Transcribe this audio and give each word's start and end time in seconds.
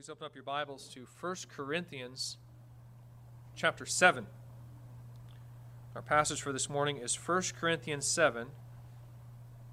Please 0.00 0.08
open 0.08 0.24
up 0.24 0.34
your 0.34 0.44
Bibles 0.44 0.88
to 0.94 1.06
1 1.20 1.36
Corinthians 1.54 2.38
chapter 3.54 3.84
7. 3.84 4.26
Our 5.94 6.00
passage 6.00 6.40
for 6.40 6.54
this 6.54 6.70
morning 6.70 6.96
is 6.96 7.14
1 7.14 7.42
Corinthians 7.60 8.06
7, 8.06 8.46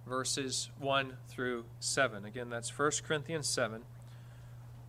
verses 0.06 0.70
1 0.80 1.14
through 1.30 1.64
7. 1.80 2.26
Again, 2.26 2.50
that's 2.50 2.78
1 2.78 2.92
Corinthians 3.08 3.48
7, 3.48 3.84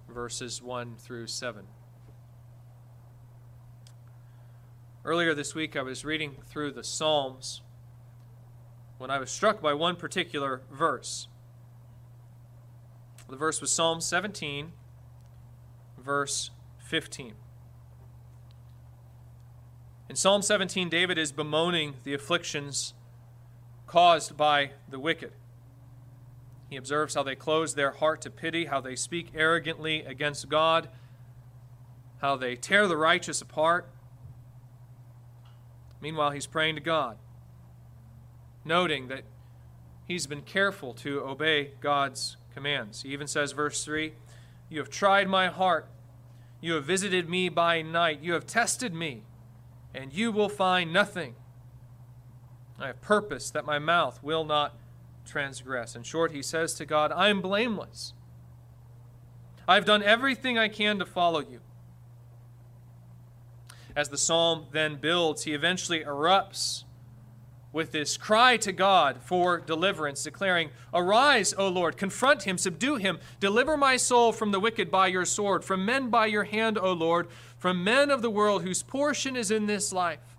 verses 0.08 0.60
1 0.60 0.96
through 0.96 1.28
7. 1.28 1.68
Earlier 5.04 5.34
this 5.34 5.54
week, 5.54 5.76
I 5.76 5.82
was 5.82 6.04
reading 6.04 6.38
through 6.48 6.72
the 6.72 6.82
Psalms 6.82 7.62
when 8.96 9.12
I 9.12 9.20
was 9.20 9.30
struck 9.30 9.62
by 9.62 9.72
one 9.72 9.94
particular 9.94 10.62
verse. 10.68 11.28
The 13.28 13.36
verse 13.36 13.60
was 13.60 13.70
Psalm 13.70 14.00
17 14.00 14.72
verse 16.08 16.50
15. 16.78 17.34
In 20.08 20.16
Psalm 20.16 20.40
17, 20.40 20.88
David 20.88 21.18
is 21.18 21.32
bemoaning 21.32 21.96
the 22.02 22.14
afflictions 22.14 22.94
caused 23.86 24.34
by 24.34 24.70
the 24.88 24.98
wicked. 24.98 25.32
He 26.70 26.76
observes 26.76 27.14
how 27.14 27.22
they 27.24 27.34
close 27.34 27.74
their 27.74 27.90
heart 27.90 28.22
to 28.22 28.30
pity, 28.30 28.64
how 28.64 28.80
they 28.80 28.96
speak 28.96 29.32
arrogantly 29.34 30.00
against 30.00 30.48
God, 30.48 30.88
how 32.22 32.36
they 32.36 32.56
tear 32.56 32.88
the 32.88 32.96
righteous 32.96 33.42
apart. 33.42 33.86
Meanwhile, 36.00 36.30
he's 36.30 36.46
praying 36.46 36.76
to 36.76 36.80
God, 36.80 37.18
noting 38.64 39.08
that 39.08 39.24
he's 40.06 40.26
been 40.26 40.40
careful 40.40 40.94
to 40.94 41.20
obey 41.20 41.72
God's 41.82 42.38
commands. 42.54 43.02
He 43.02 43.10
even 43.10 43.26
says, 43.26 43.52
verse 43.52 43.84
3 43.84 44.14
you 44.68 44.78
have 44.80 44.90
tried 44.90 45.28
my 45.28 45.48
heart. 45.48 45.88
You 46.60 46.74
have 46.74 46.84
visited 46.84 47.28
me 47.28 47.48
by 47.48 47.82
night. 47.82 48.20
You 48.20 48.32
have 48.32 48.46
tested 48.46 48.92
me, 48.92 49.22
and 49.94 50.12
you 50.12 50.32
will 50.32 50.48
find 50.48 50.92
nothing. 50.92 51.34
I 52.78 52.88
have 52.88 53.00
purpose 53.00 53.50
that 53.50 53.64
my 53.64 53.78
mouth 53.78 54.22
will 54.22 54.44
not 54.44 54.76
transgress. 55.26 55.94
In 55.94 56.02
short, 56.02 56.32
he 56.32 56.42
says 56.42 56.74
to 56.74 56.86
God, 56.86 57.12
I 57.12 57.28
am 57.28 57.40
blameless. 57.40 58.12
I've 59.66 59.84
done 59.84 60.02
everything 60.02 60.56
I 60.56 60.68
can 60.68 60.98
to 60.98 61.06
follow 61.06 61.40
you. 61.40 61.60
As 63.94 64.08
the 64.08 64.16
psalm 64.16 64.66
then 64.72 64.96
builds, 64.96 65.44
he 65.44 65.52
eventually 65.52 66.04
erupts 66.04 66.84
with 67.72 67.92
this 67.92 68.16
cry 68.16 68.56
to 68.56 68.72
God 68.72 69.18
for 69.22 69.60
deliverance, 69.60 70.22
declaring, 70.22 70.70
Arise, 70.94 71.54
O 71.58 71.68
Lord, 71.68 71.96
confront 71.96 72.44
him, 72.44 72.56
subdue 72.56 72.96
him, 72.96 73.18
deliver 73.40 73.76
my 73.76 73.96
soul 73.96 74.32
from 74.32 74.52
the 74.52 74.60
wicked 74.60 74.90
by 74.90 75.08
your 75.08 75.24
sword, 75.24 75.64
from 75.64 75.84
men 75.84 76.08
by 76.08 76.26
your 76.26 76.44
hand, 76.44 76.78
O 76.78 76.92
Lord, 76.92 77.28
from 77.58 77.84
men 77.84 78.10
of 78.10 78.22
the 78.22 78.30
world 78.30 78.62
whose 78.62 78.82
portion 78.82 79.36
is 79.36 79.50
in 79.50 79.66
this 79.66 79.92
life. 79.92 80.36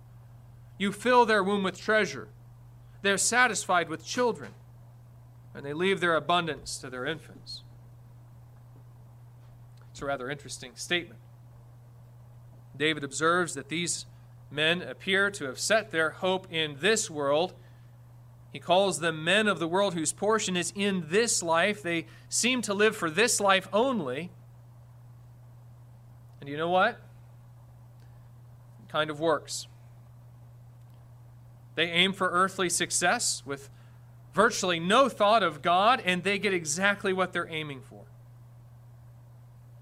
You 0.78 0.92
fill 0.92 1.24
their 1.24 1.44
womb 1.44 1.62
with 1.62 1.80
treasure, 1.80 2.28
they're 3.02 3.18
satisfied 3.18 3.88
with 3.88 4.04
children, 4.04 4.52
and 5.54 5.64
they 5.64 5.72
leave 5.72 6.00
their 6.00 6.16
abundance 6.16 6.78
to 6.78 6.90
their 6.90 7.06
infants. 7.06 7.62
It's 9.90 10.02
a 10.02 10.06
rather 10.06 10.30
interesting 10.30 10.72
statement. 10.74 11.20
David 12.76 13.04
observes 13.04 13.54
that 13.54 13.68
these 13.68 14.06
men 14.50 14.82
appear 14.82 15.30
to 15.30 15.44
have 15.44 15.58
set 15.58 15.90
their 15.90 16.10
hope 16.10 16.46
in 16.50 16.76
this 16.80 17.10
world. 17.10 17.54
He 18.52 18.58
calls 18.58 18.98
them 18.98 19.22
men 19.22 19.46
of 19.46 19.58
the 19.58 19.68
world 19.68 19.94
whose 19.94 20.12
portion 20.12 20.56
is 20.56 20.72
in 20.74 21.04
this 21.08 21.42
life. 21.42 21.82
They 21.82 22.06
seem 22.28 22.62
to 22.62 22.74
live 22.74 22.96
for 22.96 23.08
this 23.08 23.40
life 23.40 23.68
only. 23.72 24.30
And 26.40 26.48
you 26.48 26.56
know 26.56 26.70
what? 26.70 27.00
It 28.82 28.88
kind 28.88 29.10
of 29.10 29.20
works. 29.20 29.68
They 31.76 31.86
aim 31.86 32.12
for 32.12 32.28
earthly 32.30 32.68
success 32.68 33.42
with 33.46 33.70
virtually 34.34 34.80
no 34.80 35.08
thought 35.08 35.42
of 35.42 35.62
God, 35.62 36.02
and 36.04 36.24
they 36.24 36.38
get 36.38 36.52
exactly 36.52 37.12
what 37.12 37.32
they're 37.32 37.48
aiming 37.48 37.82
for. 37.82 38.04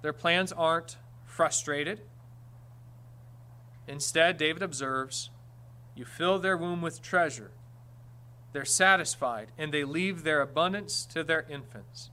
Their 0.02 0.12
plans 0.12 0.52
aren't 0.52 0.96
frustrated. 1.24 2.00
Instead, 3.88 4.36
David 4.36 4.62
observes, 4.62 5.30
You 5.96 6.04
fill 6.04 6.38
their 6.38 6.56
womb 6.56 6.82
with 6.82 7.02
treasure. 7.02 7.50
They're 8.52 8.64
satisfied, 8.64 9.50
and 9.56 9.72
they 9.72 9.84
leave 9.84 10.22
their 10.22 10.40
abundance 10.40 11.06
to 11.06 11.24
their 11.24 11.46
infants. 11.48 12.10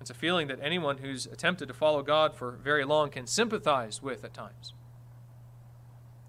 It's 0.00 0.10
a 0.10 0.14
feeling 0.14 0.48
that 0.48 0.58
anyone 0.62 0.98
who's 0.98 1.26
attempted 1.26 1.68
to 1.68 1.74
follow 1.74 2.02
God 2.02 2.34
for 2.34 2.52
very 2.52 2.84
long 2.84 3.10
can 3.10 3.26
sympathize 3.26 4.02
with 4.02 4.24
at 4.24 4.32
times. 4.32 4.72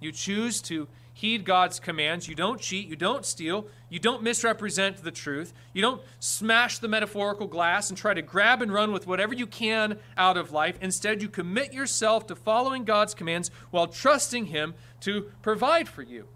You 0.02 0.12
choose 0.12 0.62
to 0.64 0.90
heed 1.22 1.46
God's 1.46 1.80
commands. 1.80 2.28
You 2.28 2.34
don't 2.34 2.60
cheat. 2.60 2.88
You 2.88 2.96
don't 2.96 3.24
steal. 3.24 3.68
You 3.90 4.00
don't 4.00 4.24
misrepresent 4.24 4.98
the 4.98 5.12
truth. 5.12 5.54
You 5.72 5.84
don't 5.84 6.02
smash 6.20 6.80
the 6.80 6.88
metaphorical 6.88 7.46
glass 7.46 7.90
and 7.90 7.98
try 7.98 8.16
to 8.16 8.24
grab 8.24 8.64
and 8.64 8.74
run 8.74 8.92
with 8.92 9.06
whatever 9.06 9.36
you 9.36 9.46
can 9.46 10.00
out 10.18 10.36
of 10.36 10.52
life. 10.52 10.80
Instead, 10.82 11.22
you 11.22 11.30
commit 11.30 11.74
yourself 11.74 12.26
to 12.26 12.36
following 12.36 12.86
God's 12.86 13.14
commands 13.14 13.52
while 13.70 13.86
trusting 13.86 14.48
Him 14.48 14.74
to 15.02 15.30
provide 15.44 15.88
for 15.88 16.02
you. 16.02 16.28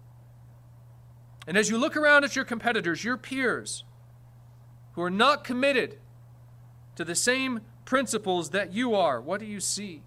And 1.48 1.56
as 1.56 1.68
you 1.68 1.78
look 1.78 1.96
around 1.96 2.22
at 2.22 2.36
your 2.36 2.44
competitors, 2.44 3.02
your 3.02 3.16
peers, 3.16 3.82
who 4.92 5.02
are 5.02 5.10
not 5.10 5.42
committed 5.42 5.98
to 6.94 7.04
the 7.04 7.16
same 7.16 7.60
principles 7.84 8.50
that 8.50 8.72
you 8.72 8.94
are, 8.94 9.20
what 9.20 9.40
do 9.40 9.46
you 9.46 9.58
see? 9.58 10.04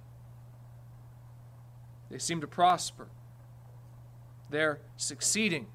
They 2.10 2.18
seem 2.18 2.40
to 2.40 2.48
prosper 2.48 3.10
they're 4.50 4.80
succeeding. 4.98 5.68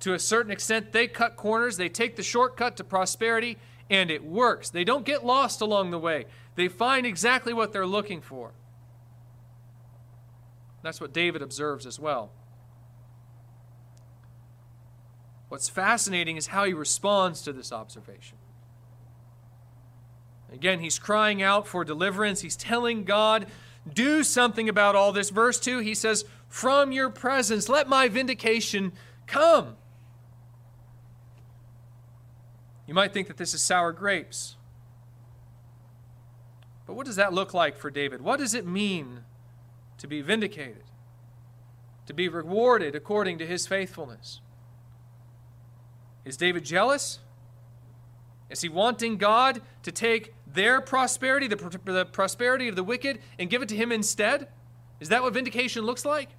To 0.00 0.14
a 0.14 0.18
certain 0.18 0.50
extent, 0.50 0.92
they 0.92 1.06
cut 1.06 1.36
corners, 1.36 1.76
they 1.76 1.88
take 1.88 2.16
the 2.16 2.22
shortcut 2.22 2.76
to 2.78 2.84
prosperity, 2.84 3.58
and 3.88 4.10
it 4.10 4.24
works. 4.24 4.70
They 4.70 4.84
don't 4.84 5.04
get 5.04 5.24
lost 5.24 5.60
along 5.60 5.90
the 5.90 5.98
way, 5.98 6.26
they 6.54 6.68
find 6.68 7.06
exactly 7.06 7.52
what 7.52 7.72
they're 7.72 7.86
looking 7.86 8.20
for. 8.20 8.52
That's 10.82 11.00
what 11.00 11.12
David 11.12 11.42
observes 11.42 11.86
as 11.86 12.00
well. 12.00 12.32
What's 15.48 15.68
fascinating 15.68 16.36
is 16.36 16.48
how 16.48 16.64
he 16.64 16.72
responds 16.72 17.42
to 17.42 17.52
this 17.52 17.72
observation. 17.72 18.38
Again, 20.52 20.80
he's 20.80 20.98
crying 20.98 21.42
out 21.42 21.66
for 21.66 21.84
deliverance. 21.84 22.40
He's 22.40 22.56
telling 22.56 23.04
God, 23.04 23.46
do 23.90 24.22
something 24.22 24.68
about 24.68 24.94
all 24.94 25.12
this. 25.12 25.30
Verse 25.30 25.58
2, 25.58 25.78
he 25.78 25.94
says, 25.94 26.24
from 26.48 26.92
your 26.92 27.10
presence. 27.10 27.68
Let 27.68 27.88
my 27.88 28.08
vindication 28.08 28.92
come. 29.26 29.76
You 32.86 32.94
might 32.94 33.12
think 33.12 33.28
that 33.28 33.36
this 33.38 33.54
is 33.54 33.62
sour 33.62 33.92
grapes. 33.92 34.56
But 36.86 36.94
what 36.94 37.06
does 37.06 37.16
that 37.16 37.32
look 37.32 37.54
like 37.54 37.76
for 37.78 37.90
David? 37.90 38.20
What 38.20 38.38
does 38.38 38.54
it 38.54 38.66
mean 38.66 39.20
to 39.98 40.06
be 40.06 40.20
vindicated? 40.20 40.84
To 42.06 42.12
be 42.12 42.28
rewarded 42.28 42.94
according 42.94 43.38
to 43.38 43.46
his 43.46 43.66
faithfulness? 43.66 44.40
Is 46.24 46.36
David 46.36 46.64
jealous? 46.64 47.20
Is 48.50 48.60
he 48.60 48.68
wanting 48.68 49.16
God 49.16 49.62
to 49.84 49.90
take 49.90 50.34
their 50.54 50.80
prosperity, 50.80 51.46
the, 51.46 51.56
the 51.84 52.04
prosperity 52.04 52.68
of 52.68 52.76
the 52.76 52.84
wicked, 52.84 53.20
and 53.38 53.48
give 53.48 53.62
it 53.62 53.68
to 53.70 53.76
him 53.76 53.92
instead? 53.92 54.48
Is 55.00 55.08
that 55.08 55.22
what 55.22 55.32
vindication 55.34 55.84
looks 55.84 56.04
like? 56.04 56.30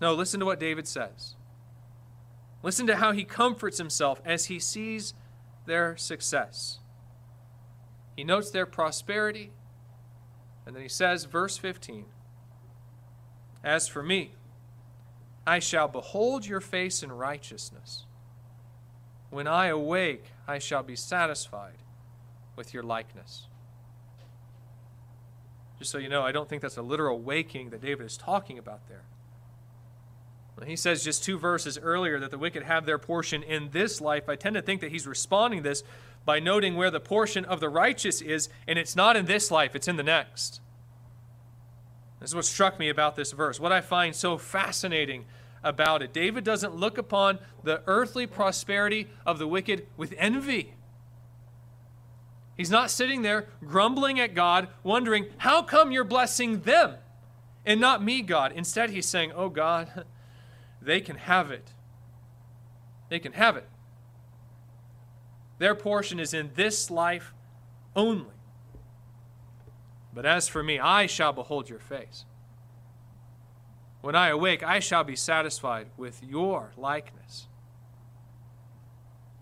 No, 0.00 0.14
listen 0.14 0.40
to 0.40 0.46
what 0.46 0.60
David 0.60 0.86
says. 0.86 1.34
Listen 2.62 2.86
to 2.86 2.96
how 2.96 3.12
he 3.12 3.24
comforts 3.24 3.78
himself 3.78 4.20
as 4.24 4.46
he 4.46 4.58
sees 4.58 5.14
their 5.66 5.96
success. 5.96 6.78
He 8.16 8.24
notes 8.24 8.50
their 8.50 8.66
prosperity, 8.66 9.52
and 10.66 10.74
then 10.74 10.82
he 10.82 10.88
says, 10.88 11.24
verse 11.24 11.56
15 11.56 12.04
As 13.62 13.86
for 13.86 14.02
me, 14.02 14.32
I 15.46 15.60
shall 15.60 15.88
behold 15.88 16.46
your 16.46 16.60
face 16.60 17.02
in 17.02 17.12
righteousness. 17.12 18.04
When 19.30 19.46
I 19.46 19.66
awake, 19.66 20.26
I 20.46 20.58
shall 20.58 20.82
be 20.82 20.96
satisfied 20.96 21.78
with 22.58 22.74
your 22.74 22.82
likeness. 22.82 23.46
Just 25.78 25.90
so 25.90 25.96
you 25.96 26.10
know, 26.10 26.22
I 26.22 26.32
don't 26.32 26.48
think 26.48 26.60
that's 26.60 26.76
a 26.76 26.82
literal 26.82 27.20
waking 27.20 27.70
that 27.70 27.80
David 27.80 28.04
is 28.04 28.18
talking 28.18 28.58
about 28.58 28.86
there. 28.88 29.04
He 30.66 30.74
says 30.74 31.04
just 31.04 31.22
two 31.22 31.38
verses 31.38 31.78
earlier 31.80 32.18
that 32.18 32.32
the 32.32 32.36
wicked 32.36 32.64
have 32.64 32.84
their 32.84 32.98
portion 32.98 33.44
in 33.44 33.70
this 33.70 34.00
life. 34.00 34.28
I 34.28 34.34
tend 34.34 34.54
to 34.56 34.62
think 34.62 34.80
that 34.80 34.90
he's 34.90 35.06
responding 35.06 35.62
this 35.62 35.84
by 36.24 36.40
noting 36.40 36.74
where 36.74 36.90
the 36.90 36.98
portion 36.98 37.44
of 37.44 37.60
the 37.60 37.68
righteous 37.68 38.20
is, 38.20 38.48
and 38.66 38.76
it's 38.76 38.96
not 38.96 39.16
in 39.16 39.26
this 39.26 39.52
life, 39.52 39.76
it's 39.76 39.86
in 39.86 39.96
the 39.96 40.02
next. 40.02 40.60
This 42.18 42.30
is 42.30 42.34
what 42.34 42.44
struck 42.44 42.78
me 42.78 42.88
about 42.88 43.14
this 43.14 43.30
verse. 43.30 43.60
What 43.60 43.70
I 43.70 43.80
find 43.80 44.16
so 44.16 44.36
fascinating 44.36 45.26
about 45.62 46.02
it. 46.02 46.12
David 46.12 46.42
doesn't 46.42 46.74
look 46.74 46.98
upon 46.98 47.38
the 47.62 47.82
earthly 47.86 48.26
prosperity 48.26 49.06
of 49.24 49.38
the 49.38 49.46
wicked 49.46 49.86
with 49.96 50.12
envy. 50.18 50.74
He's 52.58 52.70
not 52.70 52.90
sitting 52.90 53.22
there 53.22 53.46
grumbling 53.64 54.18
at 54.18 54.34
God, 54.34 54.68
wondering, 54.82 55.26
How 55.38 55.62
come 55.62 55.92
you're 55.92 56.02
blessing 56.02 56.62
them 56.62 56.96
and 57.64 57.80
not 57.80 58.02
me, 58.02 58.20
God? 58.20 58.52
Instead, 58.52 58.90
he's 58.90 59.06
saying, 59.06 59.32
Oh, 59.34 59.48
God, 59.48 60.04
they 60.82 61.00
can 61.00 61.16
have 61.16 61.52
it. 61.52 61.72
They 63.08 63.20
can 63.20 63.32
have 63.32 63.56
it. 63.56 63.68
Their 65.58 65.76
portion 65.76 66.18
is 66.18 66.34
in 66.34 66.50
this 66.54 66.90
life 66.90 67.32
only. 67.94 68.26
But 70.12 70.26
as 70.26 70.48
for 70.48 70.62
me, 70.62 70.80
I 70.80 71.06
shall 71.06 71.32
behold 71.32 71.68
your 71.68 71.78
face. 71.78 72.24
When 74.00 74.14
I 74.14 74.28
awake, 74.28 74.62
I 74.62 74.80
shall 74.80 75.04
be 75.04 75.16
satisfied 75.16 75.88
with 75.96 76.22
your 76.24 76.72
likeness. 76.76 77.47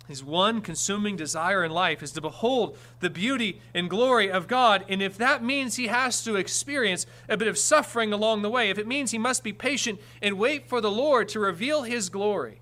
His 0.09 0.23
one 0.23 0.61
consuming 0.61 1.17
desire 1.17 1.65
in 1.65 1.73
life 1.73 2.03
is 2.03 2.13
to 2.13 2.21
behold 2.21 2.79
the 3.01 3.11
beauty 3.11 3.61
and 3.75 3.91
glory 3.91 4.31
of 4.31 4.47
God. 4.47 4.85
And 4.89 5.03
if 5.03 5.19
that 5.19 5.43
means 5.43 5.77
he 5.77 5.89
has 5.89 6.23
to 6.25 6.37
experience 6.37 7.07
a 7.29 7.37
bit 7.37 7.49
of 7.49 7.59
suffering 7.59 8.13
along 8.13 8.43
the 8.43 8.51
way, 8.51 8.71
if 8.71 8.79
it 8.79 8.87
means 8.87 9.11
he 9.11 9.19
must 9.19 9.43
be 9.43 9.53
patient 9.53 10.01
and 10.23 10.39
wait 10.39 10.69
for 10.69 10.81
the 10.81 10.91
Lord 10.91 11.29
to 11.31 11.41
reveal 11.41 11.83
his 11.83 12.09
glory, 12.09 12.61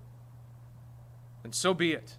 then 1.43 1.53
so 1.53 1.75
be 1.75 1.91
it. 1.91 2.17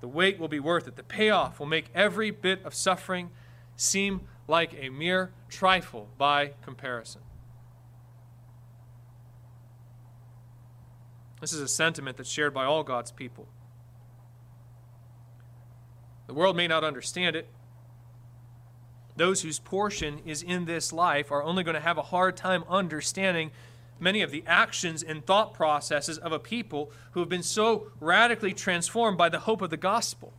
The 0.00 0.08
wait 0.08 0.38
will 0.38 0.48
be 0.48 0.60
worth 0.60 0.86
it. 0.86 0.96
The 0.96 1.02
payoff 1.02 1.58
will 1.58 1.66
make 1.66 1.90
every 1.94 2.30
bit 2.30 2.62
of 2.64 2.74
suffering 2.74 3.30
seem 3.76 4.22
like 4.46 4.74
a 4.78 4.90
mere 4.90 5.32
trifle 5.48 6.08
by 6.18 6.52
comparison. 6.62 7.22
This 11.40 11.54
is 11.54 11.60
a 11.60 11.68
sentiment 11.68 12.18
that's 12.18 12.28
shared 12.28 12.52
by 12.52 12.66
all 12.66 12.82
God's 12.82 13.10
people. 13.10 13.48
The 16.30 16.34
world 16.34 16.56
may 16.56 16.68
not 16.68 16.84
understand 16.84 17.34
it. 17.34 17.48
Those 19.16 19.42
whose 19.42 19.58
portion 19.58 20.20
is 20.24 20.44
in 20.44 20.64
this 20.64 20.92
life 20.92 21.32
are 21.32 21.42
only 21.42 21.64
going 21.64 21.74
to 21.74 21.80
have 21.80 21.98
a 21.98 22.02
hard 22.02 22.36
time 22.36 22.62
understanding 22.68 23.50
many 23.98 24.22
of 24.22 24.30
the 24.30 24.44
actions 24.46 25.02
and 25.02 25.26
thought 25.26 25.54
processes 25.54 26.18
of 26.18 26.30
a 26.30 26.38
people 26.38 26.92
who 27.10 27.18
have 27.18 27.28
been 27.28 27.42
so 27.42 27.88
radically 27.98 28.52
transformed 28.52 29.18
by 29.18 29.28
the 29.28 29.40
hope 29.40 29.60
of 29.60 29.70
the 29.70 29.76
gospel. 29.76 30.32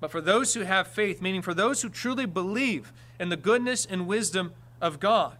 But 0.00 0.10
for 0.10 0.20
those 0.20 0.54
who 0.54 0.62
have 0.62 0.88
faith, 0.88 1.22
meaning 1.22 1.40
for 1.40 1.54
those 1.54 1.82
who 1.82 1.88
truly 1.88 2.26
believe 2.26 2.92
in 3.20 3.28
the 3.28 3.36
goodness 3.36 3.86
and 3.86 4.08
wisdom 4.08 4.54
of 4.80 4.98
God, 4.98 5.36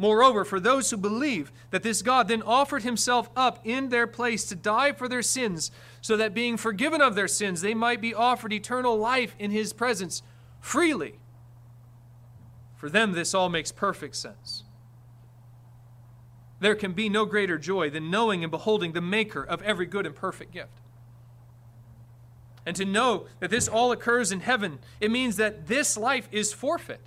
Moreover, 0.00 0.46
for 0.46 0.58
those 0.58 0.90
who 0.90 0.96
believe 0.96 1.52
that 1.72 1.82
this 1.82 2.00
God 2.00 2.26
then 2.26 2.40
offered 2.40 2.84
himself 2.84 3.28
up 3.36 3.60
in 3.64 3.90
their 3.90 4.06
place 4.06 4.46
to 4.46 4.54
die 4.54 4.92
for 4.92 5.08
their 5.08 5.20
sins, 5.20 5.70
so 6.00 6.16
that 6.16 6.32
being 6.32 6.56
forgiven 6.56 7.02
of 7.02 7.14
their 7.14 7.28
sins, 7.28 7.60
they 7.60 7.74
might 7.74 8.00
be 8.00 8.14
offered 8.14 8.50
eternal 8.50 8.96
life 8.96 9.36
in 9.38 9.50
his 9.50 9.74
presence 9.74 10.22
freely. 10.58 11.18
For 12.76 12.88
them, 12.88 13.12
this 13.12 13.34
all 13.34 13.50
makes 13.50 13.72
perfect 13.72 14.16
sense. 14.16 14.64
There 16.60 16.74
can 16.74 16.94
be 16.94 17.10
no 17.10 17.26
greater 17.26 17.58
joy 17.58 17.90
than 17.90 18.10
knowing 18.10 18.42
and 18.42 18.50
beholding 18.50 18.92
the 18.92 19.02
Maker 19.02 19.44
of 19.44 19.60
every 19.60 19.84
good 19.84 20.06
and 20.06 20.14
perfect 20.14 20.50
gift. 20.50 20.80
And 22.64 22.74
to 22.76 22.86
know 22.86 23.26
that 23.40 23.50
this 23.50 23.68
all 23.68 23.92
occurs 23.92 24.32
in 24.32 24.40
heaven, 24.40 24.78
it 24.98 25.10
means 25.10 25.36
that 25.36 25.66
this 25.66 25.98
life 25.98 26.26
is 26.32 26.54
forfeit. 26.54 27.02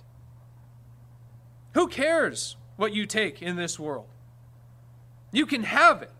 Who 1.72 1.88
cares 1.88 2.54
what 2.76 2.94
you 2.94 3.06
take 3.06 3.42
in 3.42 3.56
this 3.56 3.78
world. 3.78 4.06
You 5.32 5.46
can 5.46 5.64
have 5.64 6.02
it, 6.02 6.10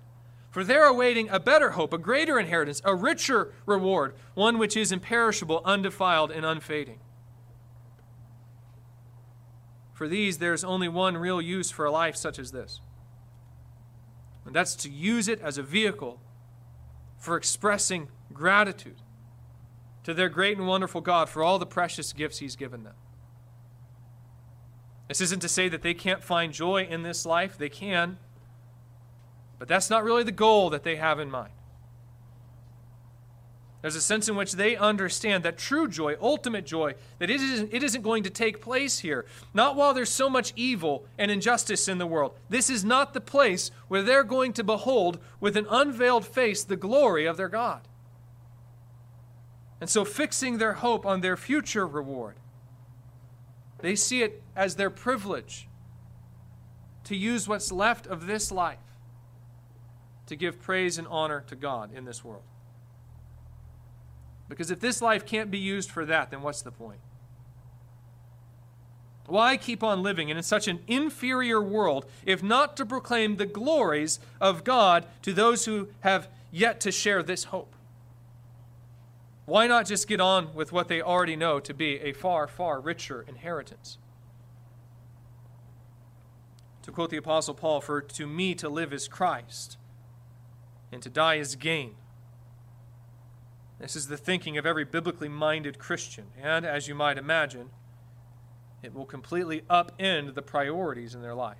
for 0.50 0.64
there 0.64 0.86
awaiting 0.86 1.28
a 1.28 1.40
better 1.40 1.70
hope, 1.70 1.92
a 1.92 1.98
greater 1.98 2.38
inheritance, 2.38 2.80
a 2.84 2.94
richer 2.94 3.52
reward, 3.66 4.14
one 4.34 4.58
which 4.58 4.76
is 4.76 4.92
imperishable, 4.92 5.62
undefiled, 5.64 6.30
and 6.30 6.44
unfading. 6.44 7.00
For 9.92 10.08
these, 10.08 10.38
there's 10.38 10.64
only 10.64 10.88
one 10.88 11.16
real 11.16 11.40
use 11.40 11.70
for 11.70 11.84
a 11.84 11.90
life 11.90 12.16
such 12.16 12.38
as 12.38 12.50
this, 12.50 12.80
and 14.44 14.54
that's 14.54 14.74
to 14.76 14.90
use 14.90 15.28
it 15.28 15.40
as 15.40 15.56
a 15.56 15.62
vehicle 15.62 16.20
for 17.18 17.36
expressing 17.36 18.08
gratitude 18.32 18.96
to 20.02 20.12
their 20.12 20.28
great 20.28 20.58
and 20.58 20.66
wonderful 20.66 21.00
God 21.00 21.28
for 21.28 21.42
all 21.42 21.58
the 21.58 21.66
precious 21.66 22.12
gifts 22.12 22.38
He's 22.38 22.56
given 22.56 22.84
them. 22.84 22.94
This 25.08 25.20
isn't 25.20 25.40
to 25.40 25.48
say 25.48 25.68
that 25.68 25.82
they 25.82 25.94
can't 25.94 26.22
find 26.22 26.52
joy 26.52 26.84
in 26.84 27.02
this 27.02 27.26
life, 27.26 27.58
they 27.58 27.68
can. 27.68 28.18
But 29.58 29.68
that's 29.68 29.90
not 29.90 30.04
really 30.04 30.24
the 30.24 30.32
goal 30.32 30.70
that 30.70 30.82
they 30.82 30.96
have 30.96 31.20
in 31.20 31.30
mind. 31.30 31.52
There's 33.84 33.96
a 33.96 34.00
sense 34.00 34.30
in 34.30 34.36
which 34.36 34.52
they 34.52 34.76
understand 34.76 35.44
that 35.44 35.58
true 35.58 35.88
joy, 35.88 36.16
ultimate 36.18 36.64
joy, 36.64 36.94
that 37.18 37.28
it 37.28 37.38
isn't, 37.38 37.70
it 37.70 37.82
isn't 37.82 38.00
going 38.00 38.22
to 38.22 38.30
take 38.30 38.62
place 38.62 39.00
here. 39.00 39.26
Not 39.52 39.76
while 39.76 39.92
there's 39.92 40.08
so 40.08 40.30
much 40.30 40.54
evil 40.56 41.04
and 41.18 41.30
injustice 41.30 41.86
in 41.86 41.98
the 41.98 42.06
world. 42.06 42.32
This 42.48 42.70
is 42.70 42.82
not 42.82 43.12
the 43.12 43.20
place 43.20 43.70
where 43.88 44.02
they're 44.02 44.24
going 44.24 44.54
to 44.54 44.64
behold 44.64 45.18
with 45.38 45.54
an 45.54 45.66
unveiled 45.68 46.24
face 46.24 46.64
the 46.64 46.76
glory 46.76 47.26
of 47.26 47.36
their 47.36 47.50
God. 47.50 47.86
And 49.82 49.90
so, 49.90 50.02
fixing 50.02 50.56
their 50.56 50.72
hope 50.74 51.04
on 51.04 51.20
their 51.20 51.36
future 51.36 51.86
reward, 51.86 52.36
they 53.84 53.96
see 53.96 54.22
it 54.22 54.42
as 54.56 54.76
their 54.76 54.90
privilege 54.90 55.69
to 57.04 57.14
use 57.14 57.46
what's 57.46 57.70
left 57.70 58.06
of 58.06 58.26
this 58.26 58.50
life 58.50 58.78
to 60.26 60.36
give 60.36 60.60
praise 60.60 60.96
and 60.96 61.06
honor 61.08 61.44
to 61.48 61.54
God 61.54 61.94
in 61.94 62.04
this 62.04 62.25
world. 62.25 62.44
Because 64.48 64.70
if 64.70 64.81
this 64.81 65.02
life 65.02 65.26
can't 65.26 65.50
be 65.50 65.58
used 65.58 65.90
for 65.90 66.04
that, 66.06 66.31
then 66.31 66.42
what's 66.42 66.62
the 66.62 66.70
point? 66.70 67.00
Why 69.26 69.56
keep 69.56 69.82
on 69.82 70.02
living 70.02 70.28
in 70.28 70.42
such 70.42 70.69
an 70.69 70.81
inferior 70.86 71.60
world 71.60 72.06
if 72.26 72.42
not 72.42 72.76
to 72.76 72.86
proclaim 72.86 73.36
the 73.36 73.46
glories 73.46 74.20
of 74.40 74.64
God 74.64 75.06
to 75.22 75.32
those 75.32 75.64
who 75.64 75.88
have 76.00 76.28
yet 76.50 76.81
to 76.81 76.92
share 76.92 77.22
this 77.22 77.44
hope? 77.44 77.75
Why 79.46 79.67
not 79.67 79.87
just 79.87 80.08
get 80.08 80.20
on 80.20 80.55
with 80.55 80.73
what 80.73 80.88
they 80.88 81.02
already 81.02 81.37
know 81.37 81.61
to 81.61 81.75
be 81.75 82.00
a 82.00 82.12
far, 82.12 82.49
far 82.49 82.81
richer 82.81 83.25
inheritance? 83.29 83.99
To 86.82 86.91
quote 86.91 87.11
the 87.11 87.19
Apostle 87.19 87.55
Paul, 87.55 87.81
for 87.81 88.00
to 88.00 88.26
me 88.26 88.55
to 88.55 88.69
live 88.69 88.93
is 88.93 89.08
Christ, 89.08 89.76
and 90.91 91.02
to 91.02 91.11
die 91.11 91.37
is 91.37 91.56
gain. 91.56 91.94
This 93.79 93.96
is 93.96 94.06
the 94.06 94.17
thinking 94.17 94.56
of 94.56 94.64
every 94.64 94.85
biblically 94.85 95.29
minded 95.29 95.79
Christian, 95.79 96.27
and 96.41 96.65
as 96.65 96.89
you 96.89 96.94
might 96.94 97.19
imagine, 97.19 97.70
it 98.82 98.94
will 98.94 99.06
completely 99.06 99.63
upend 99.63 100.34
the 100.34 100.43
priorities 100.43 101.15
in 101.15 101.22
their 101.22 101.34
life. 101.34 101.58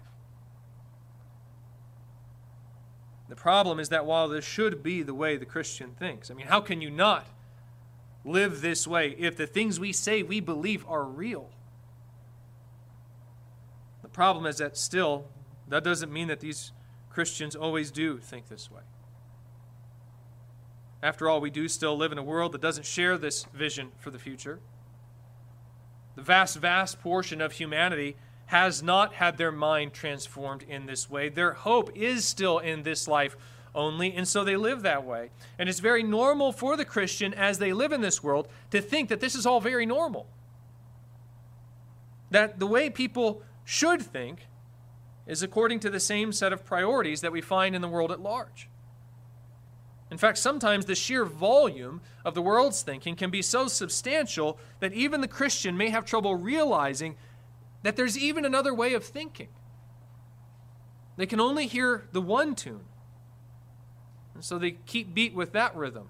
The 3.29 3.37
problem 3.37 3.81
is 3.81 3.88
that 3.88 4.07
while 4.07 4.29
this 4.29 4.45
should 4.45 4.83
be 4.83 5.03
the 5.03 5.14
way 5.14 5.37
the 5.37 5.47
Christian 5.47 5.95
thinks, 5.99 6.31
I 6.31 6.35
mean, 6.35 6.47
how 6.47 6.61
can 6.61 6.81
you 6.81 6.91
not 6.91 7.26
live 8.25 8.61
this 8.61 8.87
way 8.87 9.14
if 9.19 9.37
the 9.37 9.47
things 9.47 9.78
we 9.78 9.93
say 9.93 10.23
we 10.23 10.40
believe 10.40 10.85
are 10.88 11.04
real? 11.04 11.50
The 14.02 14.09
problem 14.09 14.47
is 14.47 14.59
that 14.59 14.76
still, 14.76 15.26
that 15.69 15.85
doesn't 15.85 16.12
mean 16.12 16.28
that 16.28 16.40
these 16.40 16.73
Christians 17.11 17.54
always 17.54 17.90
do 17.90 18.19
think 18.19 18.49
this 18.49 18.71
way. 18.71 18.83
After 21.02 21.28
all, 21.28 21.40
we 21.40 21.50
do 21.50 21.69
still 21.69 21.97
live 21.97 22.12
in 22.12 22.19
a 22.19 22.23
world 22.23 22.52
that 22.52 22.62
doesn't 22.62 22.87
share 22.87 23.19
this 23.19 23.45
vision 23.52 23.93
for 23.99 24.11
the 24.11 24.19
future. 24.19 24.61
The 26.16 26.23
vast, 26.23 26.57
vast 26.57 27.00
portion 27.00 27.40
of 27.40 27.52
humanity 27.52 28.16
has 28.47 28.83
not 28.83 29.14
had 29.14 29.37
their 29.37 29.52
mind 29.52 29.93
transformed 29.93 30.62
in 30.62 30.87
this 30.87 31.11
way. 31.11 31.28
Their 31.28 31.52
hope 31.52 31.90
is 31.95 32.25
still 32.25 32.59
in 32.59 32.83
this 32.83 33.07
life 33.09 33.37
only, 33.75 34.14
and 34.14 34.26
so 34.26 34.45
they 34.45 34.57
live 34.57 34.83
that 34.83 35.04
way. 35.04 35.31
And 35.59 35.69
it's 35.69 35.81
very 35.81 36.02
normal 36.02 36.52
for 36.52 36.76
the 36.76 36.85
Christian 36.85 37.35
as 37.35 37.59
they 37.59 37.73
live 37.73 37.93
in 37.93 38.00
this 38.00 38.23
world 38.23 38.49
to 38.71 38.81
think 38.81 39.09
that 39.09 39.21
this 39.21 39.35
is 39.35 39.47
all 39.47 39.61
very 39.61 39.87
normal. 39.87 40.26
That 42.31 42.59
the 42.59 42.66
way 42.66 42.90
people 42.90 43.43
should 43.64 44.02
think 44.02 44.47
is 45.26 45.43
according 45.43 45.81
to 45.81 45.90
the 45.90 46.00
same 46.00 46.33
set 46.33 46.52
of 46.52 46.64
priorities 46.64 47.21
that 47.23 47.33
we 47.33 47.40
find 47.40 47.75
in 47.75 47.83
the 47.83 47.88
world 47.88 48.12
at 48.12 48.21
large. 48.21 48.69
In 50.11 50.19
fact, 50.19 50.38
sometimes 50.38 50.85
the 50.85 50.95
sheer 50.95 51.25
volume 51.25 52.00
of 52.25 52.35
the 52.35 52.43
world's 52.43 52.83
thinking 52.83 53.16
can 53.16 53.31
be 53.31 53.43
so 53.43 53.66
substantial 53.66 54.59
that 54.81 54.93
even 54.93 55.21
the 55.21 55.28
Christian 55.28 55.76
may 55.76 55.88
have 55.90 56.04
trouble 56.04 56.37
realizing 56.37 57.16
that 57.83 57.97
there's 57.97 58.16
even 58.16 58.45
another 58.45 58.75
way 58.75 58.95
of 58.95 59.04
thinking. 59.04 59.49
They 61.16 61.26
can 61.26 61.40
only 61.40 61.66
hear 61.66 62.07
the 62.12 62.21
one 62.21 62.54
tune 62.54 62.85
so 64.45 64.59
they 64.59 64.73
keep 64.73 65.15
beat 65.15 65.35
with 65.35 65.53
that 65.53 65.75
rhythm 65.75 66.07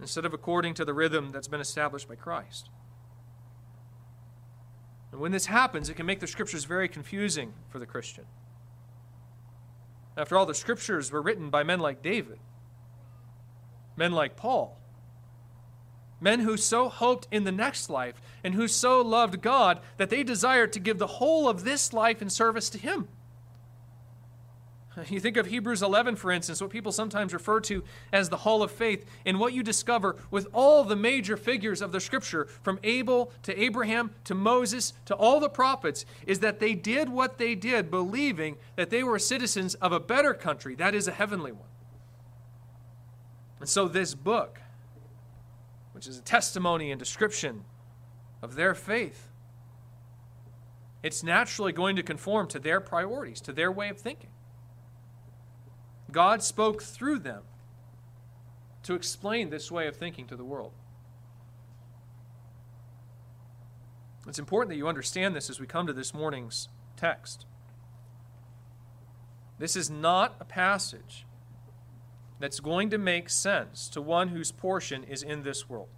instead 0.00 0.24
of 0.24 0.32
according 0.32 0.72
to 0.72 0.82
the 0.82 0.94
rhythm 0.94 1.30
that's 1.30 1.46
been 1.46 1.60
established 1.60 2.08
by 2.08 2.14
Christ. 2.14 2.70
And 5.10 5.20
when 5.20 5.30
this 5.30 5.44
happens, 5.44 5.90
it 5.90 5.94
can 5.94 6.06
make 6.06 6.20
the 6.20 6.26
scriptures 6.26 6.64
very 6.64 6.88
confusing 6.88 7.52
for 7.68 7.78
the 7.78 7.84
Christian. 7.84 8.24
After 10.16 10.38
all, 10.38 10.46
the 10.46 10.54
scriptures 10.54 11.12
were 11.12 11.20
written 11.20 11.50
by 11.50 11.62
men 11.64 11.80
like 11.80 12.02
David, 12.02 12.38
men 13.94 14.12
like 14.12 14.34
Paul, 14.34 14.78
Men 16.18 16.40
who 16.40 16.56
so 16.56 16.88
hoped 16.88 17.28
in 17.30 17.44
the 17.44 17.52
next 17.52 17.90
life 17.90 18.22
and 18.42 18.54
who 18.54 18.68
so 18.68 19.02
loved 19.02 19.42
God 19.42 19.80
that 19.98 20.08
they 20.08 20.22
desired 20.22 20.72
to 20.72 20.80
give 20.80 20.98
the 20.98 21.06
whole 21.06 21.46
of 21.46 21.64
this 21.64 21.92
life 21.92 22.22
in 22.22 22.30
service 22.30 22.70
to 22.70 22.78
Him. 22.78 23.08
You 25.08 25.20
think 25.20 25.38
of 25.38 25.46
Hebrews 25.46 25.82
11, 25.82 26.16
for 26.16 26.30
instance, 26.30 26.60
what 26.60 26.68
people 26.68 26.92
sometimes 26.92 27.32
refer 27.32 27.60
to 27.60 27.82
as 28.12 28.28
the 28.28 28.36
Hall 28.36 28.62
of 28.62 28.70
Faith, 28.70 29.06
and 29.24 29.40
what 29.40 29.54
you 29.54 29.62
discover 29.62 30.16
with 30.30 30.46
all 30.52 30.84
the 30.84 30.96
major 30.96 31.38
figures 31.38 31.80
of 31.80 31.92
the 31.92 32.00
Scripture, 32.00 32.46
from 32.62 32.78
Abel 32.82 33.32
to 33.44 33.58
Abraham 33.58 34.10
to 34.24 34.34
Moses 34.34 34.92
to 35.06 35.14
all 35.14 35.40
the 35.40 35.48
prophets, 35.48 36.04
is 36.26 36.40
that 36.40 36.60
they 36.60 36.74
did 36.74 37.08
what 37.08 37.38
they 37.38 37.54
did, 37.54 37.90
believing 37.90 38.56
that 38.76 38.90
they 38.90 39.02
were 39.02 39.18
citizens 39.18 39.74
of 39.76 39.92
a 39.92 40.00
better 40.00 40.34
country, 40.34 40.74
that 40.74 40.94
is, 40.94 41.08
a 41.08 41.12
heavenly 41.12 41.52
one. 41.52 41.68
And 43.60 43.68
so, 43.68 43.88
this 43.88 44.14
book, 44.14 44.60
which 45.92 46.06
is 46.06 46.18
a 46.18 46.22
testimony 46.22 46.90
and 46.90 46.98
description 46.98 47.64
of 48.42 48.56
their 48.56 48.74
faith, 48.74 49.28
it's 51.02 51.22
naturally 51.22 51.72
going 51.72 51.96
to 51.96 52.02
conform 52.02 52.46
to 52.48 52.58
their 52.58 52.80
priorities, 52.80 53.40
to 53.42 53.54
their 53.54 53.72
way 53.72 53.88
of 53.88 53.98
thinking. 53.98 54.31
God 56.12 56.42
spoke 56.42 56.82
through 56.82 57.20
them 57.20 57.42
to 58.84 58.94
explain 58.94 59.50
this 59.50 59.70
way 59.70 59.86
of 59.86 59.96
thinking 59.96 60.26
to 60.26 60.36
the 60.36 60.44
world. 60.44 60.72
It's 64.28 64.38
important 64.38 64.70
that 64.70 64.76
you 64.76 64.86
understand 64.86 65.34
this 65.34 65.50
as 65.50 65.58
we 65.58 65.66
come 65.66 65.86
to 65.86 65.92
this 65.92 66.14
morning's 66.14 66.68
text. 66.96 67.46
This 69.58 69.74
is 69.74 69.90
not 69.90 70.36
a 70.40 70.44
passage 70.44 71.26
that's 72.38 72.60
going 72.60 72.90
to 72.90 72.98
make 72.98 73.30
sense 73.30 73.88
to 73.88 74.00
one 74.00 74.28
whose 74.28 74.52
portion 74.52 75.04
is 75.04 75.22
in 75.22 75.42
this 75.42 75.68
world. 75.68 75.88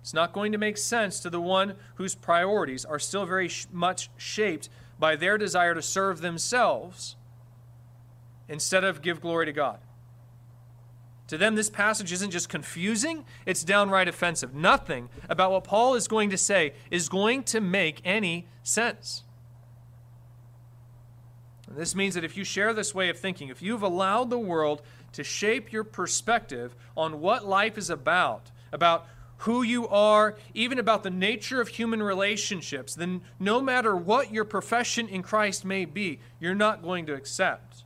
It's 0.00 0.14
not 0.14 0.32
going 0.32 0.52
to 0.52 0.58
make 0.58 0.76
sense 0.76 1.20
to 1.20 1.30
the 1.30 1.40
one 1.40 1.74
whose 1.96 2.14
priorities 2.14 2.84
are 2.84 2.98
still 2.98 3.26
very 3.26 3.48
sh- 3.48 3.66
much 3.72 4.10
shaped 4.16 4.68
by 4.98 5.16
their 5.16 5.38
desire 5.38 5.74
to 5.74 5.82
serve 5.82 6.20
themselves 6.20 7.16
instead 8.48 8.84
of 8.84 9.02
give 9.02 9.20
glory 9.20 9.46
to 9.46 9.52
God. 9.52 9.78
To 11.28 11.36
them, 11.36 11.56
this 11.56 11.68
passage 11.68 12.10
isn't 12.10 12.30
just 12.30 12.48
confusing, 12.48 13.26
it's 13.44 13.62
downright 13.62 14.08
offensive. 14.08 14.54
Nothing 14.54 15.10
about 15.28 15.52
what 15.52 15.64
Paul 15.64 15.94
is 15.94 16.08
going 16.08 16.30
to 16.30 16.38
say 16.38 16.72
is 16.90 17.10
going 17.10 17.42
to 17.44 17.60
make 17.60 18.00
any 18.02 18.48
sense. 18.62 19.24
This 21.70 21.94
means 21.94 22.14
that 22.14 22.24
if 22.24 22.34
you 22.34 22.44
share 22.44 22.72
this 22.72 22.94
way 22.94 23.10
of 23.10 23.18
thinking, 23.18 23.48
if 23.48 23.60
you've 23.60 23.82
allowed 23.82 24.30
the 24.30 24.38
world 24.38 24.80
to 25.12 25.22
shape 25.22 25.70
your 25.70 25.84
perspective 25.84 26.74
on 26.96 27.20
what 27.20 27.46
life 27.46 27.76
is 27.76 27.90
about, 27.90 28.50
about 28.72 29.06
who 29.42 29.62
you 29.62 29.86
are, 29.88 30.34
even 30.54 30.78
about 30.78 31.02
the 31.02 31.10
nature 31.10 31.60
of 31.60 31.68
human 31.68 32.02
relationships, 32.02 32.94
then 32.94 33.20
no 33.38 33.60
matter 33.60 33.94
what 33.94 34.32
your 34.32 34.46
profession 34.46 35.08
in 35.08 35.22
Christ 35.22 35.62
may 35.62 35.84
be, 35.84 36.20
you're 36.40 36.54
not 36.54 36.82
going 36.82 37.04
to 37.04 37.14
accept 37.14 37.84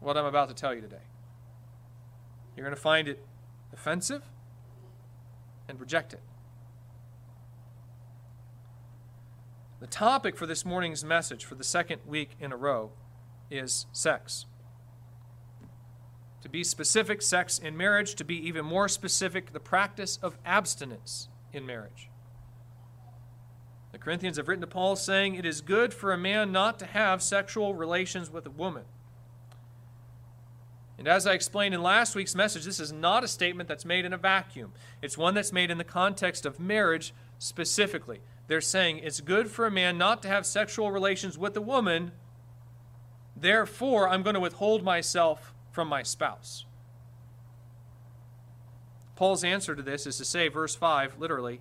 what 0.00 0.16
I'm 0.16 0.24
about 0.24 0.48
to 0.48 0.54
tell 0.54 0.74
you 0.74 0.80
today. 0.80 0.96
You're 2.56 2.64
going 2.64 2.74
to 2.74 2.80
find 2.80 3.08
it 3.08 3.24
offensive 3.72 4.24
and 5.68 5.80
reject 5.80 6.12
it. 6.12 6.20
The 9.80 9.86
topic 9.86 10.36
for 10.36 10.46
this 10.46 10.64
morning's 10.64 11.04
message 11.04 11.44
for 11.44 11.54
the 11.54 11.62
second 11.62 12.00
week 12.04 12.30
in 12.40 12.50
a 12.50 12.56
row 12.56 12.90
is 13.50 13.86
sex. 13.92 14.46
To 16.42 16.48
be 16.48 16.64
specific, 16.64 17.22
sex 17.22 17.58
in 17.58 17.76
marriage. 17.76 18.14
To 18.16 18.24
be 18.24 18.36
even 18.46 18.64
more 18.64 18.88
specific, 18.88 19.52
the 19.52 19.60
practice 19.60 20.18
of 20.22 20.36
abstinence 20.44 21.28
in 21.52 21.66
marriage. 21.66 22.10
The 23.92 23.98
Corinthians 23.98 24.36
have 24.36 24.48
written 24.48 24.60
to 24.62 24.66
Paul 24.66 24.96
saying, 24.96 25.34
It 25.34 25.46
is 25.46 25.60
good 25.60 25.94
for 25.94 26.12
a 26.12 26.18
man 26.18 26.52
not 26.52 26.78
to 26.80 26.86
have 26.86 27.22
sexual 27.22 27.74
relations 27.74 28.30
with 28.30 28.46
a 28.46 28.50
woman. 28.50 28.84
And 30.98 31.06
as 31.06 31.28
I 31.28 31.34
explained 31.34 31.74
in 31.74 31.82
last 31.82 32.16
week's 32.16 32.34
message, 32.34 32.64
this 32.64 32.80
is 32.80 32.92
not 32.92 33.22
a 33.22 33.28
statement 33.28 33.68
that's 33.68 33.84
made 33.84 34.04
in 34.04 34.12
a 34.12 34.18
vacuum. 34.18 34.72
It's 35.00 35.16
one 35.16 35.34
that's 35.34 35.52
made 35.52 35.70
in 35.70 35.78
the 35.78 35.84
context 35.84 36.44
of 36.44 36.58
marriage 36.58 37.14
specifically. 37.38 38.20
They're 38.48 38.60
saying 38.60 38.98
it's 38.98 39.20
good 39.20 39.48
for 39.48 39.64
a 39.64 39.70
man 39.70 39.96
not 39.96 40.22
to 40.22 40.28
have 40.28 40.44
sexual 40.44 40.90
relations 40.90 41.38
with 41.38 41.56
a 41.56 41.60
woman, 41.60 42.10
therefore, 43.36 44.08
I'm 44.08 44.24
going 44.24 44.34
to 44.34 44.40
withhold 44.40 44.82
myself 44.82 45.54
from 45.70 45.86
my 45.86 46.02
spouse. 46.02 46.64
Paul's 49.14 49.44
answer 49.44 49.76
to 49.76 49.82
this 49.82 50.06
is 50.06 50.16
to 50.18 50.24
say, 50.24 50.48
verse 50.48 50.74
5, 50.74 51.18
literally, 51.18 51.60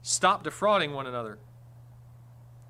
stop 0.00 0.44
defrauding 0.44 0.92
one 0.92 1.06
another, 1.06 1.38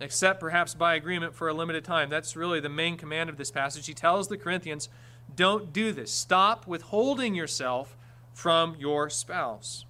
except 0.01 0.41
perhaps 0.41 0.75
by 0.75 0.95
agreement 0.95 1.35
for 1.35 1.49
a 1.49 1.55
limited 1.55 1.85
time. 1.85 2.09
That's 2.09 2.37
really 2.37 2.59
the 2.59 2.69
main 2.69 2.97
command 2.97 3.31
of 3.31 3.37
this 3.37 3.51
passage. 3.51 3.87
He 3.87 3.95
tells 3.95 4.29
the 4.29 4.37
Corinthians, 4.37 4.89
don't 5.37 5.73
do 5.73 5.93
this. 5.93 6.13
Stop 6.13 6.67
withholding 6.67 7.35
yourself 7.35 7.97
from 8.35 8.77
your 8.79 9.11
spouse. 9.11 9.85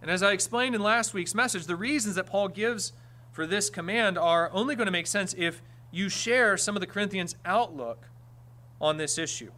And 0.00 0.10
as 0.10 0.22
I 0.22 0.32
explained 0.32 0.74
in 0.74 0.82
last 0.82 1.14
week's 1.14 1.34
message, 1.34 1.66
the 1.66 1.76
reasons 1.76 2.16
that 2.16 2.26
Paul 2.26 2.48
gives 2.48 2.92
for 3.30 3.46
this 3.46 3.70
command 3.70 4.18
are 4.18 4.50
only 4.52 4.74
going 4.74 4.86
to 4.86 4.92
make 4.92 5.06
sense 5.06 5.34
if 5.38 5.62
you 5.90 6.08
share 6.08 6.56
some 6.56 6.76
of 6.76 6.80
the 6.80 6.86
Corinthians' 6.86 7.36
outlook 7.44 8.08
on 8.80 8.96
this 8.96 9.16
issue. 9.16 9.52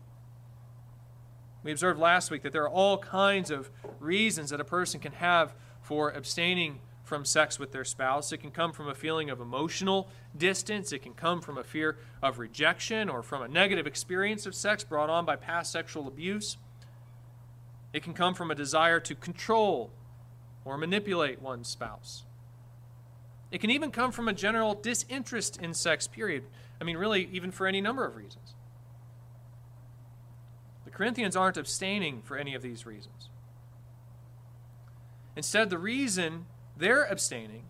We 1.62 1.72
observed 1.72 1.98
last 1.98 2.30
week 2.30 2.42
that 2.42 2.52
there 2.52 2.64
are 2.64 2.68
all 2.68 2.98
kinds 2.98 3.50
of 3.50 3.70
reasons 3.98 4.50
that 4.50 4.60
a 4.60 4.64
person 4.64 5.00
can 5.00 5.12
have 5.12 5.54
for 5.80 6.10
abstaining 6.10 6.80
from 7.04 7.24
sex 7.24 7.58
with 7.58 7.70
their 7.70 7.84
spouse. 7.84 8.32
It 8.32 8.38
can 8.38 8.50
come 8.50 8.72
from 8.72 8.88
a 8.88 8.94
feeling 8.94 9.30
of 9.30 9.40
emotional 9.40 10.08
distance. 10.36 10.90
It 10.90 11.02
can 11.02 11.12
come 11.12 11.40
from 11.40 11.58
a 11.58 11.64
fear 11.64 11.98
of 12.22 12.38
rejection 12.38 13.08
or 13.08 13.22
from 13.22 13.42
a 13.42 13.48
negative 13.48 13.86
experience 13.86 14.46
of 14.46 14.54
sex 14.54 14.82
brought 14.82 15.10
on 15.10 15.26
by 15.26 15.36
past 15.36 15.70
sexual 15.70 16.08
abuse. 16.08 16.56
It 17.92 18.02
can 18.02 18.14
come 18.14 18.34
from 18.34 18.50
a 18.50 18.54
desire 18.54 18.98
to 19.00 19.14
control 19.14 19.90
or 20.64 20.78
manipulate 20.78 21.40
one's 21.40 21.68
spouse. 21.68 22.24
It 23.52 23.60
can 23.60 23.70
even 23.70 23.90
come 23.90 24.10
from 24.10 24.26
a 24.26 24.32
general 24.32 24.74
disinterest 24.74 25.58
in 25.62 25.74
sex, 25.74 26.08
period. 26.08 26.44
I 26.80 26.84
mean, 26.84 26.96
really, 26.96 27.28
even 27.32 27.52
for 27.52 27.66
any 27.66 27.80
number 27.80 28.04
of 28.04 28.16
reasons. 28.16 28.54
The 30.84 30.90
Corinthians 30.90 31.36
aren't 31.36 31.56
abstaining 31.56 32.22
for 32.22 32.36
any 32.36 32.54
of 32.54 32.62
these 32.62 32.84
reasons. 32.84 33.28
Instead, 35.36 35.70
the 35.70 35.78
reason 35.78 36.46
they're 36.76 37.04
abstaining 37.04 37.64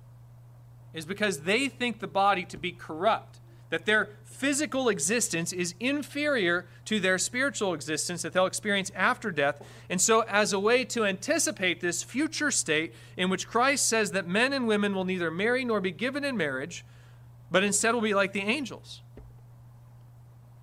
is 0.93 1.05
because 1.05 1.41
they 1.41 1.69
think 1.69 1.99
the 1.99 2.07
body 2.07 2.45
to 2.45 2.57
be 2.57 2.73
corrupt, 2.73 3.41
that 3.71 3.85
their 3.85 4.11
physical 4.25 4.89
existence 4.89 5.53
is 5.53 5.75
inferior 5.81 6.67
to 6.85 7.01
their 7.01 7.19
spiritual 7.19 7.75
existence 7.75 8.23
that 8.23 8.33
they'll 8.33 8.47
experience 8.47 8.93
after 8.95 9.31
death. 9.31 9.61
And 9.91 10.01
so, 10.01 10.21
as 10.23 10.53
a 10.53 10.61
way 10.61 10.85
to 10.87 11.05
anticipate 11.05 11.81
this 11.81 12.03
future 12.03 12.53
state 12.53 12.95
in 13.17 13.29
which 13.29 13.49
Christ 13.49 13.87
says 13.87 14.13
that 14.13 14.29
men 14.29 14.53
and 14.53 14.69
women 14.69 14.95
will 14.95 15.05
neither 15.05 15.31
marry 15.31 15.65
nor 15.65 15.81
be 15.81 15.91
given 15.91 16.23
in 16.23 16.37
marriage, 16.37 16.85
but 17.51 17.65
instead 17.65 17.95
will 17.95 18.01
be 18.01 18.15
like 18.15 18.33
the 18.33 18.41
angels, 18.41 19.03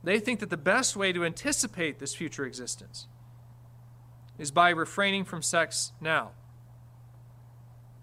they 0.03 0.19
think 0.19 0.39
that 0.39 0.49
the 0.49 0.57
best 0.57 0.95
way 0.95 1.11
to 1.11 1.25
anticipate 1.25 1.99
this 1.99 2.15
future 2.15 2.45
existence 2.45 3.07
is 4.39 4.49
by 4.49 4.69
refraining 4.69 5.25
from 5.25 5.41
sex 5.41 5.91
now 5.99 6.31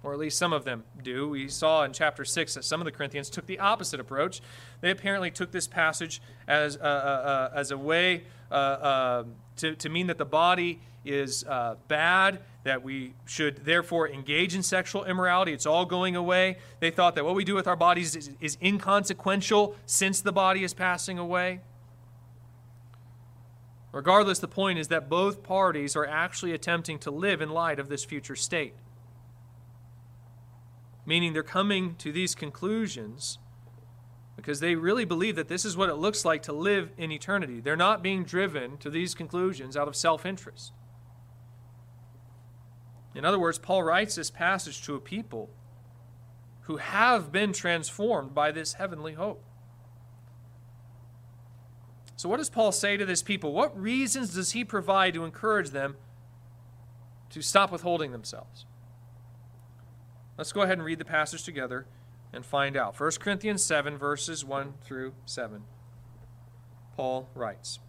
or 0.03 0.13
at 0.13 0.19
least 0.19 0.39
some 0.39 0.53
of 0.53 0.65
them 0.65 0.85
do. 1.03 1.29
We 1.29 1.49
saw 1.49 1.85
in 1.85 1.93
chapter 1.93 2.25
6 2.25 2.55
that 2.55 2.65
some 2.65 2.81
of 2.81 2.85
the 2.85 2.93
Corinthians 2.93 3.29
took 3.29 3.47
the 3.47 3.59
opposite 3.59 3.99
approach. 3.99 4.41
They 4.81 4.91
apparently 4.91 5.31
took 5.31 5.51
this 5.51 5.67
passage 5.67 6.23
as, 6.47 6.77
uh, 6.77 6.81
uh, 6.81 6.85
uh 6.85 7.51
as 7.55 7.71
a 7.71 7.79
way 7.79 8.25
uh, 8.51 9.25
to, 9.57 9.75
to 9.75 9.89
mean 9.89 10.07
that 10.07 10.19
the 10.19 10.25
body 10.25 10.81
is 11.05 11.45
bad, 11.89 12.41
that 12.65 12.83
we 12.83 13.15
should 13.25 13.65
therefore 13.65 14.09
engage 14.09 14.55
in 14.55 14.63
sexual 14.63 15.05
immorality. 15.05 15.53
It's 15.53 15.67
all 15.67 15.85
going 15.85 16.15
away. 16.15 16.59
They 16.81 16.91
thought 16.91 17.15
that 17.15 17.25
what 17.25 17.35
we 17.35 17.45
do 17.45 17.55
with 17.55 17.67
our 17.67 17.77
bodies 17.77 18.15
is, 18.15 18.31
is 18.41 18.59
inconsequential 18.63 19.75
since 19.87 20.21
the 20.21 20.33
body 20.33 20.65
is 20.65 20.75
passing 20.75 21.19
away. 21.19 21.61
Regardless, 23.91 24.39
the 24.39 24.49
point 24.49 24.79
is 24.79 24.89
that 24.89 25.09
both 25.09 25.43
parties 25.43 25.97
are 25.97 26.07
actually 26.07 26.53
attempting 26.53 26.99
to 27.01 27.11
live 27.11 27.41
in 27.41 27.49
light 27.49 27.79
of 27.79 27.89
this 27.89 28.05
future 28.05 28.37
state 28.37 28.75
meaning 31.09 31.33
they're 31.33 31.43
coming 31.43 31.95
to 31.97 32.13
these 32.13 32.35
conclusions 32.35 33.39
because 34.37 34.61
they 34.61 34.75
really 34.75 35.05
believe 35.05 35.37
that 35.37 35.49
this 35.49 35.65
is 35.65 35.77
what 35.77 35.89
it 35.89 35.95
looks 35.95 36.25
like 36.25 36.43
to 36.43 36.53
live 36.53 36.91
in 36.99 37.11
eternity. 37.11 37.61
They're 37.61 37.77
not 37.77 38.03
being 38.03 38.25
driven 38.25 38.77
to 38.79 38.91
these 38.91 39.15
conclusions 39.15 39.77
out 39.77 39.89
of 39.89 39.97
self 39.97 40.27
interest. 40.27 40.73
In 43.15 43.25
other 43.25 43.39
words, 43.39 43.59
Paul 43.59 43.83
writes 43.83 44.15
this 44.15 44.31
passage 44.31 44.83
to 44.83 44.95
a 44.95 45.01
people 45.01 45.51
who 46.63 46.77
have 46.77 47.33
been 47.33 47.53
transformed 47.53 48.35
by 48.35 48.53
this 48.53 48.75
heavenly 48.75 49.15
hope. 49.15 49.43
So, 52.17 52.29
what 52.29 52.37
does 52.37 52.51
Paul 52.51 52.71
say 52.71 52.99
to 52.99 53.07
this 53.07 53.23
people? 53.23 53.53
What 53.55 53.77
reasons 53.81 54.35
does 54.35 54.53
he 54.53 54.63
provide 54.63 55.15
to 55.15 55.25
encourage 55.25 55.71
them 55.71 55.97
to 57.31 57.43
stop 57.43 57.71
withholding 57.71 58.13
themselves. 58.13 58.67
Let's 60.39 60.53
go 60.53 60.63
ahead 60.63 60.79
and 60.79 60.85
read 60.85 61.01
the 61.01 61.05
passage 61.05 61.43
together 61.43 61.85
and 62.33 62.47
find 62.47 62.77
out. 62.77 62.99
1 62.99 63.11
Corinthians 63.19 63.65
7, 63.65 63.99
verses 63.99 64.45
1 64.45 64.75
through 64.81 65.15
7. 65.27 65.65
Paul 66.97 67.29
writes 67.35 67.81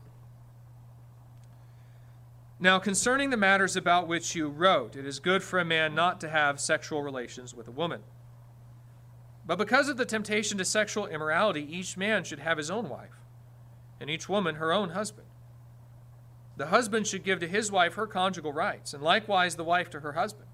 Now, 2.60 2.79
concerning 2.79 3.29
the 3.29 3.38
matters 3.38 3.75
about 3.75 4.08
which 4.08 4.34
you 4.34 4.50
wrote, 4.50 4.96
it 4.96 5.06
is 5.06 5.20
good 5.20 5.44
for 5.44 5.60
a 5.60 5.65
man 5.65 5.94
not 5.94 6.20
to 6.22 6.29
have 6.29 6.60
sexual 6.60 7.03
relations 7.03 7.53
with 7.53 7.68
a 7.68 7.72
woman. 7.72 8.01
But 9.46 9.60
because 9.60 9.88
of 9.88 9.98
the 9.98 10.06
temptation 10.06 10.58
to 10.58 10.65
sexual 10.65 11.06
immorality, 11.06 11.62
each 11.62 11.98
man 11.98 12.24
should 12.24 12.39
have 12.39 12.58
his 12.58 12.72
own 12.72 12.89
wife, 12.89 13.22
and 14.00 14.10
each 14.10 14.27
woman 14.27 14.56
her 14.56 14.74
own 14.74 14.89
husband. 14.89 15.27
The 16.58 16.68
husband 16.68 17.06
should 17.06 17.24
give 17.24 17.39
to 17.41 17.48
his 17.48 17.72
wife 17.72 17.94
her 17.94 18.08
conjugal 18.08 18.53
rights, 18.53 18.94
and 18.94 19.03
likewise 19.03 19.56
the 19.56 19.63
wife 19.63 19.91
to 19.91 20.00
her 20.00 20.13
husband. 20.13 20.49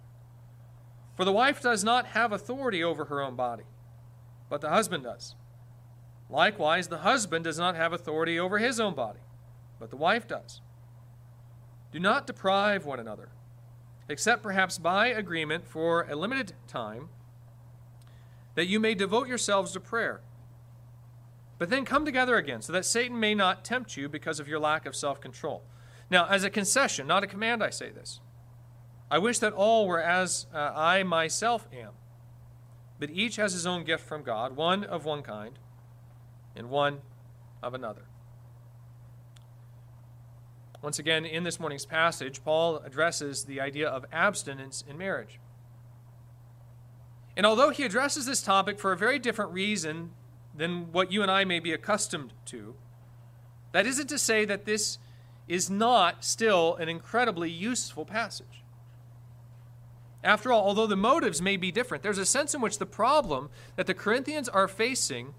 For 1.16 1.26
the 1.26 1.32
wife 1.32 1.62
does 1.62 1.84
not 1.84 2.08
have 2.08 2.32
authority 2.32 2.84
over 2.84 3.06
her 3.06 3.22
own 3.22 3.36
body, 3.36 3.64
but 4.50 4.62
the 4.62 4.70
husband 4.70 5.04
does. 5.04 5.36
Likewise, 6.30 6.88
the 6.88 7.00
husband 7.00 7.44
does 7.44 7.58
not 7.58 7.76
have 7.76 7.94
authority 7.94 8.40
over 8.40 8.58
his 8.58 8.80
own 8.80 8.96
body, 8.96 9.20
but 9.80 9.90
the 9.90 9.96
wife 9.96 10.28
does. 10.28 10.62
Do 11.92 12.00
not 12.00 12.28
deprive 12.28 12.86
one 12.86 13.00
another, 13.00 13.30
except 14.10 14.44
perhaps 14.44 14.78
by 14.78 15.08
agreement 15.08 15.66
for 15.66 16.06
a 16.10 16.16
limited 16.16 16.54
time, 16.68 17.10
that 18.56 18.68
you 18.68 18.80
may 18.80 18.96
devote 18.96 19.28
yourselves 19.28 19.72
to 19.74 19.80
prayer. 19.80 20.22
But 21.58 21.70
then 21.70 21.86
come 21.86 22.04
together 22.04 22.36
again, 22.36 22.62
so 22.62 22.74
that 22.74 22.84
Satan 22.84 23.20
may 23.20 23.34
not 23.34 23.64
tempt 23.64 23.96
you 23.96 24.10
because 24.10 24.42
of 24.42 24.48
your 24.48 24.60
lack 24.60 24.86
of 24.86 24.96
self 24.96 25.22
control. 25.22 25.64
Now, 26.10 26.28
as 26.28 26.44
a 26.44 26.50
concession, 26.50 27.08
not 27.08 27.24
a 27.24 27.28
command, 27.28 27.64
I 27.64 27.70
say 27.70 27.90
this. 27.90 28.20
I 29.10 29.18
wish 29.20 29.40
that 29.40 29.54
all 29.54 29.88
were 29.88 30.02
as 30.02 30.48
uh, 30.54 30.72
I 30.76 31.04
myself 31.04 31.68
am. 31.74 31.92
But 33.00 33.10
each 33.10 33.36
has 33.36 33.54
his 33.54 33.66
own 33.66 33.84
gift 33.84 34.06
from 34.06 34.24
God, 34.24 34.56
one 34.56 34.84
of 34.84 35.06
one 35.06 35.22
kind, 35.22 35.60
and 36.56 36.70
one 36.70 37.00
of 37.62 37.74
another. 37.74 38.04
Once 40.82 41.00
again, 41.00 41.26
in 41.26 41.44
this 41.44 41.60
morning's 41.60 41.86
passage, 41.86 42.44
Paul 42.44 42.78
addresses 42.78 43.46
the 43.46 43.60
idea 43.60 43.88
of 43.90 44.06
abstinence 44.12 44.84
in 44.88 44.98
marriage. 44.98 45.40
And 47.36 47.46
although 47.46 47.72
he 47.72 47.84
addresses 47.84 48.26
this 48.26 48.42
topic 48.42 48.80
for 48.80 48.92
a 48.92 48.98
very 48.98 49.20
different 49.20 49.52
reason 49.52 50.12
than 50.56 50.92
what 50.92 51.12
you 51.12 51.22
and 51.22 51.30
I 51.30 51.44
may 51.44 51.60
be 51.60 51.74
accustomed 51.74 52.34
to, 52.46 52.76
that 53.72 53.86
isn't 53.86 54.08
to 54.08 54.18
say 54.18 54.46
that 54.46 54.66
this 54.66 55.00
is 55.48 55.70
not 55.70 56.24
still 56.24 56.76
an 56.76 56.88
incredibly 56.88 57.50
useful 57.50 58.06
passage. 58.06 58.64
After 60.26 60.52
all, 60.52 60.64
although 60.66 60.88
the 60.88 60.96
motives 60.96 61.40
may 61.40 61.56
be 61.56 61.72
different, 61.72 62.02
there's 62.02 62.18
a 62.18 62.26
sense 62.26 62.56
in 62.56 62.60
which 62.60 62.80
the 62.80 62.86
problem 62.88 63.52
that 63.76 63.86
the 63.86 63.94
Corinthians 63.94 64.50
are 64.50 64.68
facing 64.68 65.36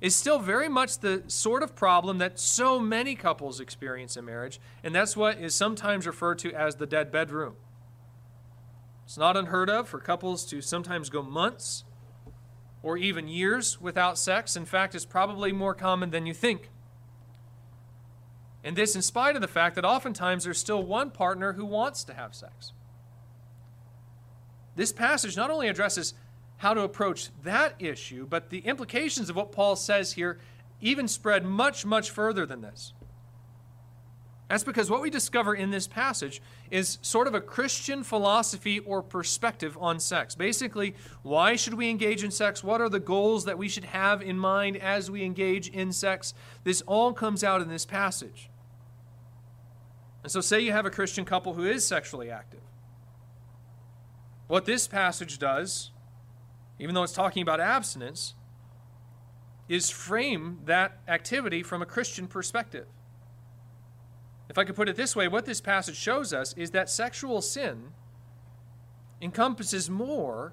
is 0.00 0.16
still 0.16 0.40
very 0.40 0.68
much 0.68 0.98
the 0.98 1.22
sort 1.28 1.62
of 1.62 1.76
problem 1.76 2.18
that 2.18 2.40
so 2.40 2.80
many 2.80 3.14
couples 3.14 3.60
experience 3.60 4.16
in 4.16 4.24
marriage, 4.24 4.58
and 4.82 4.92
that's 4.92 5.16
what 5.16 5.38
is 5.38 5.54
sometimes 5.54 6.08
referred 6.08 6.40
to 6.40 6.52
as 6.52 6.74
the 6.74 6.86
dead 6.86 7.12
bedroom. 7.12 7.54
It's 9.04 9.16
not 9.16 9.36
unheard 9.36 9.70
of 9.70 9.88
for 9.88 10.00
couples 10.00 10.44
to 10.46 10.60
sometimes 10.60 11.08
go 11.08 11.22
months 11.22 11.84
or 12.82 12.96
even 12.96 13.28
years 13.28 13.80
without 13.80 14.18
sex. 14.18 14.56
In 14.56 14.64
fact, 14.64 14.96
it's 14.96 15.04
probably 15.04 15.52
more 15.52 15.72
common 15.72 16.10
than 16.10 16.26
you 16.26 16.34
think. 16.34 16.68
And 18.64 18.74
this 18.74 18.96
in 18.96 19.02
spite 19.02 19.36
of 19.36 19.40
the 19.40 19.46
fact 19.46 19.76
that 19.76 19.84
oftentimes 19.84 20.44
there's 20.44 20.58
still 20.58 20.82
one 20.82 21.12
partner 21.12 21.52
who 21.52 21.64
wants 21.64 22.02
to 22.04 22.14
have 22.14 22.34
sex. 22.34 22.72
This 24.76 24.92
passage 24.92 25.36
not 25.36 25.50
only 25.50 25.68
addresses 25.68 26.14
how 26.58 26.74
to 26.74 26.82
approach 26.82 27.28
that 27.42 27.74
issue, 27.78 28.26
but 28.26 28.50
the 28.50 28.60
implications 28.60 29.30
of 29.30 29.36
what 29.36 29.52
Paul 29.52 29.76
says 29.76 30.12
here 30.12 30.38
even 30.80 31.08
spread 31.08 31.44
much, 31.44 31.86
much 31.86 32.10
further 32.10 32.46
than 32.46 32.60
this. 32.60 32.92
That's 34.48 34.64
because 34.64 34.90
what 34.90 35.00
we 35.00 35.08
discover 35.08 35.54
in 35.54 35.70
this 35.70 35.86
passage 35.86 36.42
is 36.70 36.98
sort 37.00 37.26
of 37.26 37.34
a 37.34 37.40
Christian 37.40 38.04
philosophy 38.04 38.78
or 38.78 39.02
perspective 39.02 39.76
on 39.80 39.98
sex. 39.98 40.34
Basically, 40.34 40.94
why 41.22 41.56
should 41.56 41.74
we 41.74 41.88
engage 41.88 42.22
in 42.22 42.30
sex? 42.30 42.62
What 42.62 42.80
are 42.80 42.90
the 42.90 43.00
goals 43.00 43.46
that 43.46 43.56
we 43.56 43.68
should 43.68 43.86
have 43.86 44.20
in 44.20 44.38
mind 44.38 44.76
as 44.76 45.10
we 45.10 45.24
engage 45.24 45.68
in 45.68 45.92
sex? 45.92 46.34
This 46.62 46.82
all 46.82 47.14
comes 47.14 47.42
out 47.42 47.62
in 47.62 47.68
this 47.68 47.86
passage. 47.86 48.50
And 50.22 50.30
so, 50.30 50.40
say 50.40 50.60
you 50.60 50.72
have 50.72 50.86
a 50.86 50.90
Christian 50.90 51.24
couple 51.24 51.54
who 51.54 51.64
is 51.64 51.86
sexually 51.86 52.30
active. 52.30 52.60
What 54.46 54.64
this 54.64 54.86
passage 54.86 55.38
does, 55.38 55.90
even 56.78 56.94
though 56.94 57.02
it's 57.02 57.12
talking 57.12 57.42
about 57.42 57.60
abstinence, 57.60 58.34
is 59.68 59.88
frame 59.88 60.60
that 60.66 60.98
activity 61.08 61.62
from 61.62 61.80
a 61.80 61.86
Christian 61.86 62.26
perspective. 62.26 62.86
If 64.50 64.58
I 64.58 64.64
could 64.64 64.76
put 64.76 64.88
it 64.88 64.96
this 64.96 65.16
way, 65.16 65.26
what 65.26 65.46
this 65.46 65.60
passage 65.60 65.96
shows 65.96 66.34
us 66.34 66.52
is 66.54 66.72
that 66.72 66.90
sexual 66.90 67.40
sin 67.40 67.92
encompasses 69.22 69.88
more 69.88 70.52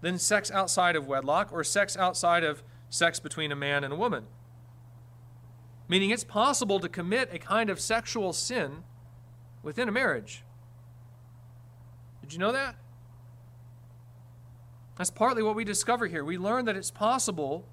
than 0.00 0.18
sex 0.18 0.50
outside 0.52 0.94
of 0.94 1.08
wedlock 1.08 1.52
or 1.52 1.64
sex 1.64 1.96
outside 1.96 2.44
of 2.44 2.62
sex 2.88 3.18
between 3.18 3.50
a 3.50 3.56
man 3.56 3.82
and 3.82 3.92
a 3.92 3.96
woman 3.96 4.26
meaning 5.88 6.10
it's 6.10 6.24
possible 6.24 6.78
to 6.78 6.88
commit 6.88 7.30
a 7.32 7.38
kind 7.38 7.70
of 7.70 7.80
sexual 7.80 8.32
sin 8.32 8.84
within 9.62 9.88
a 9.88 9.92
marriage. 9.92 10.44
Did 12.20 12.34
you 12.34 12.38
know 12.38 12.52
that? 12.52 12.76
That's 14.98 15.10
partly 15.10 15.44
what 15.44 15.54
we 15.54 15.64
discover 15.64 16.08
here. 16.08 16.24
We 16.24 16.36
learn 16.36 16.64
that 16.64 16.76
it's 16.76 16.90
possible 16.90 17.64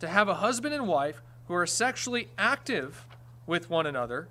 to 0.00 0.06
have 0.06 0.28
a 0.28 0.34
husband 0.34 0.74
and 0.74 0.86
wife 0.86 1.22
who 1.46 1.54
are 1.54 1.66
sexually 1.66 2.28
active 2.36 3.06
with 3.46 3.70
one 3.70 3.86
another 3.86 4.28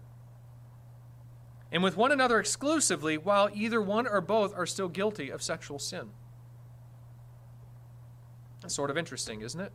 and 1.71 1.84
with 1.84 1.97
one 1.97 2.12
another 2.12 2.39
exclusively 2.39 3.17
while 3.17 3.50
either 3.54 3.82
one 3.82 4.08
or 4.08 4.21
both 4.21 4.56
are 4.56 4.67
still 4.67 4.88
guilty 4.88 5.30
of 5.30 5.41
sexual 5.41 5.80
sin. 5.80 6.12
That's 8.62 8.76
sort 8.76 8.91
of 8.91 8.97
interesting, 8.97 9.41
isn't 9.41 9.60
it? 9.60 9.71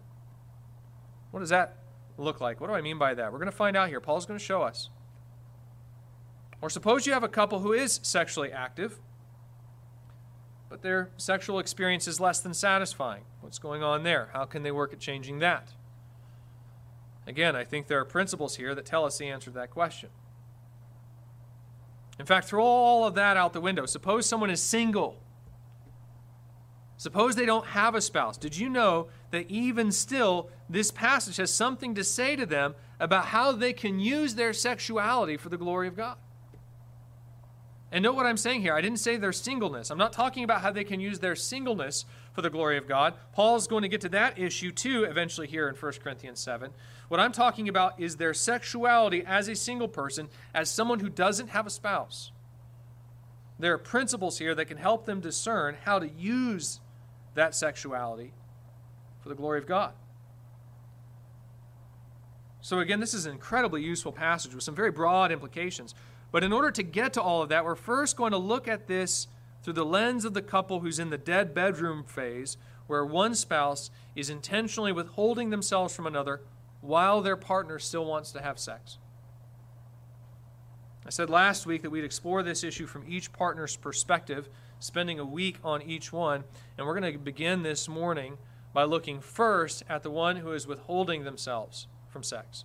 What 1.33 1.41
does 1.41 1.51
that 1.51 1.79
look 2.17 2.41
like? 2.41 2.61
What 2.61 2.69
do 2.69 2.75
I 2.75 2.81
mean 2.81 2.97
by 2.97 3.15
that? 3.15 3.33
We're 3.33 3.39
going 3.39 3.51
to 3.51 3.57
find 3.57 3.77
out 3.77 3.89
here. 3.89 4.01
Paul's 4.01 4.25
going 4.25 4.39
to 4.39 4.45
show 4.45 4.63
us. 4.63 4.89
Or 6.61 6.71
suppose 6.71 7.07
you 7.07 7.13
have 7.13 7.25
a 7.25 7.29
couple 7.29 7.59
who 7.59 7.73
is 7.73 7.99
sexually 8.05 8.53
active, 8.53 9.01
but 10.73 10.81
their 10.81 11.11
sexual 11.19 11.59
experience 11.59 12.09
is 12.09 12.19
less 12.19 12.41
than 12.41 12.55
satisfying. 12.55 13.25
What's 13.43 13.59
going 13.59 13.83
on 13.83 14.05
there? 14.05 14.31
How 14.33 14.47
can 14.47 14.63
they 14.63 14.71
work 14.71 14.95
at 14.95 14.99
changing 14.99 15.41
that? 15.41 15.69
Again, 17.27 17.55
I 17.55 17.63
think 17.63 17.89
there 17.89 18.01
are 18.01 18.07
principles 18.07 18.57
here 18.57 18.75
that 18.75 18.87
tell 18.87 19.05
us 19.05 19.19
the 19.19 19.29
answer 19.29 19.51
to 19.51 19.55
that 19.57 19.71
question. 19.71 20.09
In 22.19 22.25
fact, 22.25 22.49
throw 22.49 22.65
all 22.65 23.07
of 23.07 23.15
that 23.17 23.37
out 23.37 23.53
the 23.53 23.61
window. 23.61 23.85
Suppose 23.85 24.25
someone 24.25 24.49
is 24.49 24.63
single 24.63 25.23
Suppose 27.03 27.35
they 27.35 27.47
don't 27.47 27.67
have 27.67 27.97
a 27.97 28.01
spouse. 28.01 28.37
Did 28.37 28.57
you 28.57 28.69
know 28.69 29.09
that 29.33 29.51
even 29.51 29.91
still, 29.91 30.49
this 30.71 30.93
passage 30.93 31.39
has 31.39 31.53
something 31.53 31.97
to 31.97 32.05
say 32.05 32.37
to 32.37 32.47
them 32.47 32.77
about 33.01 33.25
how 33.25 33.51
they 33.51 33.73
can 33.73 33.99
use 33.99 34.37
their 34.37 34.53
sexuality 34.53 35.37
for 35.37 35.49
the 35.49 35.57
glory 35.57 35.89
of 35.89 35.97
God? 35.97 36.17
And 37.93 38.03
note 38.03 38.17
what 38.17 38.25
I'm 38.25 38.39
saying 38.39 38.63
here. 38.63 38.75
I 38.75 38.81
didn't 38.81 39.01
say 39.01 39.19
their 39.19 39.35
singleness. 39.35 39.91
I'm 39.91 39.99
not 39.99 40.15
talking 40.15 40.45
about 40.45 40.63
how 40.63 40.71
they 40.71 40.83
can 40.83 40.99
use 40.99 41.19
their 41.19 41.37
singleness 41.37 42.07
for 42.33 42.41
the 42.41 42.49
glory 42.49 42.79
of 42.79 42.89
God. 42.89 43.13
Paul's 43.35 43.67
going 43.67 43.83
to 43.83 43.89
get 43.89 44.01
to 44.01 44.09
that 44.09 44.39
issue 44.39 44.73
too 44.73 45.05
eventually 45.05 45.47
here 45.47 45.69
in 45.69 45.75
1 45.75 45.93
Corinthians 46.03 46.41
7. 46.41 46.71
What 47.09 47.21
I'm 47.21 47.33
talking 47.33 47.69
about 47.69 48.01
is 48.01 48.17
their 48.17 48.33
sexuality 48.33 49.23
as 49.27 49.47
a 49.47 49.55
single 49.55 49.89
person, 49.89 50.31
as 50.55 50.71
someone 50.71 51.01
who 51.01 51.11
doesn't 51.11 51.49
have 51.49 51.67
a 51.67 51.71
spouse. 51.71 52.33
There 53.59 53.75
are 53.75 53.79
principles 53.79 54.39
here 54.39 54.55
that 54.55 54.65
can 54.65 54.79
help 54.79 55.05
them 55.05 55.21
discern 55.21 55.77
how 55.85 55.99
to 55.99 56.09
use 56.09 56.81
that 57.35 57.55
sexuality 57.55 58.33
for 59.21 59.29
the 59.29 59.35
glory 59.35 59.59
of 59.59 59.67
God. 59.67 59.93
So, 62.63 62.79
again, 62.79 63.01
this 63.01 63.13
is 63.13 63.27
an 63.27 63.33
incredibly 63.33 63.83
useful 63.83 64.13
passage 64.13 64.55
with 64.55 64.63
some 64.63 64.75
very 64.75 64.93
broad 64.93 65.33
implications. 65.33 65.95
But 66.33 66.43
in 66.43 66.53
order 66.53 66.71
to 66.71 66.83
get 66.83 67.13
to 67.13 67.23
all 67.23 67.43
of 67.43 67.51
that, 67.51 67.65
we're 67.65 67.77
first 67.77 68.17
going 68.17 68.33
to 68.33 68.39
look 68.39 68.67
at 68.67 68.89
this 68.89 69.29
through 69.63 69.75
the 69.75 69.85
lens 69.85 70.25
of 70.25 70.35
the 70.35 70.43
couple 70.43 70.81
who's 70.81 70.99
in 70.99 71.11
the 71.11 71.19
dead 71.19 71.55
bedroom 71.55 72.03
phase, 72.03 72.57
where 72.87 73.05
one 73.05 73.35
spouse 73.35 73.91
is 74.17 74.29
intentionally 74.29 74.93
withholding 74.93 75.51
themselves 75.51 75.95
from 75.95 76.07
another 76.07 76.41
while 76.81 77.21
their 77.21 77.37
partner 77.37 77.79
still 77.79 78.05
wants 78.05 78.33
to 78.33 78.43
have 78.43 78.59
sex. 78.59 78.99
I 81.07 81.11
said 81.11 81.31
last 81.31 81.67
week 81.67 81.83
that 81.83 81.91
we'd 81.91 82.05
explore 82.05 82.43
this 82.43 82.65
issue 82.65 82.87
from 82.87 83.05
each 83.07 83.33
partner's 83.33 83.77
perspective 83.77 84.49
spending 84.79 85.19
a 85.19 85.25
week 85.25 85.59
on 85.63 85.83
each 85.83 86.13
one. 86.13 86.45
And 86.77 86.87
we're 86.87 86.99
going 86.99 87.13
to 87.13 87.19
begin 87.19 87.63
this 87.63 87.89
morning 87.89 88.39
by 88.73 88.85
looking 88.85 89.21
first 89.21 89.83
at 89.89 90.03
the 90.03 90.11
one 90.11 90.37
who 90.37 90.53
is 90.53 90.67
withholding 90.67 91.25
themselves 91.25 91.87
from 92.09 92.23
sex. 92.23 92.65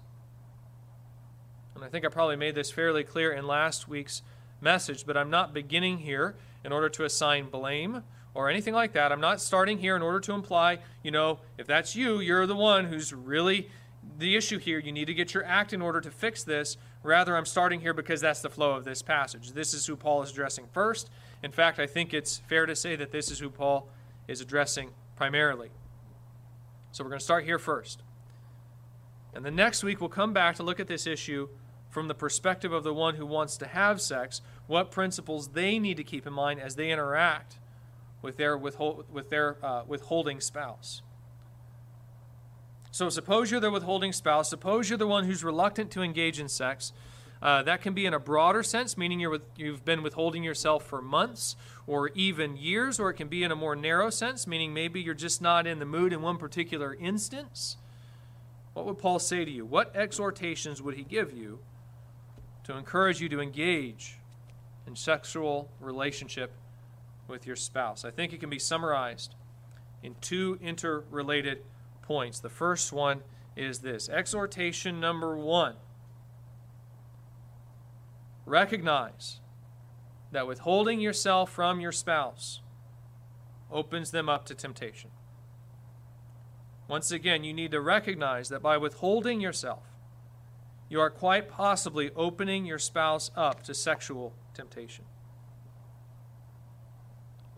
And 1.78 1.86
I 1.86 1.90
think 1.90 2.06
I 2.06 2.10
probably 2.10 2.38
made 2.38 2.56
this 2.56 2.72
fairly 2.72 3.04
clear 3.04 3.32
in 3.32 3.46
last 3.46 3.88
week's 3.88 4.24
message, 4.62 5.06
but 5.06 5.16
I'm 5.16 5.30
not 5.30 5.54
beginning 5.54 6.00
here 6.00 6.36
in 6.64 6.72
order 6.72 6.90
to 6.90 7.04
assign 7.04 7.52
blame 7.52 8.02
or 8.34 8.50
anything 8.50 8.74
like 8.74 8.94
that. 8.94 9.12
I'm 9.12 9.22
not 9.22 9.40
starting 9.40 9.78
here 9.78 9.96
in 9.96 10.02
order 10.02 10.20
to 10.22 10.34
imply, 10.34 10.80
you 11.04 11.12
know, 11.12 11.40
if 11.56 11.68
that's 11.68 11.96
you, 11.96 12.20
you're 12.20 12.48
the 12.48 12.56
one 12.56 12.86
who's 12.86 13.14
really 13.14 13.70
the 14.18 14.36
issue 14.36 14.58
here. 14.58 14.80
You 14.80 14.92
need 14.92 15.06
to 15.06 15.14
get 15.14 15.36
your 15.36 15.46
act 15.46 15.72
in 15.72 15.84
order 15.84 16.02
to 16.02 16.10
fix 16.10 16.44
this. 16.44 16.78
Rather, 17.04 17.38
I'm 17.38 17.46
starting 17.46 17.80
here 17.80 17.94
because 17.94 18.22
that's 18.22 18.42
the 18.42 18.50
flow 18.50 18.72
of 18.72 18.84
this 18.84 19.04
passage. 19.04 19.52
This 19.52 19.76
is 19.76 19.86
who 19.86 19.96
Paul 19.96 20.24
is 20.24 20.32
addressing 20.32 20.66
first. 20.74 21.12
In 21.44 21.52
fact, 21.52 21.78
I 21.78 21.86
think 21.86 22.12
it's 22.12 22.40
fair 22.40 22.66
to 22.66 22.76
say 22.76 22.96
that 22.96 23.12
this 23.12 23.30
is 23.30 23.38
who 23.38 23.52
Paul 23.52 23.88
is 24.28 24.42
addressing 24.42 24.90
primarily. 25.16 25.70
So 26.92 27.04
we're 27.04 27.12
going 27.12 27.20
to 27.20 27.26
start 27.26 27.46
here 27.46 27.60
first. 27.60 28.02
And 29.36 29.46
the 29.46 29.52
next 29.52 29.84
week, 29.84 30.02
we'll 30.02 30.10
come 30.10 30.34
back 30.34 30.56
to 30.56 30.64
look 30.64 30.80
at 30.80 30.88
this 30.88 31.06
issue 31.06 31.50
from 31.90 32.08
the 32.08 32.16
perspective 32.16 32.74
of 32.74 32.84
the 32.84 32.94
one 32.94 33.16
who 33.16 33.26
wants 33.26 33.58
to 33.58 33.68
have 33.68 34.02
sex, 34.02 34.42
what 34.68 34.92
principles 34.92 35.50
they 35.50 35.80
need 35.80 35.98
to 35.98 36.04
keep 36.04 36.28
in 36.28 36.34
mind 36.34 36.60
as 36.60 36.76
they 36.76 36.92
interact 36.92 37.58
with 38.22 38.38
their, 38.38 38.58
withhold, 38.58 39.06
with 39.12 39.30
their 39.30 39.58
uh, 39.64 39.84
withholding 39.88 40.42
spouse. 40.42 41.02
So, 42.92 43.10
suppose 43.10 43.52
you're 43.52 43.60
the 43.60 43.72
withholding 43.72 44.12
spouse. 44.12 44.50
Suppose 44.50 44.90
you're 44.90 44.98
the 44.98 45.08
one 45.08 45.26
who's 45.26 45.44
reluctant 45.44 45.92
to 45.92 46.02
engage 46.02 46.40
in 46.40 46.50
sex. 46.50 46.94
Uh, 47.42 47.62
that 47.64 47.82
can 47.82 47.94
be 47.94 48.06
in 48.06 48.14
a 48.14 48.20
broader 48.20 48.64
sense, 48.64 48.98
meaning 48.98 49.30
with, 49.30 49.44
you've 49.56 49.86
been 49.86 50.02
withholding 50.02 50.44
yourself 50.44 50.84
for 50.86 51.02
months 51.02 51.56
or 51.86 52.10
even 52.16 52.58
years, 52.58 53.00
or 53.00 53.12
it 53.12 53.14
can 53.14 53.28
be 53.28 53.44
in 53.44 53.52
a 53.52 53.56
more 53.56 53.76
narrow 53.76 54.10
sense, 54.10 54.48
meaning 54.48 54.74
maybe 54.74 55.00
you're 55.00 55.14
just 55.14 55.42
not 55.42 55.68
in 55.68 55.80
the 55.80 55.86
mood 55.86 56.12
in 56.12 56.22
one 56.22 56.38
particular 56.38 56.96
instance. 56.96 57.78
What 58.74 58.86
would 58.88 58.98
Paul 58.98 59.20
say 59.20 59.46
to 59.46 59.52
you? 59.52 59.66
What 59.66 59.96
exhortations 59.96 60.82
would 60.82 60.96
he 60.96 61.04
give 61.04 61.32
you 61.32 61.60
to 62.68 62.76
encourage 62.76 63.22
you 63.22 63.30
to 63.30 63.40
engage 63.40 64.20
in 64.86 64.94
sexual 64.94 65.72
relationship 65.80 66.52
with 67.26 67.48
your 67.48 67.56
spouse. 67.56 68.04
I 68.04 68.12
think 68.12 68.34
it 68.34 68.42
can 68.42 68.50
be 68.50 68.60
summarized 68.60 69.36
in 70.04 70.16
two 70.20 70.60
interrelated 70.62 71.64
points. 72.02 72.40
The 72.42 72.50
first 72.50 72.92
one 72.92 73.24
is 73.56 73.80
this 73.80 74.10
exhortation 74.10 75.00
number 75.00 75.38
one 75.38 75.76
recognize 78.46 79.40
that 80.34 80.46
withholding 80.46 81.00
yourself 81.00 81.50
from 81.50 81.80
your 81.80 81.94
spouse 81.94 82.60
opens 83.72 84.12
them 84.12 84.28
up 84.28 84.46
to 84.46 84.54
temptation. 84.54 85.12
Once 86.90 87.12
again, 87.12 87.46
you 87.46 87.54
need 87.54 87.72
to 87.72 87.80
recognize 87.80 88.50
that 88.50 88.62
by 88.62 88.78
withholding 88.78 89.40
yourself, 89.40 89.84
you 90.90 91.00
are 91.02 91.10
quite 91.10 91.50
possibly 91.50 92.12
opening 92.16 92.66
your 92.66 92.80
spouse 92.80 93.32
up 93.36 93.64
to 93.64 93.74
sexual 93.74 94.34
temptation. 94.54 95.06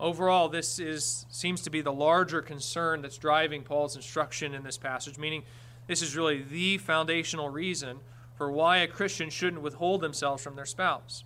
Overall, 0.00 0.48
this 0.48 0.78
is, 0.78 1.26
seems 1.28 1.60
to 1.62 1.70
be 1.70 1.82
the 1.82 1.92
larger 1.92 2.40
concern 2.40 3.02
that's 3.02 3.18
driving 3.18 3.62
Paul's 3.62 3.96
instruction 3.96 4.54
in 4.54 4.62
this 4.62 4.78
passage, 4.78 5.18
meaning 5.18 5.44
this 5.86 6.00
is 6.00 6.16
really 6.16 6.42
the 6.42 6.78
foundational 6.78 7.50
reason 7.50 8.00
for 8.34 8.50
why 8.50 8.78
a 8.78 8.88
Christian 8.88 9.28
shouldn't 9.28 9.62
withhold 9.62 10.00
themselves 10.00 10.42
from 10.42 10.56
their 10.56 10.64
spouse. 10.64 11.24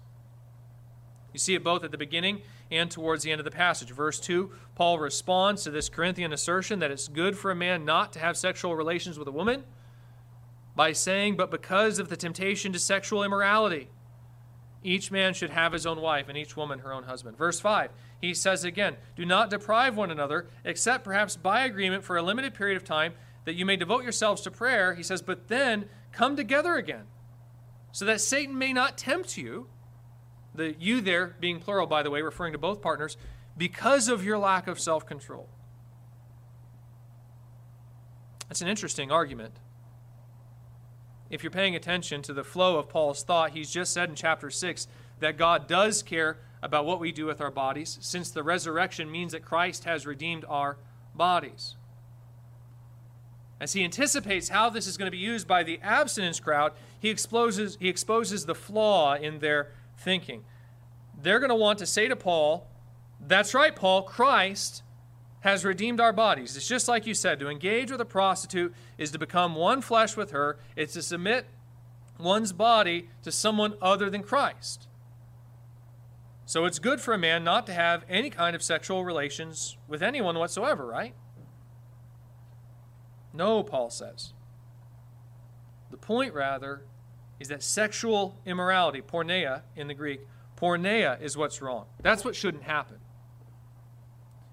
You 1.32 1.38
see 1.38 1.54
it 1.54 1.62
both 1.62 1.84
at 1.84 1.92
the 1.92 1.98
beginning 1.98 2.42
and 2.70 2.90
towards 2.90 3.22
the 3.22 3.30
end 3.30 3.40
of 3.40 3.44
the 3.44 3.50
passage. 3.50 3.90
Verse 3.90 4.18
2, 4.18 4.50
Paul 4.74 4.98
responds 4.98 5.64
to 5.64 5.70
this 5.70 5.88
Corinthian 5.88 6.32
assertion 6.32 6.80
that 6.80 6.90
it's 6.90 7.08
good 7.08 7.36
for 7.36 7.50
a 7.50 7.56
man 7.56 7.84
not 7.84 8.12
to 8.14 8.18
have 8.18 8.36
sexual 8.36 8.74
relations 8.74 9.18
with 9.18 9.28
a 9.28 9.32
woman 9.32 9.64
by 10.76 10.92
saying, 10.92 11.36
But 11.36 11.50
because 11.50 11.98
of 11.98 12.08
the 12.08 12.16
temptation 12.16 12.72
to 12.72 12.78
sexual 12.78 13.22
immorality, 13.22 13.88
each 14.82 15.10
man 15.10 15.32
should 15.32 15.50
have 15.50 15.72
his 15.72 15.86
own 15.86 16.00
wife, 16.00 16.28
and 16.28 16.36
each 16.36 16.56
woman 16.56 16.80
her 16.80 16.92
own 16.92 17.04
husband. 17.04 17.38
Verse 17.38 17.60
5, 17.60 17.90
he 18.20 18.34
says 18.34 18.64
again, 18.64 18.96
Do 19.16 19.24
not 19.24 19.50
deprive 19.50 19.96
one 19.96 20.10
another, 20.10 20.46
except 20.64 21.04
perhaps 21.04 21.36
by 21.36 21.64
agreement 21.64 22.04
for 22.04 22.16
a 22.16 22.22
limited 22.22 22.54
period 22.54 22.76
of 22.76 22.84
time, 22.84 23.14
that 23.44 23.54
you 23.54 23.64
may 23.64 23.76
devote 23.76 24.02
yourselves 24.02 24.42
to 24.42 24.50
prayer. 24.50 24.94
He 24.94 25.02
says, 25.02 25.22
But 25.22 25.48
then 25.48 25.86
come 26.12 26.36
together 26.36 26.74
again, 26.74 27.04
so 27.92 28.04
that 28.04 28.20
Satan 28.20 28.58
may 28.58 28.72
not 28.72 28.98
tempt 28.98 29.36
you. 29.36 29.68
The 30.54 30.76
you 30.78 31.00
there 31.00 31.34
being 31.40 31.58
plural, 31.58 31.86
by 31.86 32.04
the 32.04 32.10
way, 32.10 32.22
referring 32.22 32.52
to 32.52 32.58
both 32.58 32.80
partners, 32.80 33.16
because 33.56 34.08
of 34.08 34.24
your 34.24 34.38
lack 34.38 34.68
of 34.68 34.78
self 34.78 35.06
control. 35.06 35.48
That's 38.48 38.60
an 38.60 38.68
interesting 38.68 39.10
argument 39.10 39.54
if 41.34 41.42
you're 41.42 41.50
paying 41.50 41.74
attention 41.74 42.22
to 42.22 42.32
the 42.32 42.44
flow 42.44 42.78
of 42.78 42.88
Paul's 42.88 43.24
thought, 43.24 43.50
he's 43.50 43.72
just 43.72 43.92
said 43.92 44.08
in 44.08 44.14
chapter 44.14 44.50
6 44.50 44.86
that 45.18 45.36
God 45.36 45.66
does 45.66 46.00
care 46.00 46.38
about 46.62 46.86
what 46.86 47.00
we 47.00 47.10
do 47.10 47.26
with 47.26 47.40
our 47.40 47.50
bodies, 47.50 47.98
since 48.00 48.30
the 48.30 48.44
resurrection 48.44 49.10
means 49.10 49.32
that 49.32 49.44
Christ 49.44 49.82
has 49.82 50.06
redeemed 50.06 50.44
our 50.48 50.76
bodies. 51.12 51.74
As 53.60 53.72
he 53.72 53.82
anticipates 53.82 54.50
how 54.50 54.70
this 54.70 54.86
is 54.86 54.96
going 54.96 55.08
to 55.08 55.16
be 55.16 55.18
used 55.18 55.48
by 55.48 55.64
the 55.64 55.80
abstinence 55.82 56.38
crowd, 56.38 56.72
he 57.00 57.10
exposes, 57.10 57.78
he 57.80 57.88
exposes 57.88 58.46
the 58.46 58.54
flaw 58.54 59.16
in 59.16 59.40
their 59.40 59.72
thinking. 59.98 60.44
They're 61.20 61.40
going 61.40 61.50
to 61.50 61.56
want 61.56 61.80
to 61.80 61.86
say 61.86 62.06
to 62.06 62.14
Paul, 62.14 62.68
That's 63.20 63.54
right, 63.54 63.74
Paul, 63.74 64.02
Christ 64.02 64.83
has 65.44 65.62
redeemed 65.62 66.00
our 66.00 66.12
bodies. 66.12 66.56
It's 66.56 66.66
just 66.66 66.88
like 66.88 67.06
you 67.06 67.12
said 67.12 67.38
to 67.38 67.50
engage 67.50 67.90
with 67.90 68.00
a 68.00 68.06
prostitute 68.06 68.74
is 68.96 69.10
to 69.10 69.18
become 69.18 69.54
one 69.54 69.82
flesh 69.82 70.16
with 70.16 70.30
her, 70.30 70.58
it's 70.74 70.94
to 70.94 71.02
submit 71.02 71.44
one's 72.18 72.54
body 72.54 73.10
to 73.22 73.30
someone 73.30 73.74
other 73.82 74.08
than 74.08 74.22
Christ. 74.22 74.88
So 76.46 76.64
it's 76.64 76.78
good 76.78 76.98
for 76.98 77.12
a 77.12 77.18
man 77.18 77.44
not 77.44 77.66
to 77.66 77.74
have 77.74 78.06
any 78.08 78.30
kind 78.30 78.56
of 78.56 78.62
sexual 78.62 79.04
relations 79.04 79.76
with 79.86 80.02
anyone 80.02 80.38
whatsoever, 80.38 80.86
right? 80.86 81.14
No, 83.34 83.62
Paul 83.62 83.90
says. 83.90 84.32
The 85.90 85.98
point, 85.98 86.32
rather, 86.32 86.86
is 87.38 87.48
that 87.48 87.62
sexual 87.62 88.40
immorality, 88.46 89.02
porneia 89.02 89.60
in 89.76 89.88
the 89.88 89.94
Greek, 89.94 90.20
porneia 90.56 91.20
is 91.20 91.36
what's 91.36 91.60
wrong. 91.60 91.84
That's 92.00 92.24
what 92.24 92.34
shouldn't 92.34 92.62
happen. 92.62 92.96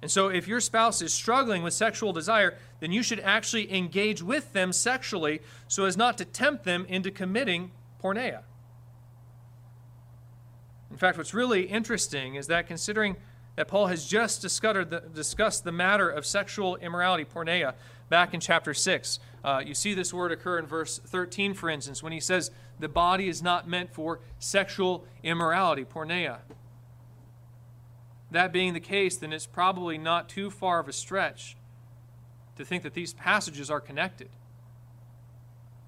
And 0.01 0.09
so, 0.09 0.29
if 0.29 0.47
your 0.47 0.59
spouse 0.59 1.01
is 1.01 1.13
struggling 1.13 1.61
with 1.61 1.73
sexual 1.73 2.11
desire, 2.11 2.57
then 2.79 2.91
you 2.91 3.03
should 3.03 3.19
actually 3.19 3.71
engage 3.71 4.23
with 4.23 4.51
them 4.51 4.73
sexually 4.73 5.41
so 5.67 5.85
as 5.85 5.95
not 5.95 6.17
to 6.17 6.25
tempt 6.25 6.63
them 6.63 6.85
into 6.89 7.11
committing 7.11 7.71
porneia. 8.03 8.41
In 10.89 10.97
fact, 10.97 11.17
what's 11.17 11.33
really 11.33 11.63
interesting 11.63 12.35
is 12.35 12.47
that 12.47 12.67
considering 12.67 13.15
that 13.55 13.67
Paul 13.67 13.87
has 13.87 14.07
just 14.07 14.41
discussed 14.41 15.63
the 15.63 15.71
matter 15.71 16.09
of 16.09 16.25
sexual 16.25 16.77
immorality, 16.77 17.25
porneia, 17.25 17.75
back 18.09 18.33
in 18.33 18.39
chapter 18.39 18.73
6, 18.73 19.19
uh, 19.43 19.61
you 19.65 19.73
see 19.73 19.93
this 19.93 20.13
word 20.13 20.31
occur 20.31 20.57
in 20.57 20.65
verse 20.65 20.99
13, 20.99 21.53
for 21.53 21.69
instance, 21.69 22.01
when 22.01 22.11
he 22.11 22.19
says 22.19 22.51
the 22.79 22.89
body 22.89 23.27
is 23.27 23.41
not 23.41 23.67
meant 23.67 23.93
for 23.93 24.19
sexual 24.39 25.05
immorality, 25.23 25.85
porneia. 25.85 26.39
That 28.31 28.53
being 28.53 28.73
the 28.73 28.79
case, 28.79 29.17
then 29.17 29.33
it's 29.33 29.45
probably 29.45 29.97
not 29.97 30.29
too 30.29 30.49
far 30.49 30.79
of 30.79 30.87
a 30.87 30.93
stretch 30.93 31.57
to 32.55 32.63
think 32.63 32.83
that 32.83 32.93
these 32.93 33.13
passages 33.13 33.69
are 33.69 33.81
connected. 33.81 34.29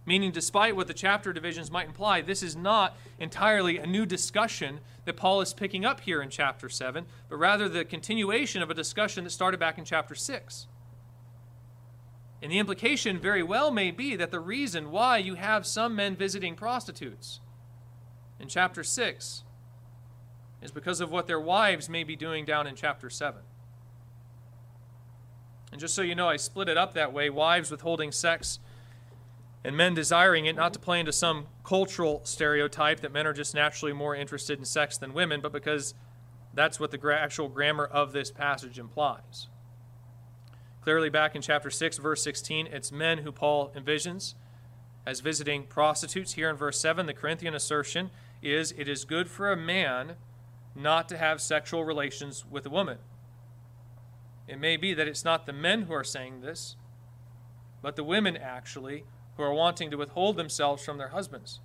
Meaning, 0.05 0.31
despite 0.31 0.75
what 0.75 0.87
the 0.87 0.93
chapter 0.93 1.31
divisions 1.31 1.71
might 1.71 1.87
imply, 1.87 2.19
this 2.19 2.43
is 2.43 2.57
not 2.57 2.97
entirely 3.17 3.77
a 3.77 3.87
new 3.87 4.05
discussion 4.05 4.81
that 5.05 5.15
Paul 5.15 5.39
is 5.39 5.53
picking 5.53 5.85
up 5.85 6.01
here 6.01 6.21
in 6.21 6.29
chapter 6.29 6.67
7, 6.67 7.05
but 7.29 7.37
rather 7.37 7.69
the 7.69 7.85
continuation 7.85 8.61
of 8.61 8.69
a 8.69 8.73
discussion 8.73 9.23
that 9.23 9.29
started 9.29 9.61
back 9.61 9.77
in 9.77 9.85
chapter 9.85 10.13
6. 10.13 10.67
And 12.41 12.51
the 12.51 12.59
implication 12.59 13.17
very 13.17 13.43
well 13.43 13.71
may 13.71 13.91
be 13.91 14.17
that 14.17 14.31
the 14.31 14.41
reason 14.41 14.91
why 14.91 15.19
you 15.19 15.35
have 15.35 15.65
some 15.65 15.95
men 15.95 16.17
visiting 16.17 16.55
prostitutes 16.55 17.39
in 18.37 18.49
chapter 18.49 18.83
6 18.83 19.43
is 20.63 20.71
because 20.71 21.01
of 21.01 21.11
what 21.11 21.27
their 21.27 21.39
wives 21.39 21.89
may 21.89 22.03
be 22.03 22.15
doing 22.15 22.45
down 22.45 22.65
in 22.65 22.75
chapter 22.75 23.09
7. 23.09 23.41
And 25.71 25.81
just 25.81 25.93
so 25.93 26.01
you 26.01 26.15
know, 26.15 26.29
I 26.29 26.37
split 26.37 26.69
it 26.69 26.77
up 26.77 26.93
that 26.93 27.11
way 27.11 27.29
wives 27.29 27.69
withholding 27.69 28.11
sex 28.11 28.59
and 29.63 29.75
men 29.75 29.93
desiring 29.93 30.45
it, 30.45 30.55
not 30.55 30.73
to 30.73 30.79
play 30.79 30.99
into 30.99 31.13
some 31.13 31.47
cultural 31.63 32.21
stereotype 32.23 32.99
that 32.99 33.11
men 33.11 33.25
are 33.25 33.33
just 33.33 33.55
naturally 33.55 33.93
more 33.93 34.15
interested 34.15 34.59
in 34.59 34.65
sex 34.65 34.97
than 34.97 35.13
women, 35.13 35.41
but 35.41 35.51
because 35.51 35.93
that's 36.53 36.79
what 36.79 36.91
the 36.91 37.15
actual 37.17 37.47
grammar 37.47 37.85
of 37.85 38.11
this 38.11 38.29
passage 38.29 38.77
implies. 38.77 39.47
Clearly, 40.81 41.09
back 41.09 41.35
in 41.35 41.41
chapter 41.41 41.69
6, 41.69 41.97
verse 41.97 42.21
16, 42.21 42.67
it's 42.67 42.91
men 42.91 43.19
who 43.19 43.31
Paul 43.31 43.71
envisions 43.75 44.35
as 45.05 45.21
visiting 45.21 45.63
prostitutes. 45.63 46.33
Here 46.33 46.49
in 46.49 46.57
verse 46.57 46.79
7, 46.79 47.05
the 47.05 47.13
Corinthian 47.13 47.55
assertion 47.55 48.11
is 48.41 48.73
it 48.77 48.89
is 48.89 49.05
good 49.05 49.29
for 49.29 49.51
a 49.51 49.57
man 49.57 50.15
not 50.75 51.07
to 51.09 51.17
have 51.17 51.41
sexual 51.41 51.85
relations 51.85 52.45
with 52.49 52.65
a 52.65 52.69
woman. 52.69 52.97
It 54.47 54.59
may 54.59 54.77
be 54.77 54.93
that 54.93 55.07
it's 55.07 55.23
not 55.23 55.45
the 55.45 55.53
men 55.53 55.83
who 55.83 55.93
are 55.93 56.03
saying 56.03 56.41
this, 56.41 56.75
but 57.81 57.95
the 57.95 58.03
women 58.03 58.35
actually 58.35 59.03
who 59.37 59.43
are 59.43 59.53
wanting 59.53 59.91
to 59.91 59.97
withhold 59.97 60.37
themselves 60.37 60.83
from 60.83 60.97
their 60.97 61.09
husbands. 61.09 61.59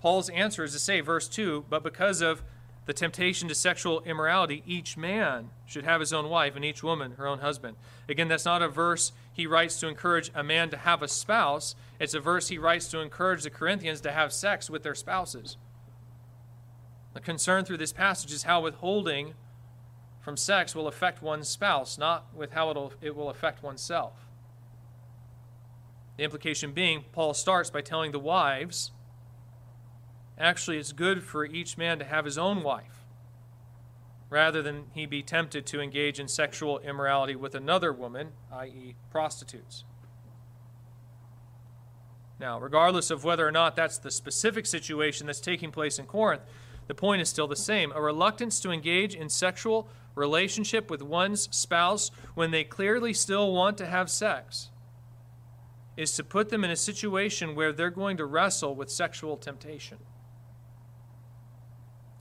Paul's 0.00 0.30
answer 0.30 0.64
is 0.64 0.72
to 0.72 0.78
say, 0.78 1.00
verse 1.00 1.28
2, 1.28 1.66
but 1.68 1.82
because 1.82 2.22
of 2.22 2.42
the 2.86 2.94
temptation 2.94 3.48
to 3.48 3.54
sexual 3.54 4.00
immorality, 4.02 4.62
each 4.66 4.96
man 4.96 5.50
should 5.66 5.84
have 5.84 6.00
his 6.00 6.12
own 6.12 6.28
wife 6.28 6.56
and 6.56 6.64
each 6.64 6.82
woman 6.82 7.12
her 7.12 7.26
own 7.26 7.40
husband. 7.40 7.76
Again, 8.08 8.28
that's 8.28 8.46
not 8.46 8.62
a 8.62 8.68
verse 8.68 9.12
he 9.32 9.46
writes 9.46 9.78
to 9.80 9.88
encourage 9.88 10.30
a 10.34 10.42
man 10.42 10.70
to 10.70 10.76
have 10.78 11.02
a 11.02 11.08
spouse. 11.08 11.76
It's 12.00 12.14
a 12.14 12.20
verse 12.20 12.48
he 12.48 12.58
writes 12.58 12.88
to 12.88 13.00
encourage 13.00 13.42
the 13.42 13.50
Corinthians 13.50 14.00
to 14.00 14.12
have 14.12 14.32
sex 14.32 14.70
with 14.70 14.82
their 14.82 14.94
spouses. 14.94 15.56
The 17.14 17.20
concern 17.20 17.64
through 17.64 17.78
this 17.78 17.92
passage 17.92 18.32
is 18.32 18.44
how 18.44 18.62
withholding 18.62 19.34
from 20.20 20.36
sex 20.36 20.74
will 20.74 20.86
affect 20.86 21.22
one's 21.22 21.48
spouse, 21.48 21.98
not 21.98 22.26
with 22.34 22.52
how 22.52 22.70
it'll, 22.70 22.92
it 23.00 23.16
will 23.16 23.30
affect 23.30 23.62
oneself. 23.62 24.26
The 26.16 26.24
implication 26.24 26.72
being, 26.72 27.04
Paul 27.12 27.34
starts 27.34 27.70
by 27.70 27.80
telling 27.80 28.12
the 28.12 28.18
wives 28.18 28.92
Actually, 30.40 30.78
it's 30.78 30.92
good 30.92 31.22
for 31.22 31.44
each 31.44 31.76
man 31.76 31.98
to 31.98 32.04
have 32.04 32.24
his 32.24 32.38
own 32.38 32.62
wife, 32.62 33.04
rather 34.30 34.62
than 34.62 34.84
he 34.94 35.04
be 35.04 35.22
tempted 35.22 35.66
to 35.66 35.82
engage 35.82 36.18
in 36.18 36.28
sexual 36.28 36.78
immorality 36.78 37.36
with 37.36 37.54
another 37.54 37.92
woman, 37.92 38.30
i.e., 38.50 38.94
prostitutes. 39.10 39.84
Now, 42.38 42.58
regardless 42.58 43.10
of 43.10 43.22
whether 43.22 43.46
or 43.46 43.52
not 43.52 43.76
that's 43.76 43.98
the 43.98 44.10
specific 44.10 44.64
situation 44.64 45.26
that's 45.26 45.40
taking 45.40 45.70
place 45.70 45.98
in 45.98 46.06
Corinth, 46.06 46.40
the 46.90 46.94
point 46.96 47.22
is 47.22 47.28
still 47.28 47.46
the 47.46 47.54
same. 47.54 47.92
A 47.94 48.02
reluctance 48.02 48.58
to 48.58 48.72
engage 48.72 49.14
in 49.14 49.28
sexual 49.28 49.86
relationship 50.16 50.90
with 50.90 51.00
one's 51.00 51.42
spouse 51.56 52.10
when 52.34 52.50
they 52.50 52.64
clearly 52.64 53.14
still 53.14 53.52
want 53.52 53.78
to 53.78 53.86
have 53.86 54.10
sex 54.10 54.70
is 55.96 56.16
to 56.16 56.24
put 56.24 56.48
them 56.48 56.64
in 56.64 56.70
a 56.72 56.74
situation 56.74 57.54
where 57.54 57.72
they're 57.72 57.90
going 57.90 58.16
to 58.16 58.24
wrestle 58.24 58.74
with 58.74 58.90
sexual 58.90 59.36
temptation. 59.36 59.98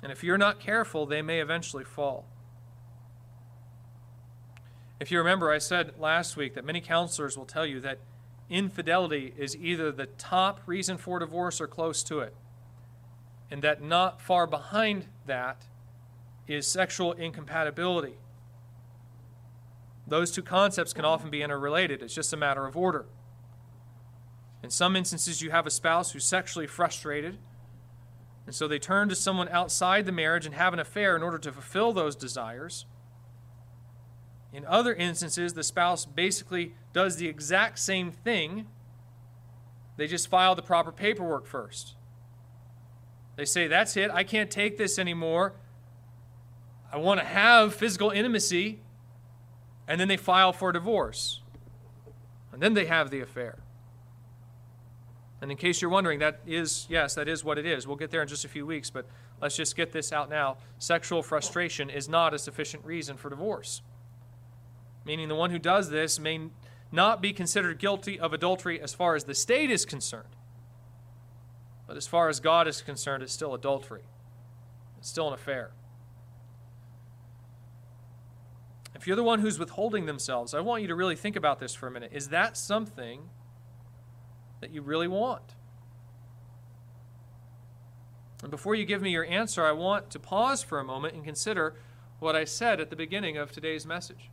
And 0.03 0.11
if 0.11 0.23
you're 0.23 0.37
not 0.37 0.59
careful, 0.59 1.07
they 1.07 1.23
may 1.23 1.39
eventually 1.39 1.83
fall. 1.83 2.27
If 4.99 5.09
you 5.09 5.17
remember, 5.17 5.51
I 5.51 5.57
said 5.57 5.93
last 5.97 6.37
week 6.37 6.53
that 6.53 6.63
many 6.63 6.79
counselors 6.79 7.35
will 7.35 7.47
tell 7.47 7.65
you 7.65 7.79
that 7.79 7.97
infidelity 8.51 9.33
is 9.35 9.57
either 9.57 9.91
the 9.91 10.05
top 10.05 10.61
reason 10.67 10.99
for 10.99 11.17
divorce 11.17 11.59
or 11.59 11.65
close 11.65 12.03
to 12.03 12.19
it, 12.19 12.35
and 13.51 13.61
that 13.63 13.81
not 13.81 14.21
far 14.21 14.45
behind 14.47 15.05
that 15.25 15.65
is 16.47 16.67
sexual 16.67 17.13
incompatibility. 17.13 18.15
Those 20.07 20.31
two 20.31 20.41
concepts 20.41 20.93
can 20.93 21.05
often 21.05 21.29
be 21.29 21.41
interrelated, 21.41 22.01
it's 22.01 22.15
just 22.15 22.33
a 22.33 22.37
matter 22.37 22.65
of 22.65 22.75
order. 22.75 23.05
In 24.61 24.69
some 24.69 24.95
instances, 24.95 25.41
you 25.41 25.51
have 25.51 25.65
a 25.65 25.71
spouse 25.71 26.11
who's 26.11 26.25
sexually 26.25 26.67
frustrated 26.67 27.37
and 28.49 28.55
so 28.55 28.67
they 28.67 28.79
turn 28.79 29.09
to 29.09 29.15
someone 29.15 29.47
outside 29.49 30.07
the 30.07 30.11
marriage 30.11 30.47
and 30.47 30.55
have 30.55 30.73
an 30.73 30.79
affair 30.79 31.15
in 31.15 31.21
order 31.21 31.37
to 31.37 31.51
fulfill 31.51 31.93
those 31.93 32.15
desires. 32.15 32.87
In 34.51 34.65
other 34.65 34.91
instances, 34.95 35.53
the 35.53 35.61
spouse 35.61 36.03
basically 36.03 36.73
does 36.91 37.17
the 37.17 37.27
exact 37.27 37.77
same 37.77 38.11
thing. 38.11 38.65
They 39.97 40.07
just 40.07 40.29
file 40.29 40.55
the 40.55 40.63
proper 40.63 40.91
paperwork 40.91 41.45
first. 41.45 41.93
They 43.39 43.45
say, 43.45 43.67
That's 43.67 43.95
it. 43.95 44.11
I 44.11 44.25
can't 44.25 44.51
take 44.51 44.77
this 44.77 44.99
anymore. 44.99 45.53
I 46.91 46.97
want 46.97 47.21
to 47.21 47.25
have 47.25 47.73
physical 47.73 48.09
intimacy. 48.09 48.79
And 49.87 49.99
then 49.99 50.09
they 50.09 50.17
file 50.17 50.51
for 50.51 50.73
divorce. 50.73 51.41
And 52.51 52.61
then 52.61 52.73
they 52.73 52.85
have 52.85 53.11
the 53.11 53.21
affair. 53.21 53.59
And 55.41 55.51
in 55.51 55.57
case 55.57 55.81
you're 55.81 55.89
wondering, 55.89 56.19
that 56.19 56.41
is, 56.45 56.85
yes, 56.89 57.15
that 57.15 57.29
is 57.29 57.45
what 57.45 57.57
it 57.57 57.65
is. 57.65 57.87
We'll 57.87 57.95
get 57.95 58.11
there 58.11 58.21
in 58.21 58.27
just 58.27 58.43
a 58.43 58.49
few 58.49 58.65
weeks, 58.65 58.89
but 58.89 59.05
let's 59.41 59.55
just 59.55 59.77
get 59.77 59.93
this 59.93 60.11
out 60.11 60.29
now. 60.29 60.57
Sexual 60.77 61.23
frustration 61.23 61.89
is 61.89 62.09
not 62.09 62.33
a 62.33 62.39
sufficient 62.39 62.83
reason 62.83 63.15
for 63.15 63.29
divorce. 63.29 63.81
Meaning 65.05 65.29
the 65.29 65.35
one 65.35 65.51
who 65.51 65.59
does 65.59 65.89
this 65.89 66.19
may 66.19 66.49
not 66.91 67.21
be 67.21 67.31
considered 67.31 67.79
guilty 67.79 68.19
of 68.19 68.33
adultery 68.33 68.81
as 68.81 68.93
far 68.93 69.15
as 69.15 69.23
the 69.23 69.33
state 69.33 69.71
is 69.71 69.85
concerned. 69.85 70.35
But 71.89 71.97
as 71.97 72.05
far 72.05 72.29
as 72.29 72.39
God 72.39 72.67
is 72.67 72.83
concerned, 72.83 73.23
it's 73.23 73.33
still 73.33 73.55
adultery, 73.55 74.03
it's 74.99 75.09
still 75.09 75.27
an 75.27 75.33
affair. 75.33 75.71
If 78.93 79.07
you're 79.07 79.15
the 79.15 79.23
one 79.23 79.39
who's 79.39 79.57
withholding 79.57 80.05
themselves, 80.05 80.53
I 80.53 80.59
want 80.59 80.83
you 80.83 80.87
to 80.89 80.93
really 80.93 81.15
think 81.15 81.35
about 81.35 81.57
this 81.59 81.73
for 81.73 81.87
a 81.87 81.91
minute. 81.91 82.11
Is 82.13 82.29
that 82.29 82.57
something 82.57 83.29
that 84.61 84.69
you 84.69 84.83
really 84.83 85.07
want? 85.07 85.55
And 88.43 88.51
before 88.51 88.75
you 88.75 88.85
give 88.85 89.01
me 89.01 89.09
your 89.09 89.25
answer, 89.25 89.65
I 89.65 89.71
want 89.71 90.11
to 90.11 90.19
pause 90.19 90.61
for 90.61 90.79
a 90.79 90.83
moment 90.83 91.15
and 91.15 91.23
consider 91.23 91.73
what 92.19 92.35
I 92.35 92.43
said 92.43 92.79
at 92.79 92.91
the 92.91 92.95
beginning 92.95 93.35
of 93.35 93.51
today's 93.51 93.87
message. 93.87 94.29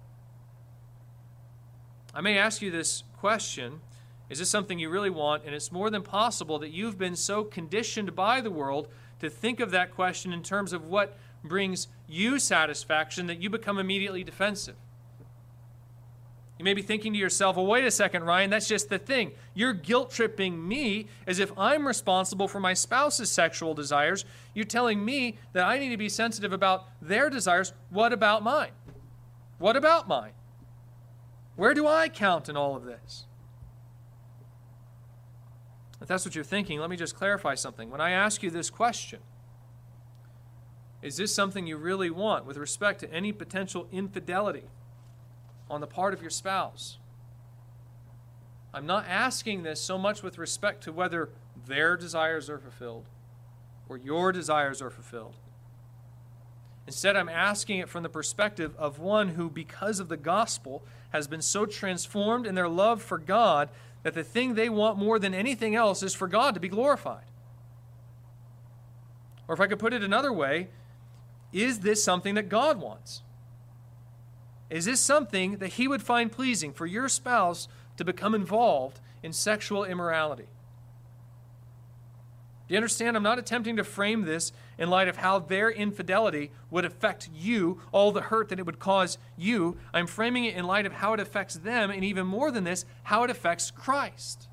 I 2.12 2.20
may 2.20 2.36
ask 2.36 2.60
you 2.60 2.70
this 2.70 3.02
question 3.16 3.80
Is 4.28 4.38
this 4.38 4.50
something 4.50 4.78
you 4.78 4.90
really 4.90 5.10
want? 5.10 5.44
And 5.44 5.54
it's 5.54 5.70
more 5.70 5.90
than 5.90 6.02
possible 6.02 6.58
that 6.58 6.70
you've 6.70 6.98
been 6.98 7.16
so 7.16 7.44
conditioned 7.44 8.14
by 8.14 8.40
the 8.40 8.50
world 8.50 8.88
to 9.20 9.30
think 9.30 9.60
of 9.60 9.70
that 9.70 9.94
question 9.94 10.32
in 10.32 10.42
terms 10.42 10.72
of 10.72 10.84
what 10.84 11.16
brings 11.44 11.88
you 12.08 12.38
satisfaction 12.38 13.26
that 13.28 13.40
you 13.40 13.48
become 13.48 13.78
immediately 13.78 14.24
defensive. 14.24 14.76
You 16.58 16.64
may 16.64 16.74
be 16.74 16.82
thinking 16.82 17.12
to 17.12 17.18
yourself, 17.18 17.56
well, 17.56 17.66
wait 17.66 17.84
a 17.84 17.90
second, 17.90 18.24
Ryan, 18.24 18.48
that's 18.48 18.66
just 18.66 18.88
the 18.88 18.98
thing. 18.98 19.32
You're 19.52 19.74
guilt 19.74 20.10
tripping 20.10 20.66
me 20.66 21.06
as 21.26 21.38
if 21.38 21.52
I'm 21.58 21.86
responsible 21.86 22.48
for 22.48 22.60
my 22.60 22.72
spouse's 22.72 23.30
sexual 23.30 23.74
desires. 23.74 24.24
You're 24.54 24.64
telling 24.64 25.04
me 25.04 25.36
that 25.52 25.66
I 25.66 25.78
need 25.78 25.90
to 25.90 25.98
be 25.98 26.08
sensitive 26.08 26.54
about 26.54 26.86
their 27.02 27.28
desires. 27.28 27.74
What 27.90 28.14
about 28.14 28.42
mine? 28.42 28.70
What 29.58 29.76
about 29.76 30.08
mine? 30.08 30.32
Where 31.56 31.74
do 31.74 31.86
I 31.86 32.08
count 32.08 32.48
in 32.48 32.56
all 32.56 32.74
of 32.74 32.84
this? 32.84 33.25
If 36.00 36.08
that's 36.08 36.24
what 36.24 36.34
you're 36.34 36.44
thinking, 36.44 36.78
let 36.78 36.90
me 36.90 36.96
just 36.96 37.16
clarify 37.16 37.54
something. 37.54 37.90
When 37.90 38.00
I 38.00 38.10
ask 38.10 38.42
you 38.42 38.50
this 38.50 38.70
question, 38.70 39.20
is 41.02 41.16
this 41.16 41.34
something 41.34 41.66
you 41.66 41.76
really 41.76 42.10
want 42.10 42.44
with 42.44 42.56
respect 42.56 43.00
to 43.00 43.12
any 43.12 43.32
potential 43.32 43.88
infidelity? 43.90 44.64
on 45.68 45.80
the 45.80 45.86
part 45.86 46.14
of 46.14 46.20
your 46.20 46.30
spouse. 46.30 46.98
I'm 48.72 48.86
not 48.86 49.06
asking 49.08 49.62
this 49.62 49.80
so 49.80 49.98
much 49.98 50.22
with 50.22 50.38
respect 50.38 50.84
to 50.84 50.92
whether 50.92 51.30
their 51.66 51.96
desires 51.96 52.50
are 52.50 52.58
fulfilled 52.58 53.06
or 53.88 53.96
your 53.96 54.32
desires 54.32 54.82
are 54.82 54.90
fulfilled. 54.90 55.36
Instead, 56.86 57.16
I'm 57.16 57.28
asking 57.28 57.78
it 57.78 57.88
from 57.88 58.04
the 58.04 58.08
perspective 58.08 58.74
of 58.78 59.00
one 59.00 59.30
who, 59.30 59.50
because 59.50 59.98
of 59.98 60.08
the 60.08 60.16
gospel, 60.16 60.84
has 61.10 61.26
been 61.26 61.42
so 61.42 61.66
transformed 61.66 62.46
in 62.46 62.54
their 62.54 62.68
love 62.68 63.02
for 63.02 63.18
God 63.18 63.70
that 64.06 64.14
the 64.14 64.22
thing 64.22 64.54
they 64.54 64.68
want 64.68 64.96
more 64.96 65.18
than 65.18 65.34
anything 65.34 65.74
else 65.74 66.00
is 66.00 66.14
for 66.14 66.28
God 66.28 66.54
to 66.54 66.60
be 66.60 66.68
glorified. 66.68 67.24
Or 69.48 69.54
if 69.56 69.60
I 69.60 69.66
could 69.66 69.80
put 69.80 69.92
it 69.92 70.04
another 70.04 70.32
way, 70.32 70.68
is 71.52 71.80
this 71.80 72.04
something 72.04 72.36
that 72.36 72.48
God 72.48 72.80
wants? 72.80 73.22
Is 74.70 74.84
this 74.84 75.00
something 75.00 75.56
that 75.56 75.70
he 75.70 75.88
would 75.88 76.04
find 76.04 76.30
pleasing 76.30 76.72
for 76.72 76.86
your 76.86 77.08
spouse 77.08 77.66
to 77.96 78.04
become 78.04 78.32
involved 78.32 79.00
in 79.24 79.32
sexual 79.32 79.82
immorality? 79.84 80.46
Do 82.68 82.74
you 82.74 82.76
understand? 82.76 83.16
I'm 83.16 83.24
not 83.24 83.40
attempting 83.40 83.74
to 83.74 83.82
frame 83.82 84.22
this 84.22 84.52
in 84.78 84.90
light 84.90 85.08
of 85.08 85.16
how 85.16 85.38
their 85.38 85.70
infidelity 85.70 86.50
would 86.70 86.84
affect 86.84 87.30
you, 87.34 87.80
all 87.92 88.12
the 88.12 88.20
hurt 88.20 88.48
that 88.48 88.58
it 88.58 88.66
would 88.66 88.78
cause 88.78 89.18
you. 89.36 89.76
I'm 89.94 90.06
framing 90.06 90.44
it 90.44 90.54
in 90.54 90.66
light 90.66 90.86
of 90.86 90.92
how 90.92 91.14
it 91.14 91.20
affects 91.20 91.54
them, 91.54 91.90
and 91.90 92.04
even 92.04 92.26
more 92.26 92.50
than 92.50 92.64
this, 92.64 92.84
how 93.04 93.24
it 93.24 93.30
affects 93.30 93.70
Christ. 93.70 94.48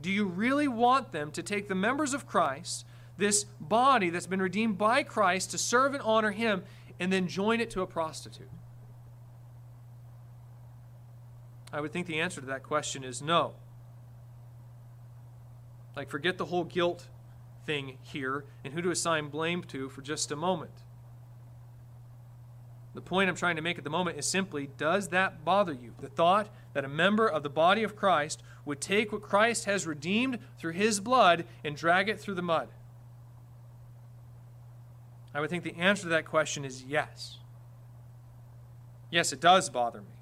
Do 0.00 0.10
you 0.10 0.26
really 0.26 0.68
want 0.68 1.12
them 1.12 1.30
to 1.32 1.42
take 1.42 1.68
the 1.68 1.74
members 1.74 2.14
of 2.14 2.26
Christ, 2.26 2.86
this 3.18 3.44
body 3.60 4.10
that's 4.10 4.26
been 4.26 4.42
redeemed 4.42 4.78
by 4.78 5.02
Christ, 5.02 5.50
to 5.50 5.58
serve 5.58 5.94
and 5.94 6.02
honor 6.02 6.30
Him, 6.30 6.62
and 6.98 7.12
then 7.12 7.28
join 7.28 7.60
it 7.60 7.70
to 7.70 7.82
a 7.82 7.86
prostitute? 7.86 8.50
I 11.72 11.80
would 11.80 11.92
think 11.92 12.06
the 12.06 12.20
answer 12.20 12.40
to 12.40 12.46
that 12.46 12.62
question 12.62 13.04
is 13.04 13.20
no. 13.20 13.54
Like, 15.94 16.08
forget 16.08 16.38
the 16.38 16.46
whole 16.46 16.64
guilt 16.64 17.08
thing 17.66 17.98
here 18.02 18.44
and 18.64 18.72
who 18.72 18.82
to 18.82 18.90
assign 18.90 19.28
blame 19.28 19.62
to 19.64 19.88
for 19.88 20.02
just 20.02 20.32
a 20.32 20.36
moment. 20.36 20.82
The 22.94 23.02
point 23.02 23.28
I'm 23.28 23.36
trying 23.36 23.56
to 23.56 23.62
make 23.62 23.76
at 23.76 23.84
the 23.84 23.90
moment 23.90 24.18
is 24.18 24.26
simply 24.26 24.70
does 24.78 25.08
that 25.08 25.44
bother 25.44 25.74
you? 25.74 25.92
The 26.00 26.08
thought 26.08 26.48
that 26.72 26.84
a 26.84 26.88
member 26.88 27.28
of 27.28 27.42
the 27.42 27.50
body 27.50 27.82
of 27.82 27.94
Christ 27.94 28.42
would 28.64 28.80
take 28.80 29.12
what 29.12 29.20
Christ 29.20 29.66
has 29.66 29.86
redeemed 29.86 30.38
through 30.58 30.72
his 30.72 30.98
blood 30.98 31.44
and 31.62 31.76
drag 31.76 32.08
it 32.08 32.18
through 32.18 32.36
the 32.36 32.42
mud. 32.42 32.68
I 35.34 35.40
would 35.40 35.50
think 35.50 35.62
the 35.62 35.76
answer 35.76 36.04
to 36.04 36.08
that 36.08 36.24
question 36.24 36.64
is 36.64 36.84
yes. 36.84 37.36
Yes, 39.10 39.30
it 39.30 39.40
does 39.40 39.68
bother 39.68 40.00
me. 40.00 40.16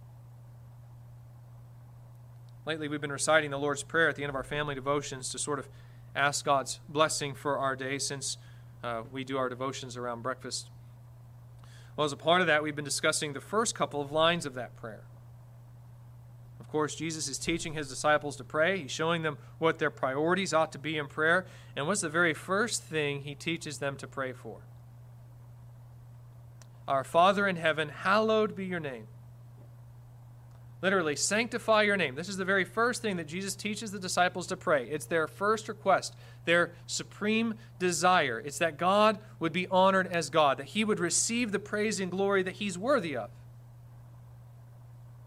Lately, 2.66 2.88
we've 2.88 3.00
been 3.00 3.12
reciting 3.12 3.52
the 3.52 3.58
Lord's 3.58 3.84
Prayer 3.84 4.08
at 4.08 4.16
the 4.16 4.22
end 4.22 4.30
of 4.30 4.36
our 4.36 4.42
family 4.42 4.74
devotions 4.74 5.28
to 5.30 5.38
sort 5.38 5.60
of 5.60 5.68
ask 6.14 6.44
God's 6.44 6.80
blessing 6.88 7.34
for 7.34 7.58
our 7.58 7.76
day 7.76 7.98
since 7.98 8.36
uh, 8.82 9.02
we 9.10 9.24
do 9.24 9.36
our 9.38 9.48
devotions 9.48 9.96
around 9.96 10.22
breakfast. 10.22 10.70
Well, 11.96 12.04
as 12.04 12.12
a 12.12 12.16
part 12.16 12.40
of 12.40 12.46
that, 12.48 12.62
we've 12.62 12.76
been 12.76 12.84
discussing 12.84 13.32
the 13.32 13.40
first 13.40 13.74
couple 13.74 14.00
of 14.00 14.10
lines 14.12 14.46
of 14.46 14.54
that 14.54 14.76
prayer. 14.76 15.04
Of 16.60 16.68
course, 16.68 16.94
Jesus 16.94 17.28
is 17.28 17.38
teaching 17.38 17.74
his 17.74 17.88
disciples 17.88 18.36
to 18.36 18.44
pray. 18.44 18.80
He's 18.80 18.90
showing 18.90 19.22
them 19.22 19.38
what 19.58 19.78
their 19.78 19.90
priorities 19.90 20.52
ought 20.52 20.72
to 20.72 20.78
be 20.78 20.98
in 20.98 21.06
prayer. 21.06 21.46
And 21.76 21.86
what's 21.86 22.00
the 22.00 22.08
very 22.08 22.34
first 22.34 22.82
thing 22.82 23.22
he 23.22 23.34
teaches 23.34 23.78
them 23.78 23.96
to 23.96 24.08
pray 24.08 24.32
for? 24.32 24.62
Our 26.86 27.04
Father 27.04 27.46
in 27.46 27.56
heaven, 27.56 27.88
hallowed 27.88 28.56
be 28.56 28.66
your 28.66 28.80
name. 28.80 29.06
Literally, 30.84 31.16
sanctify 31.16 31.80
your 31.80 31.96
name. 31.96 32.14
This 32.14 32.28
is 32.28 32.36
the 32.36 32.44
very 32.44 32.64
first 32.64 33.00
thing 33.00 33.16
that 33.16 33.26
Jesus 33.26 33.56
teaches 33.56 33.90
the 33.90 33.98
disciples 33.98 34.46
to 34.48 34.56
pray. 34.58 34.86
It's 34.86 35.06
their 35.06 35.26
first 35.26 35.66
request, 35.66 36.14
their 36.44 36.72
supreme 36.86 37.54
desire. 37.78 38.38
It's 38.38 38.58
that 38.58 38.76
God 38.76 39.18
would 39.40 39.54
be 39.54 39.66
honored 39.68 40.08
as 40.08 40.28
God, 40.28 40.58
that 40.58 40.66
he 40.66 40.84
would 40.84 41.00
receive 41.00 41.52
the 41.52 41.58
praise 41.58 42.00
and 42.00 42.10
glory 42.10 42.42
that 42.42 42.56
he's 42.56 42.76
worthy 42.76 43.16
of. 43.16 43.30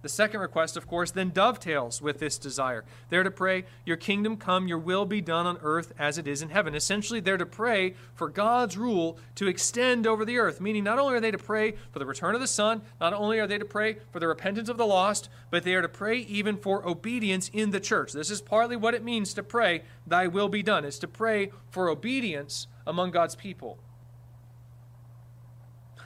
The 0.07 0.13
second 0.13 0.39
request, 0.39 0.77
of 0.77 0.87
course, 0.87 1.11
then 1.11 1.31
dovetails 1.31 2.01
with 2.01 2.19
this 2.19 2.37
desire. 2.37 2.85
They're 3.09 3.23
to 3.23 3.29
pray, 3.29 3.65
Your 3.85 3.97
kingdom 3.97 4.37
come, 4.37 4.65
your 4.65 4.77
will 4.77 5.03
be 5.03 5.19
done 5.19 5.45
on 5.45 5.57
earth 5.61 5.91
as 5.99 6.17
it 6.17 6.29
is 6.29 6.41
in 6.41 6.47
heaven. 6.47 6.75
Essentially, 6.75 7.19
they're 7.19 7.35
to 7.35 7.45
pray 7.45 7.93
for 8.15 8.29
God's 8.29 8.77
rule 8.77 9.19
to 9.35 9.49
extend 9.49 10.07
over 10.07 10.23
the 10.23 10.37
earth, 10.37 10.61
meaning 10.61 10.85
not 10.85 10.97
only 10.97 11.15
are 11.15 11.19
they 11.19 11.31
to 11.31 11.37
pray 11.37 11.73
for 11.91 11.99
the 11.99 12.05
return 12.05 12.35
of 12.35 12.39
the 12.39 12.47
Son, 12.47 12.83
not 13.01 13.11
only 13.11 13.37
are 13.37 13.47
they 13.47 13.57
to 13.57 13.65
pray 13.65 13.97
for 14.09 14.21
the 14.21 14.29
repentance 14.29 14.69
of 14.69 14.77
the 14.77 14.87
lost, 14.87 15.27
but 15.51 15.63
they 15.63 15.75
are 15.75 15.81
to 15.81 15.89
pray 15.89 16.19
even 16.19 16.55
for 16.55 16.87
obedience 16.87 17.49
in 17.51 17.71
the 17.71 17.81
church. 17.81 18.13
This 18.13 18.31
is 18.31 18.41
partly 18.41 18.77
what 18.77 18.93
it 18.93 19.03
means 19.03 19.33
to 19.33 19.43
pray, 19.43 19.83
Thy 20.07 20.25
will 20.27 20.47
be 20.47 20.63
done. 20.63 20.85
It's 20.85 20.99
to 20.99 21.09
pray 21.09 21.51
for 21.69 21.89
obedience 21.89 22.67
among 22.85 23.11
God's 23.11 23.35
people. 23.35 23.77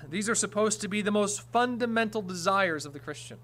These 0.10 0.28
are 0.28 0.34
supposed 0.34 0.82
to 0.82 0.88
be 0.88 1.04
the 1.04 1.12
most 1.12 1.42
fundamental 1.52 2.24
desires 2.24 2.88
of 2.88 2.94
the 2.94 3.00
Christian. 3.00 3.38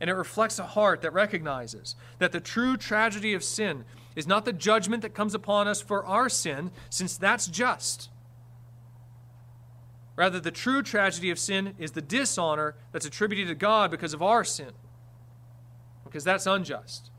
And 0.00 0.08
it 0.08 0.14
reflects 0.14 0.58
a 0.58 0.66
heart 0.66 1.02
that 1.02 1.12
recognizes 1.12 1.96
that 2.18 2.32
the 2.32 2.40
true 2.40 2.76
tragedy 2.76 3.34
of 3.34 3.42
sin 3.42 3.84
is 4.14 4.26
not 4.26 4.44
the 4.44 4.52
judgment 4.52 5.02
that 5.02 5.14
comes 5.14 5.34
upon 5.34 5.66
us 5.68 5.80
for 5.80 6.04
our 6.04 6.28
sin, 6.28 6.70
since 6.90 7.16
that's 7.16 7.46
just. 7.46 8.10
Rather, 10.16 10.40
the 10.40 10.50
true 10.50 10.82
tragedy 10.82 11.30
of 11.30 11.38
sin 11.38 11.74
is 11.78 11.92
the 11.92 12.02
dishonor 12.02 12.74
that's 12.90 13.06
attributed 13.06 13.46
to 13.48 13.54
God 13.54 13.90
because 13.90 14.12
of 14.12 14.22
our 14.22 14.42
sin, 14.42 14.72
because 16.04 16.24
that's 16.24 16.46
unjust. 16.46 17.10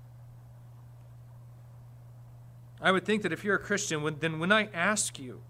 I 2.81 2.91
would 2.91 3.05
think 3.05 3.23
that 3.23 3.33
if 3.33 3.43
you're 3.43 3.55
a 3.55 3.59
Christian, 3.59 4.17
then 4.19 4.39
when 4.39 4.51
I 4.51 4.69
ask 4.73 5.19
you, 5.19 5.41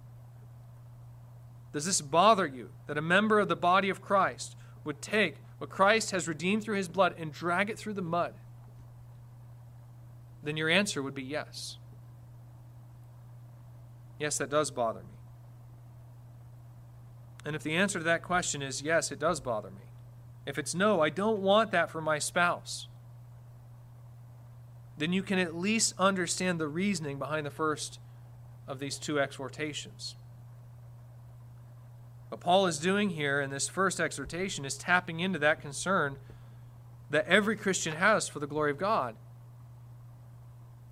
does 1.71 1.85
this 1.85 2.01
bother 2.01 2.47
you 2.47 2.69
that 2.87 2.97
a 2.97 3.01
member 3.01 3.39
of 3.39 3.47
the 3.47 3.55
body 3.55 3.89
of 3.89 4.01
Christ 4.01 4.55
would 4.83 5.01
take 5.01 5.35
what 5.59 5.69
Christ 5.69 6.11
has 6.11 6.27
redeemed 6.27 6.63
through 6.63 6.77
his 6.77 6.87
blood 6.87 7.15
and 7.17 7.31
drag 7.31 7.69
it 7.69 7.77
through 7.77 7.93
the 7.93 8.01
mud, 8.01 8.33
then 10.41 10.57
your 10.57 10.69
answer 10.69 11.03
would 11.03 11.13
be 11.13 11.23
yes. 11.23 11.77
Yes, 14.17 14.37
that 14.37 14.49
does 14.49 14.71
bother 14.71 15.01
me. 15.01 15.19
And 17.45 17.55
if 17.55 17.63
the 17.63 17.75
answer 17.75 17.99
to 17.99 18.05
that 18.05 18.23
question 18.23 18.61
is 18.61 18.81
yes, 18.81 19.11
it 19.11 19.19
does 19.19 19.39
bother 19.39 19.69
me. 19.69 19.83
If 20.45 20.57
it's 20.57 20.73
no, 20.73 21.01
I 21.01 21.09
don't 21.09 21.41
want 21.41 21.71
that 21.71 21.89
for 21.89 22.01
my 22.01 22.19
spouse, 22.19 22.87
then 24.97 25.13
you 25.13 25.23
can 25.23 25.39
at 25.39 25.55
least 25.55 25.93
understand 25.97 26.59
the 26.59 26.67
reasoning 26.67 27.19
behind 27.19 27.45
the 27.45 27.51
first 27.51 27.99
of 28.67 28.79
these 28.79 28.97
two 28.97 29.19
exhortations. 29.19 30.15
What 32.29 32.41
Paul 32.41 32.67
is 32.67 32.77
doing 32.77 33.09
here 33.09 33.41
in 33.41 33.49
this 33.49 33.67
first 33.67 33.99
exhortation 33.99 34.63
is 34.63 34.77
tapping 34.77 35.19
into 35.19 35.39
that 35.39 35.61
concern 35.61 36.17
that 37.09 37.27
every 37.27 37.55
Christian 37.55 37.95
has 37.95 38.29
for 38.29 38.39
the 38.39 38.47
glory 38.47 38.71
of 38.71 38.77
God. 38.77 39.15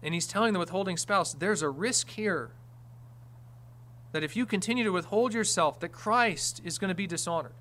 And 0.01 0.13
he's 0.13 0.27
telling 0.27 0.53
the 0.53 0.59
withholding 0.59 0.97
spouse, 0.97 1.33
there's 1.33 1.61
a 1.61 1.69
risk 1.69 2.09
here 2.09 2.51
that 4.11 4.23
if 4.23 4.35
you 4.35 4.45
continue 4.45 4.83
to 4.83 4.91
withhold 4.91 5.33
yourself, 5.33 5.79
that 5.79 5.89
Christ 5.89 6.61
is 6.63 6.79
going 6.79 6.89
to 6.89 6.95
be 6.95 7.07
dishonored. 7.07 7.53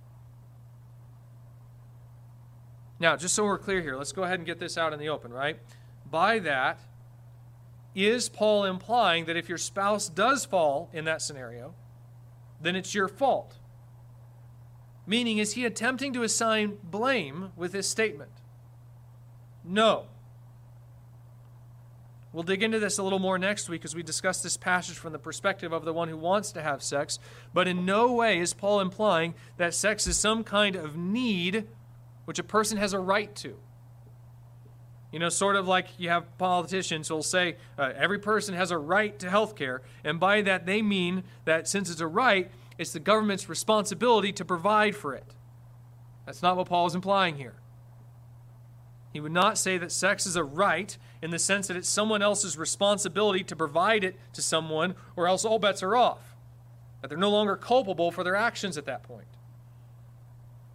Now, 2.99 3.17
just 3.17 3.35
so 3.35 3.45
we're 3.45 3.59
clear 3.59 3.83
here, 3.83 3.97
let's 3.97 4.13
go 4.13 4.23
ahead 4.23 4.39
and 4.39 4.47
get 4.47 4.59
this 4.59 4.79
out 4.79 4.95
in 4.95 4.99
the 4.99 5.11
open, 5.11 5.33
right? 5.33 5.59
By 6.11 6.39
that, 6.41 6.79
is 7.95 8.29
Paul 8.31 8.65
implying 8.65 9.27
that 9.27 9.37
if 9.37 9.49
your 9.49 9.59
spouse 9.59 10.09
does 10.09 10.47
fall 10.47 10.89
in 10.95 11.05
that 11.05 11.21
scenario, 11.21 11.75
then 12.61 12.75
it's 12.75 12.95
your 12.95 13.09
fault? 13.09 13.57
Meaning, 15.07 15.39
is 15.39 15.53
he 15.53 15.65
attempting 15.65 16.13
to 16.15 16.23
assign 16.23 16.79
blame 16.83 17.53
with 17.57 17.73
his 17.73 17.89
statement? 17.89 18.33
No. 19.65 20.07
We'll 22.33 22.43
dig 22.43 22.63
into 22.63 22.79
this 22.79 22.99
a 22.99 23.03
little 23.03 23.19
more 23.19 23.39
next 23.39 23.69
week 23.69 23.85
as 23.85 23.95
we 23.95 24.03
discuss 24.03 24.43
this 24.43 24.57
passage 24.57 24.97
from 24.97 25.13
the 25.13 25.19
perspective 25.19 25.73
of 25.73 25.85
the 25.85 25.93
one 25.93 26.09
who 26.09 26.17
wants 26.17 26.53
to 26.53 26.63
have 26.63 26.83
sex. 26.83 27.19
But 27.55 27.67
in 27.67 27.87
no 27.87 28.13
way 28.13 28.41
is 28.41 28.53
Paul 28.53 28.81
implying 28.81 29.35
that 29.57 29.75
sex 29.75 30.07
is 30.07 30.19
some 30.19 30.45
kind 30.45 30.77
of 30.77 30.97
need 30.97 31.67
which 32.27 32.39
a 32.39 32.45
person 32.45 32.77
has 32.77 32.93
a 32.93 32.99
right 32.99 33.35
to. 33.37 33.57
You 35.13 35.21
know, 35.21 35.31
sort 35.31 35.57
of 35.57 35.67
like 35.67 35.99
you 35.99 36.11
have 36.11 36.37
politicians 36.37 37.09
who'll 37.09 37.23
say 37.23 37.57
uh, 37.79 37.93
every 37.97 38.19
person 38.19 38.55
has 38.55 38.71
a 38.71 38.77
right 38.77 39.19
to 39.21 39.31
health 39.31 39.57
care. 39.57 39.81
And 40.05 40.21
by 40.21 40.43
that, 40.43 40.67
they 40.67 40.83
mean 40.83 41.23
that 41.47 41.67
since 41.69 41.89
it's 41.89 42.01
a 42.01 42.07
right, 42.07 42.51
it's 42.79 42.93
the 42.93 43.01
government's 43.01 43.49
responsibility 43.49 44.33
to 44.33 44.45
provide 44.45 44.95
for 44.95 45.15
it. 45.15 45.35
That's 46.27 46.43
not 46.43 46.57
what 46.57 46.69
Paul 46.69 46.87
is 46.87 46.95
implying 46.95 47.37
here. 47.37 47.55
He 49.13 49.21
would 49.21 49.33
not 49.33 49.57
say 49.57 49.79
that 49.79 49.93
sex 49.93 50.27
is 50.27 50.37
a 50.37 50.45
right 50.45 50.99
in 51.23 51.31
the 51.31 51.39
sense 51.39 51.69
that 51.69 51.77
it's 51.77 51.89
someone 51.89 52.21
else's 52.21 52.59
responsibility 52.59 53.43
to 53.45 53.57
provide 53.57 54.05
it 54.05 54.17
to 54.35 54.43
someone, 54.43 54.95
or 55.17 55.27
else 55.27 55.45
all 55.45 55.59
bets 55.59 55.83
are 55.83 55.97
off. 55.97 56.37
That 57.01 57.09
they're 57.09 57.17
no 57.17 57.31
longer 57.31 57.57
culpable 57.57 58.11
for 58.11 58.23
their 58.23 58.37
actions 58.37 58.77
at 58.77 58.85
that 58.85 59.03
point. 59.03 59.29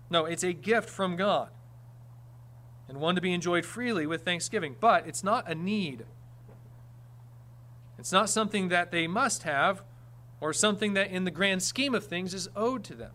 No, 0.09 0.25
it's 0.25 0.43
a 0.43 0.53
gift 0.53 0.89
from 0.89 1.15
God, 1.15 1.49
and 2.89 2.99
one 2.99 3.15
to 3.15 3.21
be 3.21 3.33
enjoyed 3.33 3.63
freely 3.63 4.07
with 4.07 4.25
thanksgiving. 4.25 4.75
But 4.79 5.05
it's 5.07 5.23
not 5.23 5.49
a 5.49 5.53
need. 5.53 6.05
It's 7.99 8.11
not 8.11 8.29
something 8.29 8.69
that 8.69 8.91
they 8.91 9.05
must 9.05 9.43
have 9.43 9.83
or 10.41 10.51
something 10.51 10.93
that, 10.95 11.11
in 11.11 11.23
the 11.23 11.31
grand 11.31 11.63
scheme 11.63 11.95
of 11.95 12.05
things, 12.05 12.33
is 12.33 12.49
owed 12.55 12.83
to 12.85 12.95
them. 12.95 13.11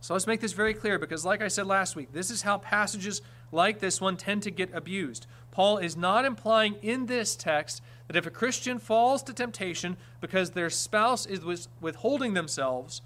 So 0.00 0.14
let's 0.14 0.26
make 0.26 0.40
this 0.40 0.52
very 0.52 0.74
clear 0.74 0.98
because, 0.98 1.24
like 1.24 1.42
I 1.42 1.48
said 1.48 1.66
last 1.66 1.96
week, 1.96 2.12
this 2.12 2.30
is 2.30 2.42
how 2.42 2.58
passages 2.58 3.22
like 3.50 3.80
this 3.80 4.00
one 4.00 4.16
tend 4.16 4.42
to 4.42 4.50
get 4.50 4.72
abused. 4.74 5.26
Paul 5.50 5.78
is 5.78 5.96
not 5.96 6.24
implying 6.24 6.74
in 6.82 7.06
this 7.06 7.34
text 7.34 7.82
that 8.06 8.16
if 8.16 8.26
a 8.26 8.30
Christian 8.30 8.78
falls 8.78 9.22
to 9.22 9.32
temptation 9.32 9.96
because 10.20 10.50
their 10.50 10.68
spouse 10.68 11.24
is 11.24 11.68
withholding 11.80 12.34
themselves, 12.34 13.00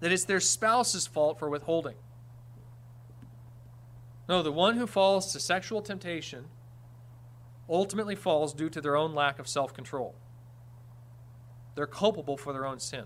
that 0.00 0.12
it's 0.12 0.24
their 0.24 0.40
spouse's 0.40 1.06
fault 1.06 1.38
for 1.38 1.48
withholding. 1.48 1.96
No, 4.28 4.42
the 4.42 4.52
one 4.52 4.76
who 4.76 4.86
falls 4.86 5.32
to 5.32 5.40
sexual 5.40 5.80
temptation 5.80 6.44
ultimately 7.68 8.14
falls 8.14 8.52
due 8.52 8.68
to 8.68 8.80
their 8.80 8.96
own 8.96 9.14
lack 9.14 9.38
of 9.38 9.48
self 9.48 9.72
control. 9.72 10.14
They're 11.74 11.86
culpable 11.86 12.36
for 12.36 12.52
their 12.52 12.66
own 12.66 12.78
sin. 12.78 13.04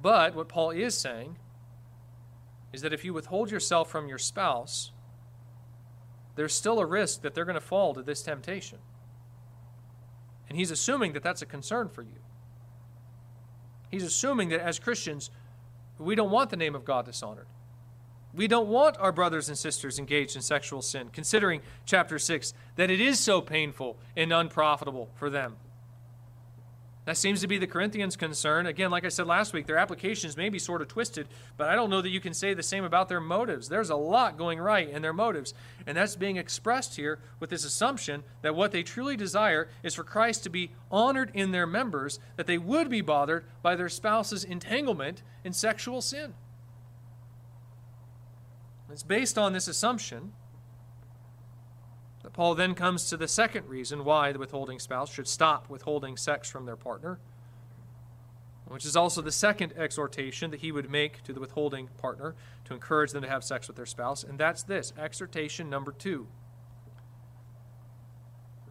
But 0.00 0.34
what 0.34 0.48
Paul 0.48 0.70
is 0.70 0.96
saying 0.96 1.36
is 2.72 2.82
that 2.82 2.92
if 2.92 3.04
you 3.04 3.14
withhold 3.14 3.50
yourself 3.50 3.90
from 3.90 4.08
your 4.08 4.18
spouse, 4.18 4.92
there's 6.36 6.52
still 6.52 6.78
a 6.78 6.86
risk 6.86 7.22
that 7.22 7.34
they're 7.34 7.44
going 7.44 7.54
to 7.54 7.60
fall 7.60 7.94
to 7.94 8.02
this 8.02 8.22
temptation. 8.22 8.78
And 10.48 10.58
he's 10.58 10.70
assuming 10.70 11.12
that 11.14 11.22
that's 11.22 11.42
a 11.42 11.46
concern 11.46 11.88
for 11.88 12.02
you. 12.02 12.20
He's 13.90 14.04
assuming 14.04 14.48
that 14.50 14.60
as 14.60 14.78
Christians, 14.78 15.30
we 15.98 16.14
don't 16.14 16.30
want 16.30 16.50
the 16.50 16.56
name 16.56 16.74
of 16.74 16.84
God 16.84 17.06
dishonored. 17.06 17.46
We 18.34 18.48
don't 18.48 18.68
want 18.68 18.96
our 18.98 19.12
brothers 19.12 19.48
and 19.48 19.56
sisters 19.56 19.98
engaged 19.98 20.34
in 20.34 20.42
sexual 20.42 20.82
sin, 20.82 21.08
considering 21.12 21.60
chapter 21.86 22.18
6 22.18 22.52
that 22.74 22.90
it 22.90 23.00
is 23.00 23.20
so 23.20 23.40
painful 23.40 23.96
and 24.16 24.32
unprofitable 24.32 25.08
for 25.14 25.30
them. 25.30 25.56
That 27.04 27.18
seems 27.18 27.42
to 27.42 27.46
be 27.46 27.58
the 27.58 27.66
Corinthians' 27.66 28.16
concern. 28.16 28.66
Again, 28.66 28.90
like 28.90 29.04
I 29.04 29.10
said 29.10 29.26
last 29.26 29.52
week, 29.52 29.66
their 29.66 29.76
applications 29.76 30.38
may 30.38 30.48
be 30.48 30.58
sort 30.58 30.80
of 30.80 30.88
twisted, 30.88 31.28
but 31.58 31.68
I 31.68 31.74
don't 31.74 31.90
know 31.90 32.00
that 32.00 32.08
you 32.08 32.20
can 32.20 32.32
say 32.32 32.54
the 32.54 32.62
same 32.62 32.82
about 32.82 33.10
their 33.10 33.20
motives. 33.20 33.68
There's 33.68 33.90
a 33.90 33.96
lot 33.96 34.38
going 34.38 34.58
right 34.58 34.88
in 34.88 35.02
their 35.02 35.12
motives, 35.12 35.52
and 35.86 35.98
that's 35.98 36.16
being 36.16 36.38
expressed 36.38 36.96
here 36.96 37.18
with 37.40 37.50
this 37.50 37.64
assumption 37.64 38.24
that 38.40 38.54
what 38.54 38.72
they 38.72 38.82
truly 38.82 39.18
desire 39.18 39.68
is 39.82 39.94
for 39.94 40.02
Christ 40.02 40.44
to 40.44 40.50
be 40.50 40.70
honored 40.90 41.30
in 41.34 41.52
their 41.52 41.66
members, 41.66 42.20
that 42.36 42.46
they 42.46 42.56
would 42.58 42.88
be 42.88 43.02
bothered 43.02 43.44
by 43.60 43.76
their 43.76 43.90
spouse's 43.90 44.42
entanglement 44.42 45.22
in 45.44 45.52
sexual 45.52 46.00
sin. 46.00 46.32
It's 48.90 49.02
based 49.02 49.36
on 49.36 49.52
this 49.52 49.68
assumption 49.68 50.32
Paul 52.32 52.54
then 52.54 52.74
comes 52.74 53.08
to 53.10 53.16
the 53.16 53.28
second 53.28 53.68
reason 53.68 54.04
why 54.04 54.32
the 54.32 54.38
withholding 54.38 54.78
spouse 54.78 55.12
should 55.12 55.28
stop 55.28 55.68
withholding 55.68 56.16
sex 56.16 56.48
from 56.48 56.64
their 56.64 56.76
partner, 56.76 57.18
which 58.66 58.86
is 58.86 58.96
also 58.96 59.20
the 59.20 59.30
second 59.30 59.74
exhortation 59.76 60.50
that 60.50 60.60
he 60.60 60.72
would 60.72 60.90
make 60.90 61.22
to 61.24 61.32
the 61.32 61.40
withholding 61.40 61.88
partner 61.98 62.34
to 62.64 62.74
encourage 62.74 63.12
them 63.12 63.22
to 63.22 63.28
have 63.28 63.44
sex 63.44 63.68
with 63.68 63.76
their 63.76 63.86
spouse, 63.86 64.24
and 64.24 64.38
that's 64.38 64.62
this 64.62 64.92
exhortation 64.98 65.68
number 65.68 65.92
two. 65.92 66.26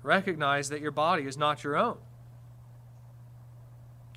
Recognize 0.01 0.69
that 0.69 0.81
your 0.81 0.91
body 0.91 1.23
is 1.23 1.37
not 1.37 1.63
your 1.63 1.77
own. 1.77 1.97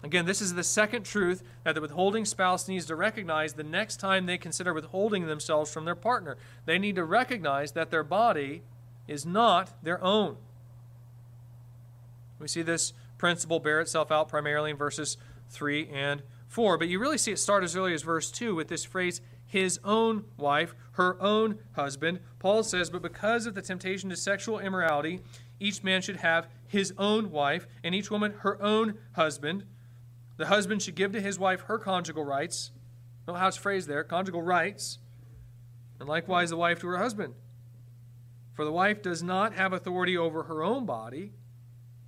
Again, 0.03 0.27
this 0.27 0.41
is 0.41 0.55
the 0.55 0.65
second 0.65 1.05
truth 1.05 1.43
that 1.65 1.75
the 1.75 1.81
withholding 1.81 2.25
spouse 2.25 2.69
needs 2.69 2.87
to 2.87 2.97
recognize 2.97 3.55
the 3.55 3.63
next 3.63 3.97
time 3.97 4.27
they 4.27 4.39
consider 4.39 4.75
withholding 4.75 5.27
themselves 5.27 5.73
from 5.73 5.85
their 5.85 5.95
partner. 5.95 6.37
They 6.65 6.79
need 6.79 6.97
to 6.97 7.05
recognize 7.05 7.73
that 7.73 7.91
their 7.91 8.05
body 8.05 8.63
is 9.09 9.25
not 9.25 9.83
their 9.83 10.03
own. 10.03 10.37
We 12.39 12.49
see 12.49 12.63
this 12.63 12.93
principle 13.19 13.61
bear 13.61 13.81
itself 13.81 14.11
out 14.11 14.29
primarily 14.29 14.71
in 14.71 14.77
verses 14.77 15.17
3 15.51 15.89
and 15.89 16.23
4, 16.49 16.79
but 16.79 16.89
you 16.89 16.99
really 16.99 17.19
see 17.19 17.33
it 17.33 17.39
start 17.39 17.65
as 17.65 17.75
early 17.77 17.95
as 17.95 18.03
verse 18.03 18.31
2 18.31 18.55
with 18.55 18.69
this 18.69 18.85
phrase, 18.85 19.21
his 19.47 19.79
own 19.85 20.25
wife, 20.37 20.75
her 20.93 21.21
own 21.23 21.59
husband. 21.73 22.21
Paul 22.39 22.63
says, 22.63 22.91
But 22.91 23.03
because 23.03 23.47
of 23.47 23.55
the 23.55 23.63
temptation 23.63 24.11
to 24.11 24.17
sexual 24.17 24.59
immorality, 24.59 25.21
each 25.59 25.83
man 25.83 26.03
should 26.03 26.17
have 26.17 26.49
his 26.67 26.93
own 26.99 27.31
wife, 27.31 27.67
and 27.83 27.95
each 27.95 28.11
woman 28.11 28.35
her 28.41 28.61
own 28.63 28.99
husband. 29.13 29.65
The 30.37 30.47
husband 30.47 30.83
should 30.83 30.95
give 30.95 31.13
to 31.13 31.21
his 31.21 31.39
wife 31.39 31.63
her 31.63 31.79
conjugal 31.79 32.25
rights. 32.25 32.73
Know 33.27 33.35
how 33.35 33.49
it's 33.49 33.57
phrased 33.57 33.89
there 33.89 34.05
conjugal 34.05 34.43
rights. 34.43 34.99
And 35.99 36.09
likewise 36.09 36.51
the 36.51 36.57
wife 36.57 36.81
to 36.81 36.89
her 36.89 36.99
husband. 36.99 37.35
For 38.57 38.65
the 38.65 38.73
wife 38.73 39.03
does 39.03 39.23
not 39.23 39.53
have 39.53 39.75
authority 39.75 40.17
over 40.17 40.45
her 40.45 40.63
own 40.65 40.87
body, 40.87 41.35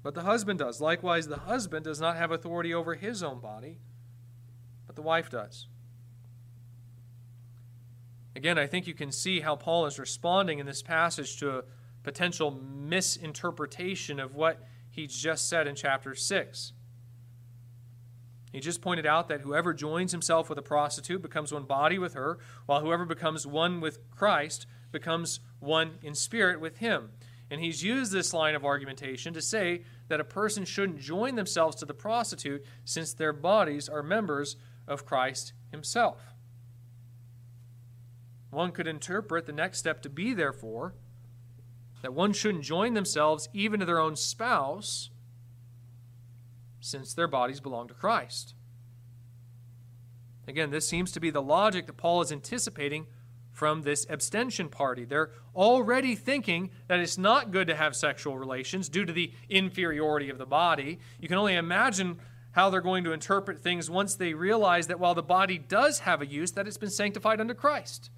but 0.03 0.15
the 0.15 0.23
husband 0.23 0.59
does. 0.59 0.81
Likewise, 0.81 1.29
the 1.29 1.41
husband 1.41 1.85
does 1.85 2.01
not 2.01 2.17
have 2.17 2.33
authority 2.33 2.73
over 2.73 2.95
his 2.95 3.23
own 3.23 3.39
body, 3.39 3.81
but 4.87 4.97
the 4.97 5.03
wife 5.03 5.29
does. 5.29 5.67
Again, 8.35 8.59
I 8.59 8.67
think 8.67 8.87
you 8.87 8.95
can 8.95 9.13
see 9.13 9.41
how 9.41 9.57
Paul 9.57 9.85
is 9.85 9.99
responding 9.99 10.59
in 10.59 10.65
this 10.65 10.83
passage 10.83 11.37
to 11.41 11.59
a 11.59 11.65
potential 12.03 12.51
misinterpretation 12.51 14.19
of 14.19 14.35
what 14.35 14.67
he 14.89 15.07
just 15.07 15.51
said 15.51 15.67
in 15.67 15.75
chapter 15.75 16.15
6. 16.15 16.73
He 18.53 18.61
just 18.61 18.81
pointed 18.81 19.05
out 19.05 19.29
that 19.29 19.43
whoever 19.43 19.75
joins 19.75 20.13
himself 20.13 20.49
with 20.49 20.57
a 20.57 20.63
prostitute 20.63 21.21
becomes 21.21 21.53
one 21.53 21.65
body 21.65 21.99
with 21.99 22.15
her, 22.15 22.39
while 22.65 22.81
whoever 22.81 23.05
becomes 23.05 23.47
one 23.47 23.83
with 23.83 23.99
Christ 24.11 24.67
becomes 24.91 25.41
one 25.61 25.99
in 26.03 26.15
spirit 26.15 26.61
with 26.61 26.79
him. 26.79 27.11
And 27.51 27.61
he's 27.61 27.83
used 27.83 28.13
this 28.13 28.35
line 28.35 28.55
of 28.55 28.65
argumentation 28.65 29.33
to 29.35 29.43
say 29.43 29.83
that 30.09 30.21
a 30.21 30.25
person 30.25 30.65
shouldn't 30.65 31.01
join 31.01 31.35
themselves 31.35 31.77
to 31.77 31.87
the 31.87 31.95
prostitute 31.95 32.65
since 32.85 33.13
their 33.15 33.33
bodies 33.33 33.89
are 33.89 34.03
members 34.03 34.57
of 34.87 35.07
Christ 35.07 35.53
himself. 35.71 36.35
One 38.51 38.73
could 38.73 38.87
interpret 38.87 39.47
the 39.47 39.53
next 39.53 39.79
step 39.79 40.03
to 40.03 40.11
be, 40.11 40.33
therefore, 40.35 40.95
that 42.03 42.15
one 42.15 42.33
shouldn't 42.33 42.65
join 42.65 42.95
themselves 42.95 43.49
even 43.53 43.81
to 43.81 43.87
their 43.87 43.99
own 43.99 44.17
spouse 44.17 45.11
since 46.81 47.13
their 47.13 47.29
bodies 47.29 47.61
belong 47.61 47.89
to 47.89 47.95
Christ. 47.95 48.55
Again, 50.47 50.71
this 50.71 50.89
seems 50.89 51.13
to 51.13 51.21
be 51.21 51.31
the 51.31 51.43
logic 51.43 51.87
that 51.87 51.99
Paul 51.99 52.23
is 52.23 52.33
anticipating 52.33 53.07
from 53.59 53.83
this 53.83 54.07
abstention 54.09 54.69
party. 54.69 55.05
They're 55.05 55.33
already 55.53 56.15
thinking 56.15 56.71
that 56.87 57.01
it's 57.01 57.19
not 57.19 57.51
good 57.51 57.67
to 57.67 57.75
have 57.75 57.97
sexual 57.97 58.39
relations 58.39 58.89
due 58.89 59.05
to 59.05 59.13
the 59.13 59.33
inferiority 59.49 60.31
of 60.31 60.39
the 60.39 60.47
body. 60.47 61.01
You 61.19 61.27
can 61.27 61.39
only 61.39 61.57
imagine 61.57 62.21
how 62.53 62.71
they're 62.71 62.81
going 62.81 63.03
to 63.03 63.13
interpret 63.13 63.59
things 63.59 63.91
once 63.91 64.15
they 64.15 64.33
realize 64.33 64.87
that 64.87 65.01
while 65.01 65.17
the 65.17 65.25
body 65.25 65.59
does 65.59 65.99
have 66.01 66.23
a 66.23 66.27
use, 66.27 66.53
that 66.53 66.69
it's 66.69 66.79
been 66.79 66.89
sanctified 66.89 67.41
under 67.41 67.53
Christ. 67.53 68.13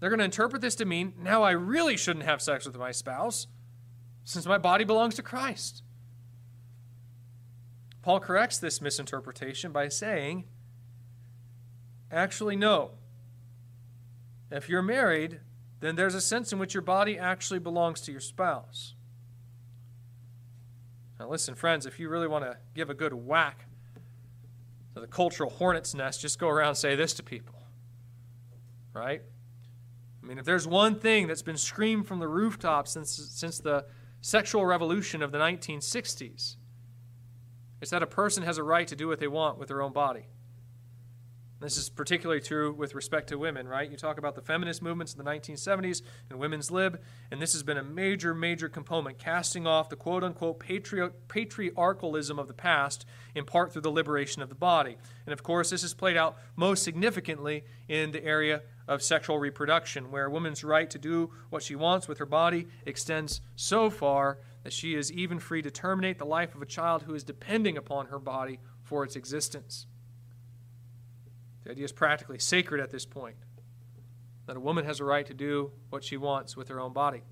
They're 0.00 0.10
going 0.10 0.18
to 0.18 0.24
interpret 0.24 0.62
this 0.62 0.74
to 0.76 0.84
mean 0.84 1.12
now 1.16 1.44
I 1.44 1.52
really 1.52 1.96
shouldn't 1.96 2.24
have 2.24 2.42
sex 2.42 2.66
with 2.66 2.76
my 2.76 2.90
spouse 2.90 3.46
since 4.24 4.46
my 4.46 4.58
body 4.58 4.82
belongs 4.82 5.14
to 5.14 5.22
Christ. 5.22 5.84
Paul 8.02 8.18
corrects 8.18 8.58
this 8.58 8.80
misinterpretation 8.80 9.70
by 9.70 9.86
saying, 9.86 10.42
actually, 12.10 12.56
no. 12.56 12.90
If 14.52 14.68
you're 14.68 14.82
married, 14.82 15.40
then 15.80 15.96
there's 15.96 16.14
a 16.14 16.20
sense 16.20 16.52
in 16.52 16.58
which 16.58 16.74
your 16.74 16.82
body 16.82 17.18
actually 17.18 17.58
belongs 17.58 18.02
to 18.02 18.12
your 18.12 18.20
spouse. 18.20 18.94
Now, 21.18 21.28
listen, 21.28 21.54
friends, 21.54 21.86
if 21.86 21.98
you 21.98 22.08
really 22.08 22.28
want 22.28 22.44
to 22.44 22.58
give 22.74 22.90
a 22.90 22.94
good 22.94 23.14
whack 23.14 23.66
to 24.94 25.00
the 25.00 25.06
cultural 25.06 25.48
hornet's 25.48 25.94
nest, 25.94 26.20
just 26.20 26.38
go 26.38 26.48
around 26.48 26.68
and 26.68 26.76
say 26.76 26.94
this 26.94 27.14
to 27.14 27.22
people. 27.22 27.54
Right? 28.92 29.22
I 30.22 30.26
mean, 30.26 30.38
if 30.38 30.44
there's 30.44 30.68
one 30.68 30.98
thing 30.98 31.26
that's 31.26 31.42
been 31.42 31.56
screamed 31.56 32.06
from 32.06 32.18
the 32.18 32.28
rooftops 32.28 32.92
since, 32.92 33.10
since 33.10 33.58
the 33.58 33.86
sexual 34.20 34.66
revolution 34.66 35.22
of 35.22 35.32
the 35.32 35.38
1960s, 35.38 36.56
it's 37.80 37.90
that 37.90 38.02
a 38.02 38.06
person 38.06 38.42
has 38.42 38.58
a 38.58 38.62
right 38.62 38.86
to 38.86 38.94
do 38.94 39.08
what 39.08 39.18
they 39.18 39.26
want 39.26 39.58
with 39.58 39.68
their 39.68 39.80
own 39.80 39.92
body. 39.92 40.26
This 41.62 41.76
is 41.76 41.88
particularly 41.88 42.40
true 42.40 42.72
with 42.72 42.92
respect 42.92 43.28
to 43.28 43.38
women, 43.38 43.68
right? 43.68 43.88
You 43.88 43.96
talk 43.96 44.18
about 44.18 44.34
the 44.34 44.42
feminist 44.42 44.82
movements 44.82 45.14
in 45.14 45.24
the 45.24 45.30
1970s 45.30 46.02
and 46.28 46.40
women's 46.40 46.72
lib, 46.72 47.00
and 47.30 47.40
this 47.40 47.52
has 47.52 47.62
been 47.62 47.78
a 47.78 47.84
major, 47.84 48.34
major 48.34 48.68
component, 48.68 49.18
casting 49.18 49.64
off 49.64 49.88
the 49.88 49.94
quote 49.94 50.24
unquote 50.24 50.58
patri- 50.58 51.10
patriarchalism 51.28 52.36
of 52.36 52.48
the 52.48 52.52
past, 52.52 53.06
in 53.36 53.44
part 53.44 53.72
through 53.72 53.82
the 53.82 53.92
liberation 53.92 54.42
of 54.42 54.48
the 54.48 54.56
body. 54.56 54.96
And 55.24 55.32
of 55.32 55.44
course, 55.44 55.70
this 55.70 55.82
has 55.82 55.94
played 55.94 56.16
out 56.16 56.36
most 56.56 56.82
significantly 56.82 57.62
in 57.88 58.10
the 58.10 58.24
area 58.24 58.62
of 58.88 59.00
sexual 59.00 59.38
reproduction, 59.38 60.10
where 60.10 60.26
a 60.26 60.30
woman's 60.30 60.64
right 60.64 60.90
to 60.90 60.98
do 60.98 61.30
what 61.48 61.62
she 61.62 61.76
wants 61.76 62.08
with 62.08 62.18
her 62.18 62.26
body 62.26 62.66
extends 62.86 63.40
so 63.54 63.88
far 63.88 64.38
that 64.64 64.72
she 64.72 64.96
is 64.96 65.12
even 65.12 65.38
free 65.38 65.62
to 65.62 65.70
terminate 65.70 66.18
the 66.18 66.26
life 66.26 66.56
of 66.56 66.62
a 66.62 66.66
child 66.66 67.04
who 67.04 67.14
is 67.14 67.22
depending 67.22 67.76
upon 67.76 68.06
her 68.06 68.18
body 68.18 68.58
for 68.82 69.04
its 69.04 69.14
existence. 69.14 69.86
The 71.64 71.72
idea 71.72 71.84
is 71.84 71.92
practically 71.92 72.38
sacred 72.38 72.80
at 72.80 72.90
this 72.90 73.06
point 73.06 73.36
that 74.46 74.56
a 74.56 74.60
woman 74.60 74.84
has 74.84 75.00
a 75.00 75.04
right 75.04 75.26
to 75.26 75.34
do 75.34 75.70
what 75.90 76.02
she 76.02 76.16
wants 76.16 76.56
with 76.56 76.68
her 76.68 76.80
own 76.80 76.92
body. 76.92 77.22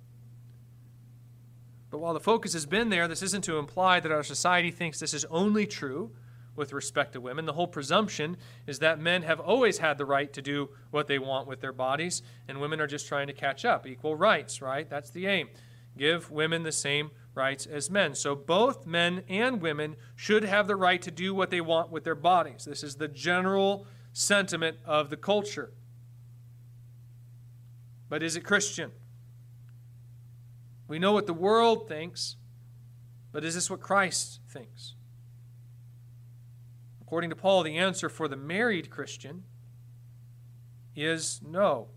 But 1.90 1.98
while 1.98 2.14
the 2.14 2.20
focus 2.20 2.52
has 2.52 2.66
been 2.66 2.88
there, 2.88 3.08
this 3.08 3.22
isn't 3.22 3.42
to 3.44 3.58
imply 3.58 3.98
that 3.98 4.12
our 4.12 4.22
society 4.22 4.70
thinks 4.70 5.00
this 5.00 5.12
is 5.12 5.24
only 5.24 5.66
true 5.66 6.12
with 6.54 6.72
respect 6.72 7.14
to 7.14 7.20
women. 7.20 7.46
The 7.46 7.54
whole 7.54 7.66
presumption 7.66 8.36
is 8.66 8.78
that 8.78 9.00
men 9.00 9.22
have 9.22 9.40
always 9.40 9.78
had 9.78 9.98
the 9.98 10.04
right 10.04 10.32
to 10.32 10.42
do 10.42 10.68
what 10.90 11.08
they 11.08 11.18
want 11.18 11.48
with 11.48 11.60
their 11.60 11.72
bodies, 11.72 12.22
and 12.46 12.60
women 12.60 12.80
are 12.80 12.86
just 12.86 13.08
trying 13.08 13.26
to 13.26 13.32
catch 13.32 13.64
up. 13.64 13.86
Equal 13.86 14.14
rights, 14.14 14.62
right? 14.62 14.88
That's 14.88 15.10
the 15.10 15.26
aim. 15.26 15.48
Give 15.96 16.30
women 16.30 16.62
the 16.62 16.72
same 16.72 17.10
rights 17.34 17.66
as 17.66 17.90
men. 17.90 18.14
So 18.14 18.36
both 18.36 18.86
men 18.86 19.24
and 19.28 19.60
women 19.60 19.96
should 20.14 20.44
have 20.44 20.68
the 20.68 20.76
right 20.76 21.02
to 21.02 21.10
do 21.10 21.34
what 21.34 21.50
they 21.50 21.60
want 21.60 21.90
with 21.90 22.04
their 22.04 22.14
bodies. 22.14 22.64
This 22.64 22.84
is 22.84 22.96
the 22.96 23.08
general 23.08 23.86
sentiment 24.12 24.78
of 24.84 25.10
the 25.10 25.16
culture. 25.16 25.72
But 28.08 28.22
is 28.22 28.36
it 28.36 28.40
Christian? 28.40 28.90
We 30.88 30.98
know 30.98 31.12
what 31.12 31.26
the 31.26 31.32
world 31.32 31.88
thinks, 31.88 32.36
but 33.30 33.44
is 33.44 33.54
this 33.54 33.70
what 33.70 33.80
Christ 33.80 34.40
thinks? 34.48 34.94
According 37.00 37.30
to 37.30 37.36
Paul, 37.36 37.62
the 37.62 37.76
answer 37.76 38.08
for 38.08 38.26
the 38.26 38.36
married 38.36 38.90
Christian 38.90 39.44
is 40.96 41.40
no. 41.46 41.88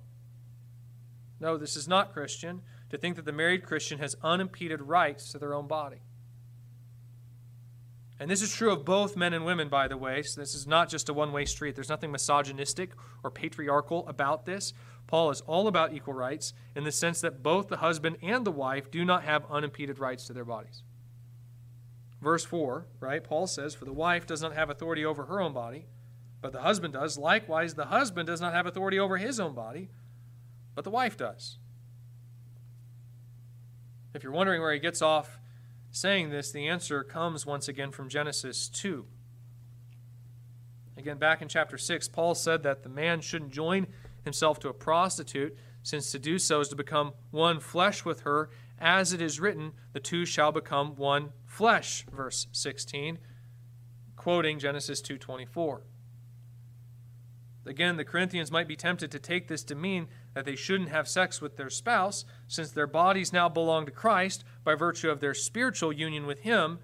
No, 1.40 1.58
this 1.58 1.76
is 1.76 1.88
not 1.88 2.14
Christian 2.14 2.62
to 2.90 2.98
think 2.98 3.16
that 3.16 3.26
the 3.26 3.32
married 3.32 3.66
Christian 3.66 3.98
has 4.00 4.16
unimpeded 4.24 4.82
rights 4.82 5.32
to 5.32 5.40
their 5.40 5.54
own 5.54 5.68
body. 5.68 6.02
And 8.20 8.30
this 8.30 8.42
is 8.42 8.54
true 8.54 8.72
of 8.72 8.86
both 8.86 9.18
men 9.18 9.34
and 9.34 9.46
women, 9.46 9.70
by 9.70 9.88
the 9.88 9.98
way. 9.98 10.22
So 10.22 10.40
this 10.40 10.54
is 10.54 10.68
not 10.68 10.90
just 10.90 11.10
a 11.10 11.14
one 11.14 11.32
way 11.32 11.46
street. 11.46 11.76
There's 11.76 11.90
nothing 11.90 12.12
misogynistic 12.12 12.92
or 13.24 13.32
patriarchal 13.32 14.08
about 14.08 14.46
this. 14.46 14.74
Paul 15.08 15.30
is 15.32 15.42
all 15.42 15.68
about 15.68 15.94
equal 15.94 16.14
rights 16.14 16.54
in 16.76 16.84
the 16.84 16.92
sense 16.92 17.22
that 17.22 17.44
both 17.44 17.68
the 17.68 17.78
husband 17.78 18.18
and 18.22 18.46
the 18.46 18.52
wife 18.52 18.90
do 18.90 19.04
not 19.04 19.24
have 19.24 19.46
unimpeded 19.50 20.00
rights 20.00 20.26
to 20.28 20.34
their 20.34 20.46
bodies. 20.46 20.84
Verse 22.22 22.46
4, 22.46 22.86
right? 23.02 23.22
Paul 23.24 23.48
says, 23.48 23.76
For 23.76 23.86
the 23.86 23.92
wife 23.92 24.26
does 24.26 24.42
not 24.42 24.54
have 24.54 24.70
authority 24.70 25.04
over 25.04 25.26
her 25.26 25.42
own 25.42 25.52
body, 25.52 25.88
but 26.42 26.54
the 26.54 26.62
husband 26.62 26.94
does. 26.94 27.18
Likewise, 27.18 27.74
the 27.74 27.86
husband 27.86 28.28
does 28.28 28.40
not 28.40 28.54
have 28.54 28.66
authority 28.66 28.98
over 28.98 29.18
his 29.18 29.40
own 29.40 29.54
body, 29.54 29.90
but 30.74 30.86
the 30.86 30.90
wife 30.90 31.18
does. 31.18 31.58
If 34.14 34.24
you're 34.24 34.32
wondering 34.32 34.62
where 34.62 34.72
he 34.72 34.80
gets 34.80 35.02
off 35.02 35.40
saying 35.94 36.32
this, 36.32 36.52
the 36.52 36.68
answer 36.68 37.04
comes 37.04 37.46
once 37.46 37.68
again 37.68 37.92
from 37.92 38.10
Genesis 38.10 38.68
2. 38.68 39.06
Again, 40.98 41.18
back 41.20 41.42
in 41.42 41.48
chapter 41.48 41.78
6, 41.78 42.08
Paul 42.08 42.34
said 42.34 42.64
that 42.64 42.82
the 42.82 42.90
man 42.90 43.22
shouldn't 43.22 43.52
join 43.52 43.86
himself 44.24 44.60
to 44.60 44.70
a 44.70 44.74
prostitute 44.74 45.56
since 45.84 46.12
to 46.12 46.20
do 46.20 46.40
so 46.40 46.62
is 46.62 46.70
to 46.70 46.76
become 46.76 47.14
one 47.30 47.60
flesh 47.60 48.04
with 48.04 48.22
her, 48.22 48.50
as 48.80 49.14
it 49.14 49.22
is 49.22 49.40
written, 49.40 49.74
the 49.92 50.00
two 50.00 50.26
shall 50.26 50.52
become 50.52 50.96
one 50.96 51.32
flesh, 51.46 52.06
verse 52.12 52.48
16, 52.52 53.20
quoting 54.16 54.58
Genesis 54.58 55.02
2:24. 55.02 55.84
Again, 57.66 57.98
the 57.98 58.06
Corinthians 58.06 58.52
might 58.52 58.68
be 58.68 58.76
tempted 58.76 59.12
to 59.12 59.20
take 59.20 59.48
this 59.48 59.64
to 59.66 59.76
mean 59.76 60.08
that 60.34 60.46
they 60.46 60.56
shouldn't 60.56 60.90
have 60.90 61.08
sex 61.08 61.40
with 61.40 61.56
their 61.56 61.70
spouse, 61.70 62.26
since 62.48 62.72
their 62.72 62.88
bodies 62.88 63.32
now 63.32 63.48
belong 63.48 63.86
to 63.86 63.92
Christ 63.92 64.44
by 64.64 64.76
virtue 64.76 65.10
of 65.10 65.20
their 65.20 65.34
spiritual 65.34 65.92
union 65.92 66.26
with 66.26 66.40
Him. 66.40 66.80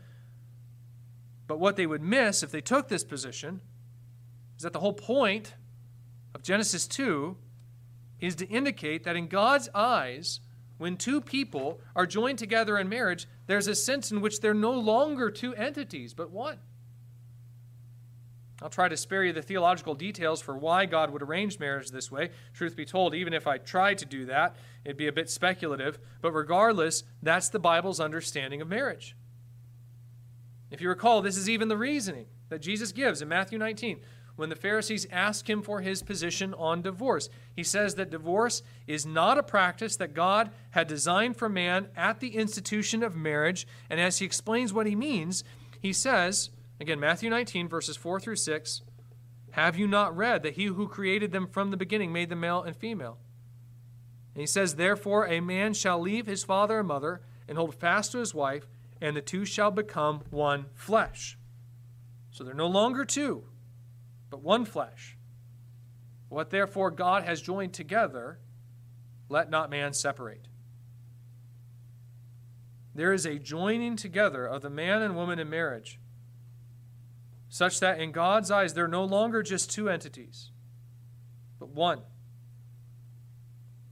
But 1.47 1.59
what 1.59 1.75
they 1.75 1.87
would 1.87 2.01
miss 2.01 2.43
if 2.43 2.51
they 2.51 2.61
took 2.61 2.87
this 2.87 3.03
position 3.03 3.61
is 4.57 4.63
that 4.63 4.73
the 4.73 4.79
whole 4.79 4.93
point 4.93 5.55
of 6.35 6.43
Genesis 6.43 6.87
2 6.87 7.35
is 8.19 8.35
to 8.35 8.47
indicate 8.47 9.03
that 9.03 9.15
in 9.15 9.27
God's 9.27 9.69
eyes, 9.73 10.41
when 10.77 10.97
two 10.97 11.21
people 11.21 11.81
are 11.95 12.05
joined 12.05 12.39
together 12.39 12.77
in 12.77 12.89
marriage, 12.89 13.27
there's 13.47 13.67
a 13.67 13.75
sense 13.75 14.11
in 14.11 14.21
which 14.21 14.39
they're 14.39 14.53
no 14.53 14.71
longer 14.71 15.29
two 15.31 15.53
entities, 15.55 16.13
but 16.13 16.31
one. 16.31 16.59
I'll 18.61 18.69
try 18.69 18.89
to 18.89 18.97
spare 18.97 19.23
you 19.23 19.31
the 19.31 19.41
theological 19.41 19.95
details 19.95 20.41
for 20.41 20.57
why 20.57 20.85
God 20.85 21.11
would 21.11 21.21
arrange 21.21 21.59
marriage 21.59 21.91
this 21.91 22.11
way. 22.11 22.29
Truth 22.53 22.75
be 22.75 22.85
told, 22.85 23.15
even 23.15 23.33
if 23.33 23.47
I 23.47 23.57
tried 23.57 23.99
to 23.99 24.05
do 24.05 24.25
that, 24.25 24.55
it'd 24.83 24.97
be 24.97 25.07
a 25.07 25.13
bit 25.13 25.29
speculative. 25.29 25.97
But 26.21 26.33
regardless, 26.33 27.03
that's 27.21 27.49
the 27.49 27.59
Bible's 27.59 28.01
understanding 28.01 28.61
of 28.61 28.67
marriage. 28.67 29.15
If 30.71 30.81
you 30.81 30.89
recall, 30.89 31.21
this 31.21 31.37
is 31.37 31.49
even 31.49 31.69
the 31.69 31.77
reasoning 31.77 32.25
that 32.49 32.61
Jesus 32.61 32.91
gives 32.91 33.21
in 33.21 33.29
Matthew 33.29 33.57
19 33.57 34.01
when 34.35 34.49
the 34.49 34.55
Pharisees 34.55 35.05
ask 35.11 35.49
him 35.49 35.61
for 35.61 35.81
his 35.81 36.01
position 36.01 36.53
on 36.53 36.81
divorce. 36.81 37.29
He 37.55 37.63
says 37.63 37.95
that 37.95 38.09
divorce 38.09 38.63
is 38.87 39.05
not 39.05 39.37
a 39.37 39.43
practice 39.43 39.97
that 39.97 40.13
God 40.13 40.49
had 40.71 40.87
designed 40.87 41.35
for 41.35 41.49
man 41.49 41.89
at 41.95 42.19
the 42.19 42.35
institution 42.35 43.03
of 43.03 43.15
marriage. 43.15 43.67
And 43.89 43.99
as 43.99 44.19
he 44.19 44.25
explains 44.25 44.71
what 44.71 44.87
he 44.87 44.95
means, 44.95 45.43
he 45.81 45.91
says, 45.91 46.51
again, 46.79 46.99
Matthew 46.99 47.29
19, 47.29 47.67
verses 47.67 47.97
4 47.97 48.19
through 48.19 48.35
6, 48.35 48.81
Have 49.51 49.77
you 49.77 49.87
not 49.87 50.15
read 50.15 50.43
that 50.43 50.53
he 50.53 50.65
who 50.65 50.87
created 50.87 51.31
them 51.31 51.47
from 51.47 51.71
the 51.71 51.77
beginning 51.77 52.11
made 52.11 52.29
them 52.29 52.41
male 52.41 52.63
and 52.63 52.75
female? 52.75 53.17
And 54.33 54.41
he 54.41 54.47
says, 54.47 54.75
Therefore, 54.75 55.27
a 55.27 55.39
man 55.39 55.73
shall 55.73 55.99
leave 55.99 56.27
his 56.27 56.43
father 56.43 56.79
and 56.79 56.87
mother 56.87 57.21
and 57.47 57.57
hold 57.57 57.75
fast 57.75 58.11
to 58.11 58.19
his 58.19 58.33
wife, 58.33 58.67
and 59.01 59.15
the 59.15 59.21
two 59.21 59.45
shall 59.45 59.71
become 59.71 60.21
one 60.29 60.65
flesh. 60.73 61.37
So 62.31 62.43
they're 62.43 62.53
no 62.53 62.67
longer 62.67 63.05
two 63.05 63.43
but 64.29 64.41
one 64.41 64.65
flesh. 64.65 65.17
What 66.29 66.51
therefore 66.51 66.91
God 66.91 67.23
has 67.23 67.41
joined 67.41 67.73
together, 67.73 68.39
let 69.27 69.49
not 69.49 69.69
man 69.69 69.93
separate. 69.93 70.47
There 72.93 73.13
is 73.13 73.25
a 73.25 73.39
joining 73.39 73.95
together 73.95 74.45
of 74.45 74.61
the 74.61 74.69
man 74.69 75.01
and 75.01 75.15
woman 75.15 75.39
in 75.39 75.49
marriage, 75.49 75.99
such 77.49 77.79
that 77.79 77.99
in 77.99 78.11
God's 78.11 78.51
eyes 78.51 78.73
they're 78.73 78.87
no 78.87 79.03
longer 79.03 79.43
just 79.43 79.71
two 79.71 79.89
entities, 79.89 80.51
but 81.59 81.69
one. 81.69 82.01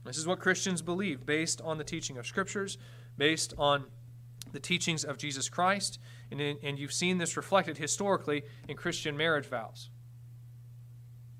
This 0.04 0.16
is 0.16 0.26
what 0.26 0.38
Christians 0.38 0.80
believe 0.80 1.26
based 1.26 1.60
on 1.60 1.76
the 1.76 1.84
teaching 1.84 2.16
of 2.16 2.26
Scriptures, 2.26 2.78
based 3.18 3.52
on 3.58 3.84
the 4.52 4.60
teachings 4.60 5.04
of 5.04 5.18
Jesus 5.18 5.50
Christ, 5.50 5.98
and, 6.30 6.40
in, 6.40 6.56
and 6.62 6.78
you've 6.78 6.92
seen 6.92 7.18
this 7.18 7.36
reflected 7.36 7.76
historically 7.76 8.44
in 8.66 8.76
Christian 8.76 9.16
marriage 9.16 9.46
vows. 9.46 9.90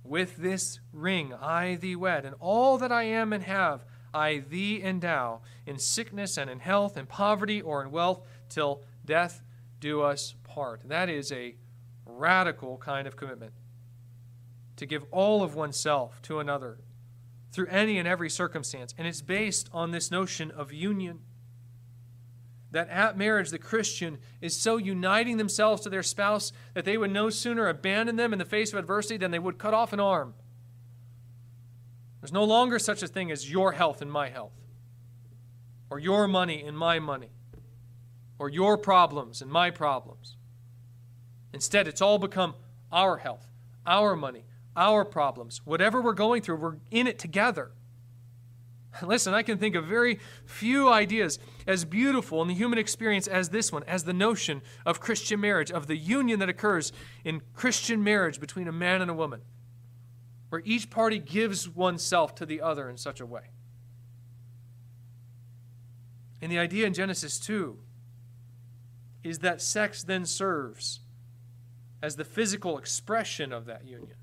With 0.04 0.36
this 0.36 0.80
ring 0.92 1.32
I 1.32 1.76
thee 1.76 1.96
wed, 1.96 2.26
and 2.26 2.34
all 2.40 2.76
that 2.78 2.92
I 2.92 3.04
am 3.04 3.32
and 3.32 3.44
have 3.44 3.84
I 4.12 4.38
thee 4.38 4.82
endow, 4.82 5.40
in 5.66 5.78
sickness 5.78 6.36
and 6.36 6.50
in 6.50 6.60
health, 6.60 6.96
in 6.96 7.06
poverty 7.06 7.62
or 7.62 7.82
in 7.82 7.90
wealth, 7.90 8.20
till 8.48 8.82
death 9.04 9.42
do 9.80 10.02
us 10.02 10.34
part. 10.44 10.82
That 10.88 11.08
is 11.08 11.30
a 11.32 11.56
radical 12.18 12.78
kind 12.78 13.06
of 13.06 13.16
commitment. 13.16 13.52
To 14.76 14.86
give 14.86 15.04
all 15.10 15.42
of 15.42 15.54
oneself 15.54 16.22
to 16.22 16.38
another 16.38 16.78
through 17.50 17.66
any 17.66 17.98
and 17.98 18.06
every 18.06 18.30
circumstance. 18.30 18.94
And 18.96 19.06
it's 19.06 19.22
based 19.22 19.68
on 19.72 19.90
this 19.90 20.10
notion 20.10 20.50
of 20.50 20.72
union 20.72 21.20
that 22.70 22.88
at 22.90 23.16
marriage 23.16 23.50
the 23.50 23.58
Christian 23.58 24.18
is 24.40 24.56
so 24.56 24.76
uniting 24.76 25.38
themselves 25.38 25.82
to 25.82 25.90
their 25.90 26.02
spouse 26.02 26.52
that 26.74 26.84
they 26.84 26.98
would 26.98 27.10
no 27.10 27.30
sooner 27.30 27.68
abandon 27.68 28.16
them 28.16 28.32
in 28.32 28.38
the 28.38 28.44
face 28.44 28.72
of 28.72 28.78
adversity 28.78 29.16
than 29.16 29.30
they 29.30 29.38
would 29.38 29.58
cut 29.58 29.74
off 29.74 29.92
an 29.92 30.00
arm. 30.00 30.34
There's 32.20 32.32
no 32.32 32.44
longer 32.44 32.78
such 32.78 33.02
a 33.02 33.08
thing 33.08 33.30
as 33.30 33.50
your 33.50 33.72
health 33.72 34.02
and 34.02 34.12
my 34.12 34.28
health, 34.28 34.52
or 35.88 35.98
your 35.98 36.28
money 36.28 36.62
and 36.62 36.76
my 36.76 36.98
money, 36.98 37.30
or 38.38 38.50
your 38.50 38.76
problems 38.76 39.40
and 39.40 39.50
my 39.50 39.70
problems. 39.70 40.36
Instead, 41.52 41.88
it's 41.88 42.02
all 42.02 42.18
become 42.18 42.54
our 42.92 43.18
health, 43.18 43.50
our 43.86 44.14
money, 44.14 44.44
our 44.76 45.04
problems. 45.04 45.60
Whatever 45.64 46.00
we're 46.00 46.12
going 46.12 46.42
through, 46.42 46.56
we're 46.56 46.76
in 46.90 47.06
it 47.06 47.18
together. 47.18 47.70
Listen, 49.02 49.34
I 49.34 49.42
can 49.42 49.58
think 49.58 49.74
of 49.74 49.84
very 49.84 50.18
few 50.44 50.88
ideas 50.88 51.38
as 51.66 51.84
beautiful 51.84 52.42
in 52.42 52.48
the 52.48 52.54
human 52.54 52.78
experience 52.78 53.26
as 53.28 53.50
this 53.50 53.70
one, 53.70 53.84
as 53.84 54.04
the 54.04 54.12
notion 54.12 54.62
of 54.84 55.00
Christian 55.00 55.40
marriage, 55.40 55.70
of 55.70 55.86
the 55.86 55.96
union 55.96 56.40
that 56.40 56.48
occurs 56.48 56.92
in 57.24 57.42
Christian 57.54 58.02
marriage 58.02 58.40
between 58.40 58.66
a 58.66 58.72
man 58.72 59.02
and 59.02 59.10
a 59.10 59.14
woman, 59.14 59.42
where 60.48 60.62
each 60.64 60.90
party 60.90 61.18
gives 61.18 61.68
oneself 61.68 62.34
to 62.36 62.46
the 62.46 62.60
other 62.60 62.88
in 62.88 62.96
such 62.96 63.20
a 63.20 63.26
way. 63.26 63.50
And 66.40 66.50
the 66.50 66.58
idea 66.58 66.86
in 66.86 66.94
Genesis 66.94 67.38
2 67.38 67.76
is 69.22 69.40
that 69.40 69.60
sex 69.60 70.02
then 70.02 70.24
serves 70.24 71.00
as 72.02 72.16
the 72.16 72.24
physical 72.24 72.78
expression 72.78 73.52
of 73.52 73.66
that 73.66 73.86
union. 73.86 74.16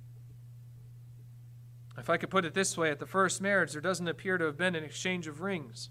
If 1.98 2.10
I 2.10 2.18
could 2.18 2.30
put 2.30 2.46
it 2.46 2.54
this 2.54 2.78
way, 2.78 2.92
at 2.92 3.00
the 3.00 3.06
first 3.06 3.42
marriage, 3.42 3.72
there 3.72 3.82
doesn't 3.82 4.08
appear 4.08 4.38
to 4.38 4.46
have 4.46 4.58
been 4.58 4.76
an 4.76 4.84
exchange 4.84 5.28
of 5.28 5.42
rings. 5.42 5.90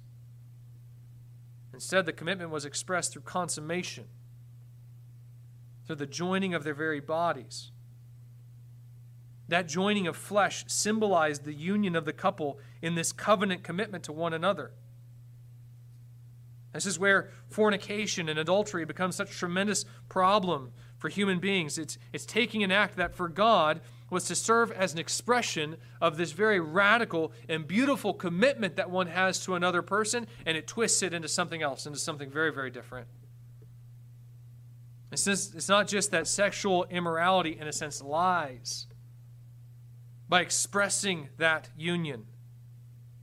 Instead, 1.73 2.07
the 2.07 2.13
commitment 2.13 2.51
was 2.51 2.65
expressed 2.65 3.13
through 3.13 3.23
consummation, 3.23 4.05
through 5.87 5.97
the 5.97 6.07
joining 6.07 6.55
of 6.55 6.63
their 6.63 6.75
very 6.75 7.01
bodies. 7.01 7.71
That 9.49 9.69
joining 9.69 10.07
of 10.07 10.17
flesh 10.17 10.65
symbolized 10.69 11.45
the 11.45 11.53
union 11.53 11.97
of 11.97 12.05
the 12.05 12.13
couple 12.13 12.59
in 12.81 12.95
this 12.95 13.13
covenant 13.13 13.63
commitment 13.63 14.05
to 14.05 14.13
one 14.13 14.33
another. 14.33 14.73
This 16.73 16.87
is 16.87 16.99
where 16.99 17.31
fornication 17.49 18.29
and 18.29 18.39
adultery 18.39 18.85
become 18.85 19.13
such 19.13 19.31
a 19.31 19.35
tremendous 19.35 19.85
problem 20.09 20.73
for 21.05 21.11
human 21.11 21.39
beings. 21.39 21.77
It's, 21.77 21.99
it's 22.15 22.25
taking 22.25 22.65
an 22.65 22.73
act 22.73 22.97
that 22.97 23.15
for 23.15 23.29
God 23.29 23.83
was 24.09 24.25
to 24.25 24.35
serve 24.35 24.73
as 24.73 24.95
an 24.95 24.99
expression 24.99 25.77
of 26.01 26.17
this 26.17 26.33
very 26.33 26.61
radical 26.61 27.31
and 27.47 27.69
beautiful 27.69 28.15
commitment 28.15 28.77
that 28.77 28.89
one 28.89 29.09
has 29.09 29.45
to 29.45 29.55
another 29.55 29.83
person, 29.83 30.27
and 30.47 30.57
it 30.57 30.67
twists 30.67 31.03
it 31.03 31.13
into 31.13 31.29
something 31.29 31.61
else, 31.61 31.85
into 31.85 31.99
something 31.99 32.31
very, 32.31 32.51
very 32.51 32.71
different. 32.71 33.07
It's, 35.13 35.27
just, 35.27 35.55
it's 35.55 35.69
not 35.69 35.89
just 35.89 36.11
that 36.13 36.27
sexual 36.27 36.85
immorality, 36.85 37.59
in 37.61 37.69
a 37.69 37.73
sense, 37.75 38.01
lies 38.01 38.87
by 40.27 40.41
expressing 40.41 41.29
that 41.37 41.69
union 41.77 42.25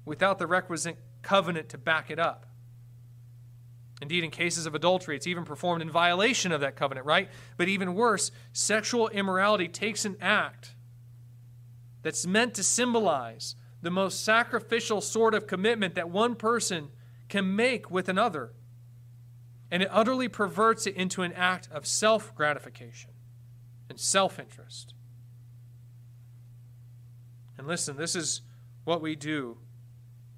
without 0.06 0.38
the 0.38 0.46
requisite 0.46 1.00
covenant 1.24 1.70
to 1.70 1.80
back 1.80 2.12
it 2.12 2.20
up. 2.20 2.46
Indeed, 4.02 4.24
in 4.24 4.32
cases 4.32 4.66
of 4.66 4.74
adultery, 4.74 5.16
it's 5.16 5.28
even 5.28 5.45
performed 5.45 5.84
in 5.84 5.89
violation 5.89 6.52
of 6.52 6.62
that 6.62 6.76
covenant, 6.76 7.06
right? 7.06 7.30
But 7.56 7.68
even 7.68 7.93
worse, 7.93 8.32
sexual 8.52 9.10
immorality 9.10 9.68
takes 9.68 10.06
an 10.06 10.18
act 10.20 10.74
that's 12.02 12.26
meant 12.26 12.56
to 12.56 12.64
symbolize 12.64 13.56
the 13.84 13.91
most 13.91 14.26
sacrificial 14.26 15.02
sort 15.02 15.36
of 15.36 15.45
commitment 15.45 15.93
that 15.95 16.10
one 16.10 16.36
person 16.36 16.89
can 17.30 17.56
make 17.56 17.91
with 17.91 18.10
another. 18.10 18.54
And 19.70 19.84
it 19.84 19.89
utterly 19.91 20.28
perverts 20.28 20.88
it 20.88 20.95
into 20.95 21.22
an 21.22 21.32
act 21.34 21.70
of 21.72 21.86
self 21.86 22.34
gratification 22.36 23.12
and 23.88 23.99
self 23.99 24.39
interest. 24.39 24.95
And 27.58 27.68
listen, 27.68 27.97
this 27.97 28.16
is 28.16 28.41
what 28.84 29.02
we 29.02 29.16
do 29.16 29.58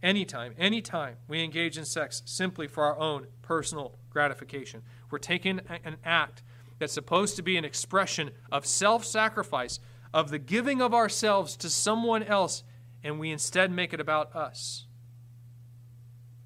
anytime, 0.04 0.54
anytime 0.58 1.16
we 1.28 1.43
engage 1.43 1.78
in 1.78 1.86
sex 1.86 2.22
simply 2.26 2.68
for 2.68 2.84
our 2.84 2.99
own 2.99 3.28
personal 3.41 3.95
gratification. 4.10 4.84
We're 5.10 5.18
taking 5.18 5.62
an 5.84 5.97
act 6.06 6.43
that's 6.78 6.93
supposed 6.93 7.36
to 7.38 7.41
be 7.41 7.58
an 7.58 7.66
expression 7.66 8.32
of 8.51 8.66
self 8.66 9.06
sacrifice, 9.06 9.80
of 10.14 10.30
the 10.30 10.39
giving 10.39 10.82
of 10.82 10.93
ourselves 10.93 11.56
to 11.58 11.70
someone 11.70 12.24
else, 12.24 12.64
and 13.04 13.20
we 13.20 13.32
instead 13.32 13.72
make 13.72 13.93
it 13.93 13.99
about 13.99 14.36
us. 14.36 14.86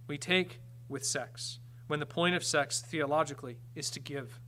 We 0.07 0.17
take 0.17 0.61
with 0.87 1.05
sex 1.05 1.59
when 1.87 1.99
the 1.99 2.05
point 2.05 2.35
of 2.35 2.43
sex, 2.43 2.81
theologically, 2.81 3.57
is 3.75 3.89
to 3.91 3.99
give. 3.99 4.39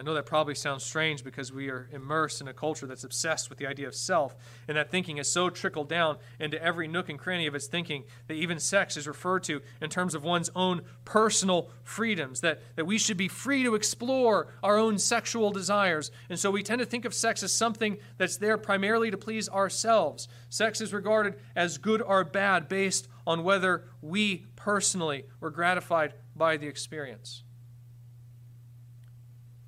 I 0.00 0.02
know 0.02 0.14
that 0.14 0.24
probably 0.24 0.54
sounds 0.54 0.82
strange 0.82 1.22
because 1.22 1.52
we 1.52 1.68
are 1.68 1.86
immersed 1.92 2.40
in 2.40 2.48
a 2.48 2.54
culture 2.54 2.86
that's 2.86 3.04
obsessed 3.04 3.50
with 3.50 3.58
the 3.58 3.66
idea 3.66 3.86
of 3.86 3.94
self, 3.94 4.34
and 4.66 4.78
that 4.78 4.90
thinking 4.90 5.18
is 5.18 5.30
so 5.30 5.50
trickled 5.50 5.90
down 5.90 6.16
into 6.38 6.60
every 6.62 6.88
nook 6.88 7.10
and 7.10 7.18
cranny 7.18 7.46
of 7.46 7.54
its 7.54 7.66
thinking 7.66 8.04
that 8.26 8.32
even 8.32 8.58
sex 8.58 8.96
is 8.96 9.06
referred 9.06 9.42
to 9.42 9.60
in 9.82 9.90
terms 9.90 10.14
of 10.14 10.24
one's 10.24 10.48
own 10.56 10.80
personal 11.04 11.68
freedoms, 11.82 12.40
that, 12.40 12.62
that 12.76 12.86
we 12.86 12.96
should 12.96 13.18
be 13.18 13.28
free 13.28 13.62
to 13.62 13.74
explore 13.74 14.48
our 14.62 14.78
own 14.78 14.98
sexual 14.98 15.50
desires. 15.50 16.10
And 16.30 16.38
so 16.38 16.50
we 16.50 16.62
tend 16.62 16.78
to 16.78 16.86
think 16.86 17.04
of 17.04 17.12
sex 17.12 17.42
as 17.42 17.52
something 17.52 17.98
that's 18.16 18.38
there 18.38 18.56
primarily 18.56 19.10
to 19.10 19.18
please 19.18 19.50
ourselves. 19.50 20.28
Sex 20.48 20.80
is 20.80 20.94
regarded 20.94 21.34
as 21.54 21.76
good 21.76 22.00
or 22.00 22.24
bad 22.24 22.68
based 22.70 23.06
on 23.26 23.44
whether 23.44 23.84
we 24.00 24.46
personally 24.56 25.26
were 25.40 25.50
gratified 25.50 26.14
by 26.34 26.56
the 26.56 26.68
experience. 26.68 27.42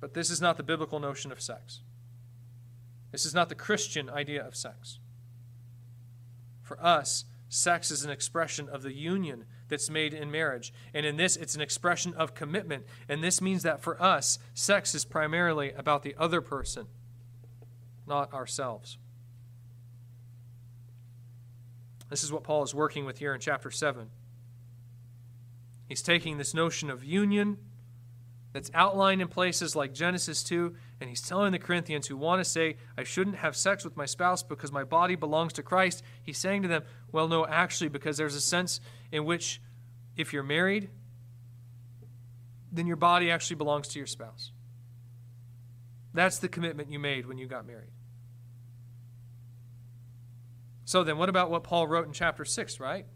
But 0.03 0.13
this 0.13 0.29
is 0.29 0.41
not 0.41 0.57
the 0.57 0.63
biblical 0.63 0.99
notion 0.99 1.31
of 1.31 1.41
sex. 1.41 1.79
This 3.13 3.25
is 3.25 3.33
not 3.33 3.47
the 3.47 3.55
Christian 3.55 4.09
idea 4.09 4.45
of 4.45 4.53
sex. 4.53 4.99
For 6.61 6.77
us, 6.83 7.23
sex 7.47 7.89
is 7.89 8.03
an 8.03 8.11
expression 8.11 8.67
of 8.67 8.83
the 8.83 8.93
union 8.93 9.45
that's 9.69 9.89
made 9.89 10.13
in 10.13 10.29
marriage. 10.29 10.73
And 10.93 11.05
in 11.05 11.15
this, 11.15 11.37
it's 11.37 11.55
an 11.55 11.61
expression 11.61 12.13
of 12.15 12.35
commitment. 12.35 12.85
And 13.07 13.23
this 13.23 13.39
means 13.39 13.63
that 13.63 13.79
for 13.79 14.01
us, 14.03 14.39
sex 14.53 14.93
is 14.93 15.05
primarily 15.05 15.71
about 15.71 16.03
the 16.03 16.15
other 16.19 16.41
person, 16.41 16.87
not 18.05 18.33
ourselves. 18.33 18.97
This 22.09 22.25
is 22.25 22.31
what 22.33 22.43
Paul 22.43 22.63
is 22.63 22.75
working 22.75 23.05
with 23.05 23.19
here 23.19 23.33
in 23.33 23.39
chapter 23.39 23.71
7. 23.71 24.09
He's 25.87 26.01
taking 26.01 26.37
this 26.37 26.53
notion 26.53 26.89
of 26.89 27.05
union 27.05 27.57
that's 28.53 28.71
outlined 28.73 29.21
in 29.21 29.27
places 29.27 29.75
like 29.75 29.93
Genesis 29.93 30.43
2, 30.43 30.75
and 31.01 31.09
he's 31.09 31.21
telling 31.21 31.51
the 31.51 31.59
Corinthians 31.59 32.07
who 32.07 32.15
want 32.15 32.39
to 32.39 32.49
say, 32.49 32.77
I 32.97 33.03
shouldn't 33.03 33.37
have 33.37 33.55
sex 33.55 33.83
with 33.83 33.97
my 33.97 34.05
spouse 34.05 34.43
because 34.43 34.71
my 34.71 34.83
body 34.83 35.15
belongs 35.15 35.53
to 35.53 35.63
Christ. 35.63 36.03
He's 36.21 36.37
saying 36.37 36.61
to 36.61 36.67
them, 36.67 36.83
well, 37.11 37.27
no, 37.27 37.45
actually, 37.45 37.89
because 37.89 38.15
there's 38.17 38.35
a 38.35 38.41
sense 38.41 38.79
in 39.11 39.25
which 39.25 39.59
if 40.15 40.31
you're 40.33 40.43
married, 40.43 40.89
then 42.71 42.85
your 42.85 42.95
body 42.95 43.31
actually 43.31 43.55
belongs 43.55 43.87
to 43.89 43.99
your 43.99 44.07
spouse. 44.07 44.51
That's 46.13 46.37
the 46.37 46.47
commitment 46.47 46.91
you 46.91 46.99
made 46.99 47.25
when 47.25 47.39
you 47.39 47.47
got 47.47 47.65
married. 47.65 47.89
So 50.85 51.03
then, 51.03 51.17
what 51.17 51.29
about 51.29 51.49
what 51.49 51.63
Paul 51.63 51.87
wrote 51.87 52.05
in 52.05 52.13
chapter 52.13 52.45
6, 52.45 52.79
right? 52.79 53.07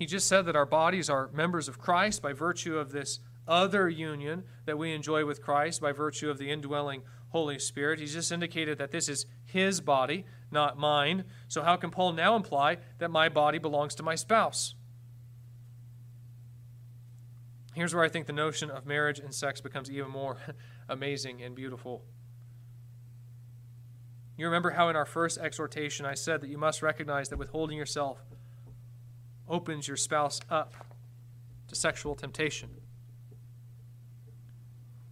He 0.00 0.06
just 0.06 0.26
said 0.26 0.46
that 0.46 0.56
our 0.56 0.64
bodies 0.64 1.10
are 1.10 1.28
members 1.30 1.68
of 1.68 1.78
Christ 1.78 2.22
by 2.22 2.32
virtue 2.32 2.78
of 2.78 2.90
this 2.90 3.20
other 3.46 3.86
union 3.86 4.44
that 4.64 4.78
we 4.78 4.94
enjoy 4.94 5.26
with 5.26 5.42
Christ 5.42 5.82
by 5.82 5.92
virtue 5.92 6.30
of 6.30 6.38
the 6.38 6.50
indwelling 6.50 7.02
Holy 7.28 7.58
Spirit. 7.58 8.00
He's 8.00 8.14
just 8.14 8.32
indicated 8.32 8.78
that 8.78 8.92
this 8.92 9.10
is 9.10 9.26
his 9.44 9.82
body, 9.82 10.24
not 10.50 10.78
mine. 10.78 11.24
So, 11.48 11.60
how 11.60 11.76
can 11.76 11.90
Paul 11.90 12.14
now 12.14 12.34
imply 12.34 12.78
that 12.98 13.10
my 13.10 13.28
body 13.28 13.58
belongs 13.58 13.94
to 13.96 14.02
my 14.02 14.14
spouse? 14.14 14.74
Here's 17.74 17.94
where 17.94 18.02
I 18.02 18.08
think 18.08 18.26
the 18.26 18.32
notion 18.32 18.70
of 18.70 18.86
marriage 18.86 19.18
and 19.18 19.34
sex 19.34 19.60
becomes 19.60 19.90
even 19.90 20.10
more 20.10 20.38
amazing 20.88 21.42
and 21.42 21.54
beautiful. 21.54 22.06
You 24.38 24.46
remember 24.46 24.70
how 24.70 24.88
in 24.88 24.96
our 24.96 25.04
first 25.04 25.36
exhortation 25.36 26.06
I 26.06 26.14
said 26.14 26.40
that 26.40 26.48
you 26.48 26.56
must 26.56 26.80
recognize 26.80 27.28
that 27.28 27.38
withholding 27.38 27.76
yourself 27.76 28.24
opens 29.50 29.88
your 29.88 29.96
spouse 29.96 30.40
up 30.48 30.74
to 31.68 31.74
sexual 31.74 32.14
temptation. 32.14 32.70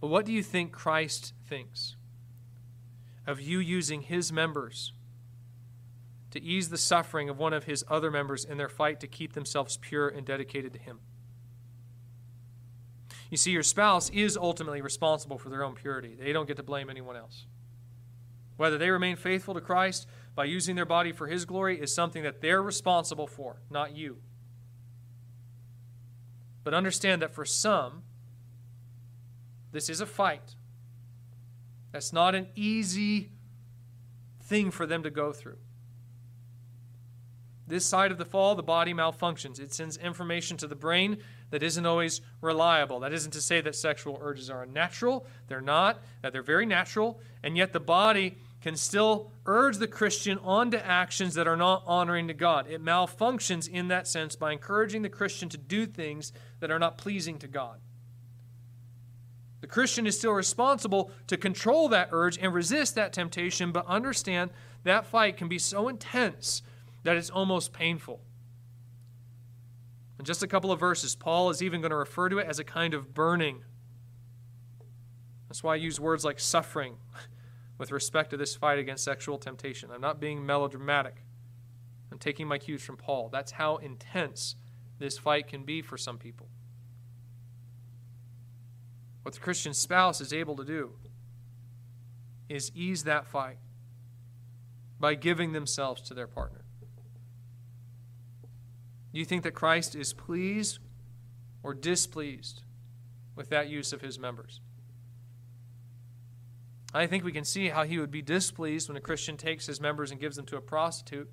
But 0.01 0.07
what 0.07 0.25
do 0.25 0.31
you 0.31 0.41
think 0.41 0.71
Christ 0.71 1.33
thinks 1.47 1.95
of 3.27 3.41
you 3.41 3.59
using 3.59 4.01
his 4.01 4.31
members 4.31 4.93
to 6.31 6.41
ease 6.41 6.69
the 6.69 6.77
suffering 6.77 7.29
of 7.29 7.37
one 7.37 7.53
of 7.53 7.65
his 7.65 7.83
other 7.87 8.09
members 8.09 8.45
in 8.45 8.57
their 8.57 8.69
fight 8.69 8.99
to 9.01 9.07
keep 9.07 9.33
themselves 9.33 9.77
pure 9.77 10.07
and 10.07 10.25
dedicated 10.25 10.73
to 10.73 10.79
him? 10.79 10.99
You 13.29 13.37
see, 13.37 13.51
your 13.51 13.63
spouse 13.63 14.09
is 14.09 14.37
ultimately 14.37 14.81
responsible 14.81 15.37
for 15.37 15.49
their 15.49 15.63
own 15.63 15.75
purity. 15.75 16.15
They 16.15 16.33
don't 16.33 16.47
get 16.47 16.57
to 16.57 16.63
blame 16.63 16.89
anyone 16.89 17.15
else. 17.15 17.45
Whether 18.57 18.77
they 18.77 18.89
remain 18.89 19.15
faithful 19.15 19.53
to 19.53 19.61
Christ 19.61 20.07
by 20.35 20.45
using 20.45 20.75
their 20.75 20.85
body 20.85 21.11
for 21.11 21.27
his 21.27 21.45
glory 21.45 21.79
is 21.79 21.93
something 21.93 22.23
that 22.23 22.41
they're 22.41 22.61
responsible 22.61 23.27
for, 23.27 23.61
not 23.69 23.95
you. 23.95 24.17
But 26.63 26.73
understand 26.73 27.21
that 27.21 27.33
for 27.33 27.45
some, 27.45 28.03
this 29.71 29.89
is 29.89 30.01
a 30.01 30.05
fight. 30.05 30.55
That's 31.91 32.13
not 32.13 32.35
an 32.35 32.47
easy 32.55 33.29
thing 34.41 34.71
for 34.71 34.85
them 34.85 35.03
to 35.03 35.09
go 35.09 35.31
through. 35.31 35.57
This 37.67 37.85
side 37.85 38.11
of 38.11 38.17
the 38.17 38.25
fall, 38.25 38.55
the 38.55 38.63
body 38.63 38.95
malfunctions. 38.95 39.59
It 39.59 39.71
sends 39.73 39.95
information 39.95 40.57
to 40.57 40.67
the 40.67 40.75
brain 40.75 41.19
that 41.51 41.61
isn't 41.61 41.85
always 41.85 42.19
reliable. 42.41 42.99
That 43.01 43.13
isn't 43.13 43.31
to 43.31 43.41
say 43.41 43.61
that 43.61 43.75
sexual 43.75 44.17
urges 44.21 44.49
are 44.49 44.63
unnatural. 44.63 45.27
They're 45.47 45.61
not, 45.61 46.01
that 46.23 46.33
they're 46.33 46.41
very 46.41 46.65
natural, 46.65 47.19
and 47.43 47.55
yet 47.55 47.71
the 47.71 47.79
body 47.79 48.37
can 48.61 48.75
still 48.75 49.31
urge 49.45 49.77
the 49.77 49.87
Christian 49.87 50.37
on 50.39 50.71
to 50.71 50.85
actions 50.85 51.35
that 51.35 51.47
are 51.47 51.55
not 51.55 51.83
honoring 51.85 52.27
to 52.27 52.33
God. 52.33 52.67
It 52.69 52.83
malfunctions 52.83 53.69
in 53.69 53.87
that 53.87 54.07
sense 54.07 54.35
by 54.35 54.51
encouraging 54.51 55.01
the 55.01 55.09
Christian 55.09 55.47
to 55.49 55.57
do 55.57 55.85
things 55.85 56.33
that 56.59 56.69
are 56.69 56.79
not 56.79 56.97
pleasing 56.97 57.37
to 57.39 57.47
God. 57.47 57.79
The 59.61 59.67
Christian 59.67 60.07
is 60.07 60.17
still 60.17 60.31
responsible 60.31 61.11
to 61.27 61.37
control 61.37 61.89
that 61.89 62.09
urge 62.11 62.37
and 62.37 62.53
resist 62.53 62.95
that 62.95 63.13
temptation, 63.13 63.71
but 63.71 63.85
understand 63.87 64.51
that 64.83 65.05
fight 65.05 65.37
can 65.37 65.47
be 65.47 65.59
so 65.59 65.87
intense 65.87 66.61
that 67.03 67.17
it's 67.17 67.29
almost 67.29 67.73
painful. 67.73 68.21
In 70.17 70.25
just 70.25 70.43
a 70.43 70.47
couple 70.47 70.71
of 70.71 70.79
verses, 70.79 71.15
Paul 71.15 71.49
is 71.49 71.61
even 71.61 71.81
going 71.81 71.91
to 71.91 71.97
refer 71.97 72.29
to 72.29 72.39
it 72.39 72.47
as 72.47 72.59
a 72.59 72.63
kind 72.63 72.93
of 72.93 73.13
burning. 73.13 73.63
That's 75.47 75.63
why 75.63 75.73
I 75.73 75.77
use 75.77 75.99
words 75.99 76.25
like 76.25 76.39
suffering 76.39 76.95
with 77.79 77.91
respect 77.91 78.29
to 78.29 78.37
this 78.37 78.55
fight 78.55 78.77
against 78.77 79.03
sexual 79.03 79.39
temptation. 79.39 79.89
I'm 79.91 80.01
not 80.01 80.19
being 80.19 80.45
melodramatic. 80.45 81.23
I'm 82.11 82.19
taking 82.19 82.47
my 82.47 82.59
cues 82.59 82.83
from 82.83 82.97
Paul. 82.97 83.29
That's 83.31 83.53
how 83.53 83.77
intense 83.77 84.55
this 84.99 85.17
fight 85.17 85.47
can 85.47 85.63
be 85.63 85.81
for 85.81 85.97
some 85.97 86.17
people. 86.17 86.49
What 89.23 89.33
the 89.33 89.39
Christian 89.39 89.73
spouse 89.73 90.19
is 90.21 90.33
able 90.33 90.55
to 90.57 90.65
do 90.65 90.91
is 92.49 92.71
ease 92.75 93.05
that 93.05 93.25
fight 93.25 93.57
by 94.99 95.15
giving 95.15 95.53
themselves 95.53 96.01
to 96.01 96.13
their 96.13 96.27
partner. 96.27 96.65
Do 99.13 99.19
you 99.19 99.25
think 99.25 99.43
that 99.43 99.51
Christ 99.51 99.95
is 99.95 100.13
pleased 100.13 100.79
or 101.63 101.73
displeased 101.73 102.63
with 103.35 103.49
that 103.49 103.69
use 103.69 103.93
of 103.93 104.01
his 104.01 104.19
members? 104.19 104.59
I 106.93 107.05
think 107.05 107.23
we 107.23 107.31
can 107.31 107.45
see 107.45 107.69
how 107.69 107.83
he 107.83 107.99
would 107.99 108.11
be 108.11 108.21
displeased 108.21 108.87
when 108.87 108.97
a 108.97 109.01
Christian 109.01 109.37
takes 109.37 109.67
his 109.67 109.79
members 109.79 110.11
and 110.11 110.19
gives 110.19 110.35
them 110.35 110.45
to 110.47 110.57
a 110.57 110.61
prostitute. 110.61 111.29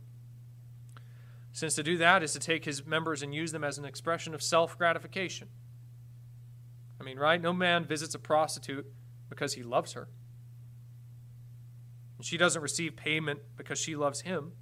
Since 1.52 1.74
to 1.76 1.82
do 1.82 1.96
that 1.96 2.22
is 2.22 2.34
to 2.34 2.38
take 2.38 2.66
his 2.66 2.84
members 2.84 3.22
and 3.22 3.34
use 3.34 3.52
them 3.52 3.64
as 3.64 3.78
an 3.78 3.86
expression 3.86 4.34
of 4.34 4.42
self 4.42 4.76
gratification. 4.76 5.48
I 7.00 7.04
mean, 7.04 7.18
right? 7.18 7.40
No 7.40 7.52
man 7.52 7.84
visits 7.84 8.14
a 8.14 8.18
prostitute 8.18 8.86
because 9.30 9.54
he 9.54 9.62
loves 9.62 9.94
her. 9.94 10.08
And 12.18 12.26
she 12.26 12.36
doesn't 12.36 12.60
receive 12.60 12.96
payment 12.96 13.40
because 13.56 13.78
she 13.78 13.96
loves 13.96 14.22
him. 14.22 14.52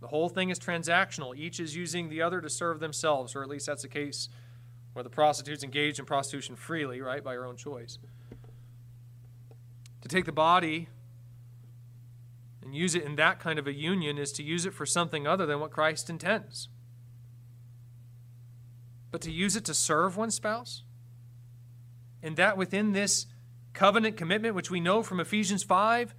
The 0.00 0.08
whole 0.08 0.28
thing 0.28 0.50
is 0.50 0.58
transactional. 0.58 1.36
Each 1.36 1.58
is 1.58 1.74
using 1.74 2.08
the 2.08 2.22
other 2.22 2.40
to 2.40 2.48
serve 2.48 2.78
themselves, 2.80 3.34
or 3.34 3.42
at 3.42 3.48
least 3.48 3.66
that's 3.66 3.82
the 3.82 3.88
case 3.88 4.28
where 4.92 5.02
the 5.02 5.10
prostitutes 5.10 5.64
engage 5.64 5.98
in 5.98 6.04
prostitution 6.04 6.56
freely, 6.56 7.00
right, 7.00 7.22
by 7.22 7.34
her 7.34 7.46
own 7.46 7.56
choice. 7.56 7.98
To 10.02 10.08
take 10.08 10.24
the 10.24 10.32
body 10.32 10.88
and 12.62 12.74
use 12.74 12.94
it 12.94 13.02
in 13.02 13.16
that 13.16 13.40
kind 13.40 13.58
of 13.58 13.66
a 13.66 13.72
union 13.72 14.18
is 14.18 14.32
to 14.32 14.42
use 14.42 14.66
it 14.66 14.74
for 14.74 14.84
something 14.84 15.26
other 15.26 15.46
than 15.46 15.58
what 15.58 15.70
Christ 15.70 16.10
intends. 16.10 16.68
But 19.10 19.22
to 19.22 19.32
use 19.32 19.56
it 19.56 19.64
to 19.64 19.74
serve 19.74 20.16
one 20.16 20.30
spouse, 20.30 20.82
and 22.22 22.36
that 22.36 22.58
within 22.58 22.92
this 22.92 23.26
covenant 23.72 24.16
commitment, 24.16 24.54
which 24.54 24.70
we 24.70 24.80
know 24.80 25.02
from 25.02 25.20
Ephesians 25.20 25.62
5, 25.62 26.14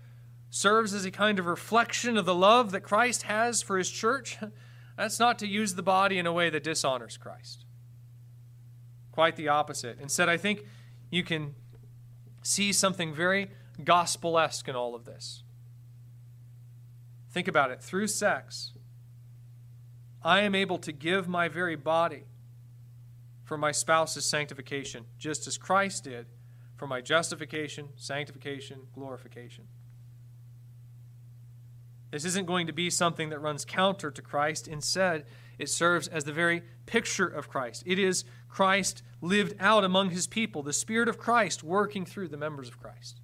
serves 0.49 0.93
as 0.93 1.05
a 1.05 1.11
kind 1.11 1.37
of 1.37 1.45
reflection 1.45 2.17
of 2.17 2.25
the 2.25 2.33
love 2.33 2.71
that 2.71 2.81
Christ 2.81 3.23
has 3.23 3.61
for 3.61 3.77
his 3.77 3.91
church, 3.91 4.37
that's 4.97 5.19
not 5.19 5.37
to 5.39 5.47
use 5.47 5.75
the 5.75 5.83
body 5.83 6.17
in 6.17 6.25
a 6.25 6.33
way 6.33 6.49
that 6.49 6.63
dishonors 6.63 7.17
Christ. 7.17 7.65
Quite 9.11 9.35
the 9.35 9.49
opposite. 9.49 9.99
Instead, 9.99 10.29
I 10.29 10.37
think 10.37 10.65
you 11.11 11.23
can 11.23 11.53
see 12.41 12.73
something 12.73 13.13
very 13.13 13.51
gospel 13.83 14.37
esque 14.37 14.67
in 14.67 14.75
all 14.75 14.95
of 14.95 15.05
this. 15.05 15.43
Think 17.31 17.47
about 17.47 17.71
it. 17.71 17.81
Through 17.81 18.07
sex, 18.07 18.73
I 20.23 20.41
am 20.41 20.55
able 20.55 20.77
to 20.79 20.91
give 20.91 21.27
my 21.27 21.47
very 21.47 21.75
body 21.75 22.23
for 23.43 23.57
my 23.57 23.71
spouse's 23.71 24.25
sanctification, 24.25 25.05
just 25.17 25.47
as 25.47 25.57
Christ 25.57 26.03
did 26.03 26.27
for 26.75 26.87
my 26.87 27.01
justification, 27.01 27.89
sanctification, 27.95 28.81
glorification. 28.93 29.65
This 32.11 32.25
isn't 32.25 32.47
going 32.47 32.67
to 32.67 32.73
be 32.73 32.89
something 32.89 33.29
that 33.29 33.39
runs 33.39 33.65
counter 33.65 34.09
to 34.11 34.21
Christ. 34.21 34.67
Instead, 34.67 35.25
it 35.59 35.69
serves 35.69 36.07
as 36.07 36.23
the 36.23 36.33
very 36.33 36.63
picture 36.85 37.27
of 37.27 37.49
Christ. 37.49 37.83
It 37.85 37.99
is 37.99 38.23
Christ 38.47 39.03
lived 39.21 39.55
out 39.59 39.83
among 39.83 40.09
his 40.09 40.25
people, 40.25 40.63
the 40.63 40.73
Spirit 40.73 41.07
of 41.07 41.19
Christ 41.19 41.63
working 41.63 42.05
through 42.05 42.29
the 42.29 42.37
members 42.37 42.67
of 42.67 42.79
Christ. 42.79 43.21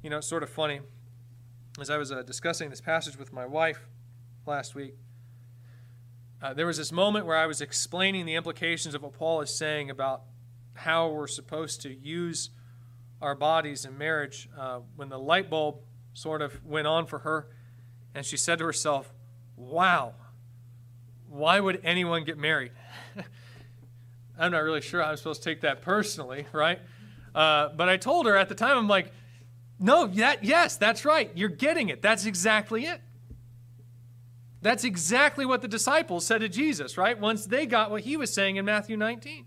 You 0.00 0.10
know, 0.10 0.18
it's 0.18 0.28
sort 0.28 0.44
of 0.44 0.50
funny. 0.50 0.80
As 1.80 1.90
I 1.90 1.96
was 1.96 2.12
uh, 2.12 2.22
discussing 2.22 2.70
this 2.70 2.80
passage 2.80 3.18
with 3.18 3.32
my 3.32 3.46
wife 3.46 3.88
last 4.46 4.76
week, 4.76 4.94
uh, 6.40 6.54
there 6.54 6.66
was 6.66 6.76
this 6.76 6.92
moment 6.92 7.26
where 7.26 7.36
I 7.36 7.46
was 7.46 7.60
explaining 7.60 8.24
the 8.24 8.36
implications 8.36 8.94
of 8.94 9.02
what 9.02 9.12
Paul 9.14 9.40
is 9.40 9.52
saying 9.52 9.90
about 9.90 10.22
how 10.74 11.08
we're 11.08 11.26
supposed 11.26 11.82
to 11.82 11.92
use 11.92 12.50
our 13.20 13.34
bodies 13.34 13.84
in 13.84 13.98
marriage 13.98 14.48
uh, 14.56 14.80
when 14.94 15.08
the 15.08 15.18
light 15.18 15.50
bulb 15.50 15.80
sort 16.14 16.42
of 16.42 16.64
went 16.64 16.86
on 16.86 17.06
for 17.06 17.20
her. 17.20 17.48
And 18.14 18.24
she 18.24 18.36
said 18.36 18.58
to 18.58 18.66
herself, 18.66 19.12
Wow, 19.56 20.14
why 21.28 21.58
would 21.58 21.80
anyone 21.82 22.22
get 22.22 22.38
married? 22.38 22.70
I'm 24.38 24.52
not 24.52 24.62
really 24.62 24.80
sure 24.80 25.02
I'm 25.02 25.16
supposed 25.16 25.42
to 25.42 25.50
take 25.50 25.62
that 25.62 25.82
personally, 25.82 26.46
right? 26.52 26.78
Uh, 27.34 27.70
but 27.70 27.88
I 27.88 27.96
told 27.96 28.26
her 28.26 28.36
at 28.36 28.48
the 28.48 28.54
time, 28.54 28.78
I'm 28.78 28.86
like, 28.86 29.12
no, 29.78 30.06
that, 30.06 30.44
yes, 30.44 30.76
that's 30.76 31.04
right. 31.04 31.30
You're 31.34 31.48
getting 31.48 31.88
it. 31.88 32.02
That's 32.02 32.26
exactly 32.26 32.84
it. 32.84 33.00
That's 34.60 34.82
exactly 34.82 35.46
what 35.46 35.62
the 35.62 35.68
disciples 35.68 36.26
said 36.26 36.40
to 36.40 36.48
Jesus, 36.48 36.98
right? 36.98 37.18
Once 37.18 37.46
they 37.46 37.64
got 37.64 37.90
what 37.90 38.02
he 38.02 38.16
was 38.16 38.32
saying 38.32 38.56
in 38.56 38.64
Matthew 38.64 38.96
19. 38.96 39.46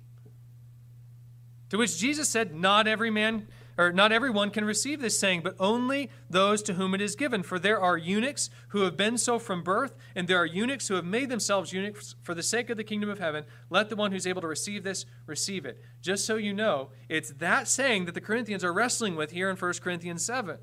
To 1.69 1.77
which 1.77 1.97
Jesus 1.97 2.29
said, 2.29 2.55
Not 2.55 2.87
every 2.87 3.09
man 3.09 3.47
or 3.77 3.91
not 3.91 4.11
everyone 4.11 4.49
can 4.49 4.65
receive 4.65 5.01
this 5.01 5.17
saying, 5.17 5.41
but 5.41 5.55
only 5.59 6.09
those 6.29 6.61
to 6.63 6.73
whom 6.73 6.93
it 6.93 7.01
is 7.01 7.15
given. 7.15 7.43
For 7.43 7.57
there 7.57 7.79
are 7.79 7.97
eunuchs 7.97 8.49
who 8.69 8.81
have 8.81 8.97
been 8.97 9.17
so 9.17 9.39
from 9.39 9.63
birth, 9.63 9.95
and 10.15 10.27
there 10.27 10.37
are 10.37 10.45
eunuchs 10.45 10.87
who 10.87 10.95
have 10.95 11.05
made 11.05 11.29
themselves 11.29 11.73
eunuchs 11.73 12.15
for 12.21 12.33
the 12.33 12.43
sake 12.43 12.69
of 12.69 12.77
the 12.77 12.83
kingdom 12.83 13.09
of 13.09 13.19
heaven. 13.19 13.45
Let 13.69 13.89
the 13.89 13.95
one 13.95 14.11
who's 14.11 14.27
able 14.27 14.41
to 14.41 14.47
receive 14.47 14.83
this 14.83 15.05
receive 15.25 15.65
it. 15.65 15.81
Just 16.01 16.25
so 16.25 16.35
you 16.35 16.53
know, 16.53 16.89
it's 17.09 17.31
that 17.31 17.67
saying 17.67 18.05
that 18.05 18.13
the 18.13 18.21
Corinthians 18.21 18.63
are 18.63 18.73
wrestling 18.73 19.15
with 19.15 19.31
here 19.31 19.49
in 19.49 19.55
1 19.55 19.73
Corinthians 19.81 20.25
7. 20.25 20.57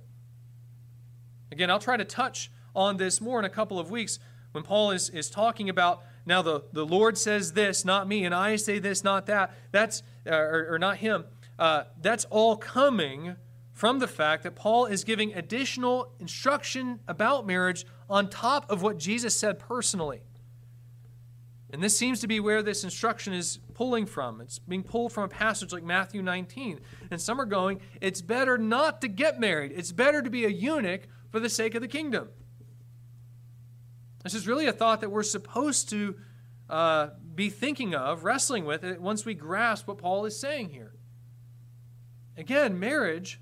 Again, 1.51 1.71
I'll 1.71 1.79
try 1.79 1.97
to 1.97 2.05
touch 2.05 2.51
on 2.77 2.99
this 2.99 3.21
more 3.21 3.39
in 3.39 3.45
a 3.45 3.51
couple 3.51 3.79
of 3.79 3.91
weeks 3.91 4.19
when 4.53 4.65
Paul 4.65 4.91
is, 4.91 5.09
is 5.11 5.31
talking 5.31 5.69
about 5.69 6.03
now 6.27 6.43
the, 6.43 6.63
the 6.73 6.85
Lord 6.85 7.17
says 7.17 7.53
this, 7.55 7.87
not 7.87 8.07
me, 8.07 8.25
and 8.25 8.35
I 8.35 8.57
say 8.57 8.79
this, 8.79 9.03
not 9.03 9.27
that. 9.27 9.55
That's 9.73 10.03
uh, 10.27 10.35
or, 10.35 10.75
or 10.75 10.79
not 10.79 10.99
him 10.99 11.25
uh, 11.59 11.85
that's 12.01 12.25
all 12.27 12.57
coming 12.57 13.37
from 13.73 13.99
the 13.99 14.09
fact 14.09 14.43
that 14.43 14.57
Paul 14.57 14.87
is 14.87 15.05
giving 15.05 15.33
additional 15.35 16.13
instruction 16.19 17.01
about 17.07 17.47
marriage 17.47 17.87
on 18.11 18.29
top 18.29 18.71
of 18.71 18.83
what 18.83 18.99
Jesus 18.99 19.37
said 19.37 19.59
personally. 19.59 20.23
And 21.71 21.83
this 21.83 21.97
seems 21.97 22.21
to 22.21 22.27
be 22.27 22.41
where 22.41 22.63
this 22.63 22.83
instruction 22.83 23.35
is 23.35 23.59
pulling 23.75 24.07
from. 24.07 24.41
It's 24.41 24.59
being 24.59 24.83
pulled 24.83 25.13
from 25.13 25.25
a 25.25 25.29
passage 25.29 25.73
like 25.73 25.83
Matthew 25.83 26.23
19. 26.23 26.81
And 27.11 27.21
some 27.21 27.41
are 27.41 27.45
going, 27.45 27.81
it's 28.01 28.23
better 28.23 28.57
not 28.57 29.01
to 29.03 29.09
get 29.09 29.39
married. 29.39 29.73
It's 29.75 29.93
better 29.93 30.23
to 30.23 30.31
be 30.31 30.45
a 30.45 30.49
eunuch 30.49 31.03
for 31.31 31.41
the 31.41 31.51
sake 31.51 31.75
of 31.75 31.83
the 31.83 31.89
kingdom. 31.89 32.31
This 34.25 34.35
is 34.35 34.47
really 34.47 34.67
a 34.67 34.73
thought 34.73 35.03
that 35.03 35.11
we're 35.11 35.23
supposed 35.23 35.91
to 35.91 36.17
uh, 36.71 37.09
be 37.35 37.51
thinking 37.51 37.95
of, 37.95 38.25
wrestling 38.25 38.65
with, 38.65 38.99
once 38.99 39.25
we 39.25 39.35
grasp 39.35 39.87
what 39.87 39.99
Paul 39.99 40.25
is 40.25 40.39
saying 40.39 40.71
here. 40.71 40.88
Again, 42.39 42.79
marriage 42.79 43.41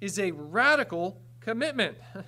is 0.00 0.18
a 0.18 0.32
radical 0.32 1.20
commitment. 1.40 1.98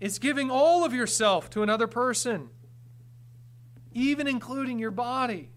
It's 0.00 0.18
giving 0.18 0.50
all 0.50 0.84
of 0.84 0.92
yourself 0.92 1.48
to 1.50 1.62
another 1.62 1.86
person, 1.86 2.50
even 3.92 4.26
including 4.26 4.78
your 4.78 4.90
body. 4.90 5.50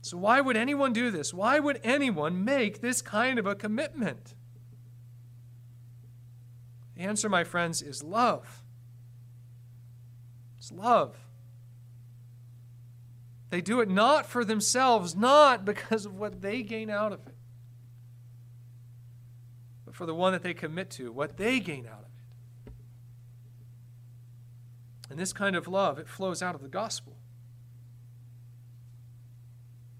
So, 0.00 0.16
why 0.16 0.40
would 0.40 0.56
anyone 0.56 0.92
do 0.92 1.12
this? 1.12 1.32
Why 1.32 1.60
would 1.60 1.78
anyone 1.84 2.44
make 2.44 2.80
this 2.80 3.00
kind 3.00 3.38
of 3.38 3.46
a 3.46 3.54
commitment? 3.54 4.34
The 6.96 7.02
answer, 7.02 7.28
my 7.28 7.44
friends, 7.44 7.80
is 7.80 8.02
love. 8.02 8.64
It's 10.58 10.72
love. 10.72 11.16
They 13.54 13.60
do 13.60 13.80
it 13.80 13.88
not 13.88 14.26
for 14.26 14.44
themselves, 14.44 15.14
not 15.14 15.64
because 15.64 16.06
of 16.06 16.16
what 16.16 16.42
they 16.42 16.64
gain 16.64 16.90
out 16.90 17.12
of 17.12 17.24
it, 17.24 17.36
but 19.84 19.94
for 19.94 20.06
the 20.06 20.14
one 20.14 20.32
that 20.32 20.42
they 20.42 20.54
commit 20.54 20.90
to, 20.90 21.12
what 21.12 21.36
they 21.36 21.60
gain 21.60 21.86
out 21.86 22.00
of 22.00 22.08
it. 22.66 22.72
And 25.08 25.20
this 25.20 25.32
kind 25.32 25.54
of 25.54 25.68
love, 25.68 26.00
it 26.00 26.08
flows 26.08 26.42
out 26.42 26.56
of 26.56 26.62
the 26.62 26.68
gospel. 26.68 27.12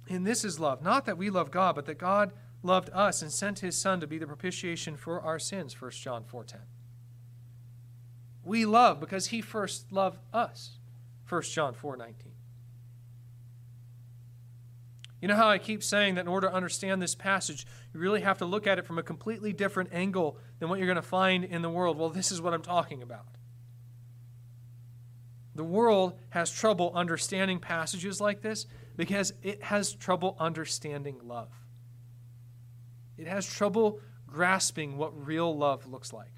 And 0.09 0.27
this 0.27 0.45
is 0.45 0.59
love, 0.59 0.83
not 0.83 1.07
that 1.07 1.17
we 1.17 1.31
love 1.31 1.53
God, 1.53 1.77
but 1.77 1.87
that 1.87 1.97
God 1.97 2.33
loved 2.65 2.91
us 2.93 3.23
and 3.23 3.31
sent 3.31 3.61
his 3.61 3.77
son 3.77 4.01
to 4.01 4.09
be 4.09 4.19
the 4.19 4.27
propitiation 4.27 4.97
for 4.97 5.21
our 5.21 5.39
sins, 5.39 5.81
1 5.81 5.93
John 5.93 6.25
4:10. 6.25 6.63
We 8.43 8.67
love 8.67 8.99
because 8.99 9.27
he 9.27 9.41
first 9.41 9.93
loved 9.93 10.19
us, 10.33 10.81
1 11.29 11.53
John 11.53 11.73
4:19. 11.73 12.34
You 15.25 15.29
know 15.29 15.37
how 15.37 15.49
I 15.49 15.57
keep 15.57 15.83
saying 15.83 16.17
that 16.17 16.21
in 16.21 16.29
order 16.29 16.49
to 16.49 16.55
understand 16.55 17.01
this 17.01 17.15
passage, 17.15 17.67
you 17.95 17.99
really 17.99 18.21
have 18.21 18.37
to 18.41 18.45
look 18.45 18.67
at 18.67 18.79
it 18.79 18.85
from 18.85 18.99
a 18.99 19.03
completely 19.03 19.55
different 19.55 19.89
angle 19.91 20.37
than 20.59 20.69
what 20.69 20.79
you're 20.79 20.87
going 20.87 20.97
to 20.97 21.01
find 21.01 21.45
in 21.45 21.63
the 21.63 21.71
world? 21.71 21.97
Well, 21.97 22.11
this 22.11 22.31
is 22.31 22.43
what 22.43 22.53
I'm 22.53 22.61
talking 22.61 23.03
about. 23.03 23.25
The 25.55 25.65
world 25.65 26.19
has 26.29 26.51
trouble 26.51 26.93
understanding 26.95 27.59
passages 27.59 28.21
like 28.21 28.43
this 28.43 28.67
because 28.97 29.33
it 29.43 29.63
has 29.63 29.95
trouble 29.95 30.37
understanding 30.39 31.17
love. 31.23 31.49
It 33.17 33.27
has 33.27 33.47
trouble 33.47 34.01
grasping 34.27 34.99
what 34.99 35.27
real 35.27 35.57
love 35.57 35.87
looks 35.87 36.13
like. 36.13 36.35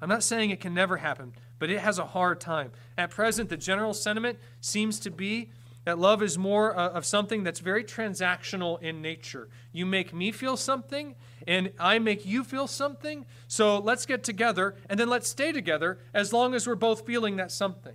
I'm 0.00 0.08
not 0.08 0.24
saying 0.24 0.50
it 0.50 0.58
can 0.58 0.74
never 0.74 0.96
happen, 0.96 1.34
but 1.60 1.70
it 1.70 1.78
has 1.78 2.00
a 2.00 2.06
hard 2.06 2.40
time. 2.40 2.72
At 2.98 3.10
present, 3.10 3.50
the 3.50 3.56
general 3.56 3.94
sentiment 3.94 4.40
seems 4.60 4.98
to 4.98 5.12
be 5.12 5.52
that 5.84 5.98
love 5.98 6.22
is 6.22 6.38
more 6.38 6.76
uh, 6.76 6.90
of 6.90 7.04
something 7.04 7.42
that's 7.42 7.58
very 7.58 7.82
transactional 7.82 8.80
in 8.80 9.02
nature. 9.02 9.48
You 9.72 9.84
make 9.84 10.14
me 10.14 10.30
feel 10.30 10.56
something, 10.56 11.16
and 11.46 11.72
I 11.78 11.98
make 11.98 12.24
you 12.24 12.44
feel 12.44 12.68
something. 12.68 13.26
So 13.48 13.78
let's 13.78 14.06
get 14.06 14.22
together, 14.22 14.76
and 14.88 14.98
then 14.98 15.08
let's 15.08 15.28
stay 15.28 15.50
together 15.50 15.98
as 16.14 16.32
long 16.32 16.54
as 16.54 16.66
we're 16.66 16.76
both 16.76 17.04
feeling 17.04 17.36
that 17.36 17.50
something. 17.50 17.94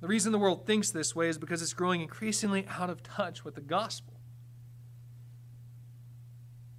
The 0.00 0.06
reason 0.06 0.32
the 0.32 0.38
world 0.38 0.66
thinks 0.66 0.90
this 0.90 1.16
way 1.16 1.28
is 1.28 1.38
because 1.38 1.62
it's 1.62 1.72
growing 1.72 2.02
increasingly 2.02 2.66
out 2.68 2.90
of 2.90 3.02
touch 3.02 3.42
with 3.42 3.54
the 3.54 3.60
gospel. 3.62 4.14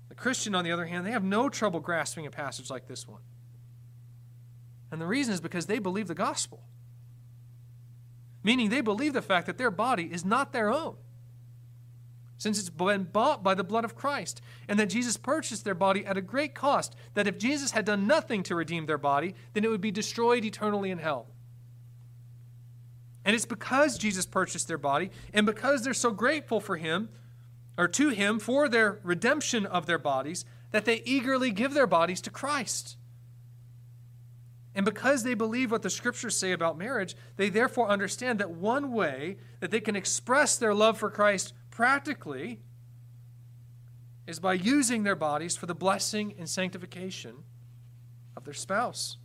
The 0.09 0.15
Christian, 0.15 0.53
on 0.53 0.63
the 0.63 0.71
other 0.71 0.85
hand, 0.85 1.05
they 1.07 1.11
have 1.11 1.23
no 1.23 1.49
trouble 1.49 1.79
grasping 1.79 2.27
a 2.27 2.31
passage 2.31 2.69
like 2.69 2.87
this 2.87 3.07
one. 3.07 3.21
And 4.91 5.01
the 5.01 5.05
reason 5.07 5.33
is 5.33 5.41
because 5.41 5.65
they 5.65 5.79
believe 5.79 6.07
the 6.07 6.15
gospel 6.15 6.63
meaning 8.43 8.69
they 8.69 8.81
believe 8.81 9.13
the 9.13 9.21
fact 9.21 9.45
that 9.47 9.57
their 9.57 9.71
body 9.71 10.09
is 10.11 10.23
not 10.23 10.53
their 10.53 10.69
own, 10.69 10.95
since 12.37 12.59
it's 12.59 12.69
been 12.69 13.03
bought 13.03 13.43
by 13.43 13.53
the 13.53 13.63
blood 13.63 13.83
of 13.83 13.95
Christ, 13.95 14.41
and 14.67 14.79
that 14.79 14.89
Jesus 14.89 15.17
purchased 15.17 15.65
their 15.65 15.75
body 15.75 16.05
at 16.05 16.17
a 16.17 16.21
great 16.21 16.55
cost, 16.55 16.95
that 17.13 17.27
if 17.27 17.37
Jesus 17.37 17.71
had 17.71 17.85
done 17.85 18.07
nothing 18.07 18.43
to 18.43 18.55
redeem 18.55 18.85
their 18.85 18.97
body, 18.97 19.35
then 19.53 19.65
it 19.65 19.69
would 19.69 19.81
be 19.81 19.91
destroyed 19.91 20.45
eternally 20.45 20.89
in 20.89 20.99
hell. 20.99 21.27
And 23.25 23.35
it's 23.35 23.45
because 23.45 23.97
Jesus 23.97 24.25
purchased 24.25 24.67
their 24.67 24.77
body, 24.77 25.11
and 25.33 25.45
because 25.45 25.83
they're 25.83 25.93
so 25.93 26.11
grateful 26.11 26.61
for 26.61 26.77
Him, 26.77 27.09
or 27.77 27.87
to 27.89 28.09
Him, 28.09 28.39
for 28.39 28.69
their 28.69 28.99
redemption 29.03 29.65
of 29.65 29.85
their 29.85 29.99
bodies, 29.99 30.45
that 30.71 30.85
they 30.85 31.01
eagerly 31.05 31.51
give 31.51 31.73
their 31.73 31.87
bodies 31.87 32.21
to 32.21 32.29
Christ. 32.29 32.95
And 34.75 34.85
because 34.85 35.23
they 35.23 35.33
believe 35.33 35.71
what 35.71 35.81
the 35.81 35.89
scriptures 35.89 36.37
say 36.37 36.51
about 36.51 36.77
marriage, 36.77 37.15
they 37.37 37.49
therefore 37.49 37.89
understand 37.89 38.39
that 38.39 38.51
one 38.51 38.91
way 38.91 39.37
that 39.59 39.71
they 39.71 39.81
can 39.81 39.95
express 39.95 40.57
their 40.57 40.73
love 40.73 40.97
for 40.97 41.09
Christ 41.09 41.53
practically 41.71 42.59
is 44.27 44.39
by 44.39 44.53
using 44.53 45.03
their 45.03 45.15
bodies 45.15 45.57
for 45.57 45.65
the 45.65 45.73
blessing 45.73 46.35
and 46.37 46.47
sanctification 46.47 47.35
of 48.37 48.45
their 48.45 48.53
spouse. 48.53 49.17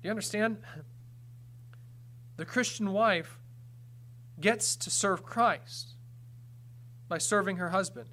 Do 0.00 0.08
you 0.08 0.10
understand? 0.10 0.58
The 2.36 2.44
Christian 2.44 2.92
wife 2.92 3.38
gets 4.40 4.74
to 4.74 4.90
serve 4.90 5.22
Christ 5.22 5.90
by 7.08 7.18
serving 7.18 7.58
her 7.58 7.68
husband. 7.68 8.08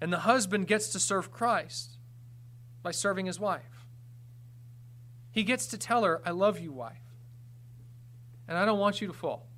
And 0.00 0.12
the 0.12 0.20
husband 0.20 0.68
gets 0.68 0.88
to 0.90 1.00
serve 1.00 1.32
Christ 1.32 1.95
by 2.86 2.92
serving 2.92 3.26
his 3.26 3.40
wife. 3.40 3.84
He 5.32 5.42
gets 5.42 5.66
to 5.66 5.76
tell 5.76 6.04
her, 6.04 6.22
I 6.24 6.30
love 6.30 6.60
you, 6.60 6.70
wife. 6.70 7.02
And 8.46 8.56
I 8.56 8.64
don't 8.64 8.78
want 8.78 9.00
you 9.00 9.08
to 9.08 9.12
fall. 9.12 9.48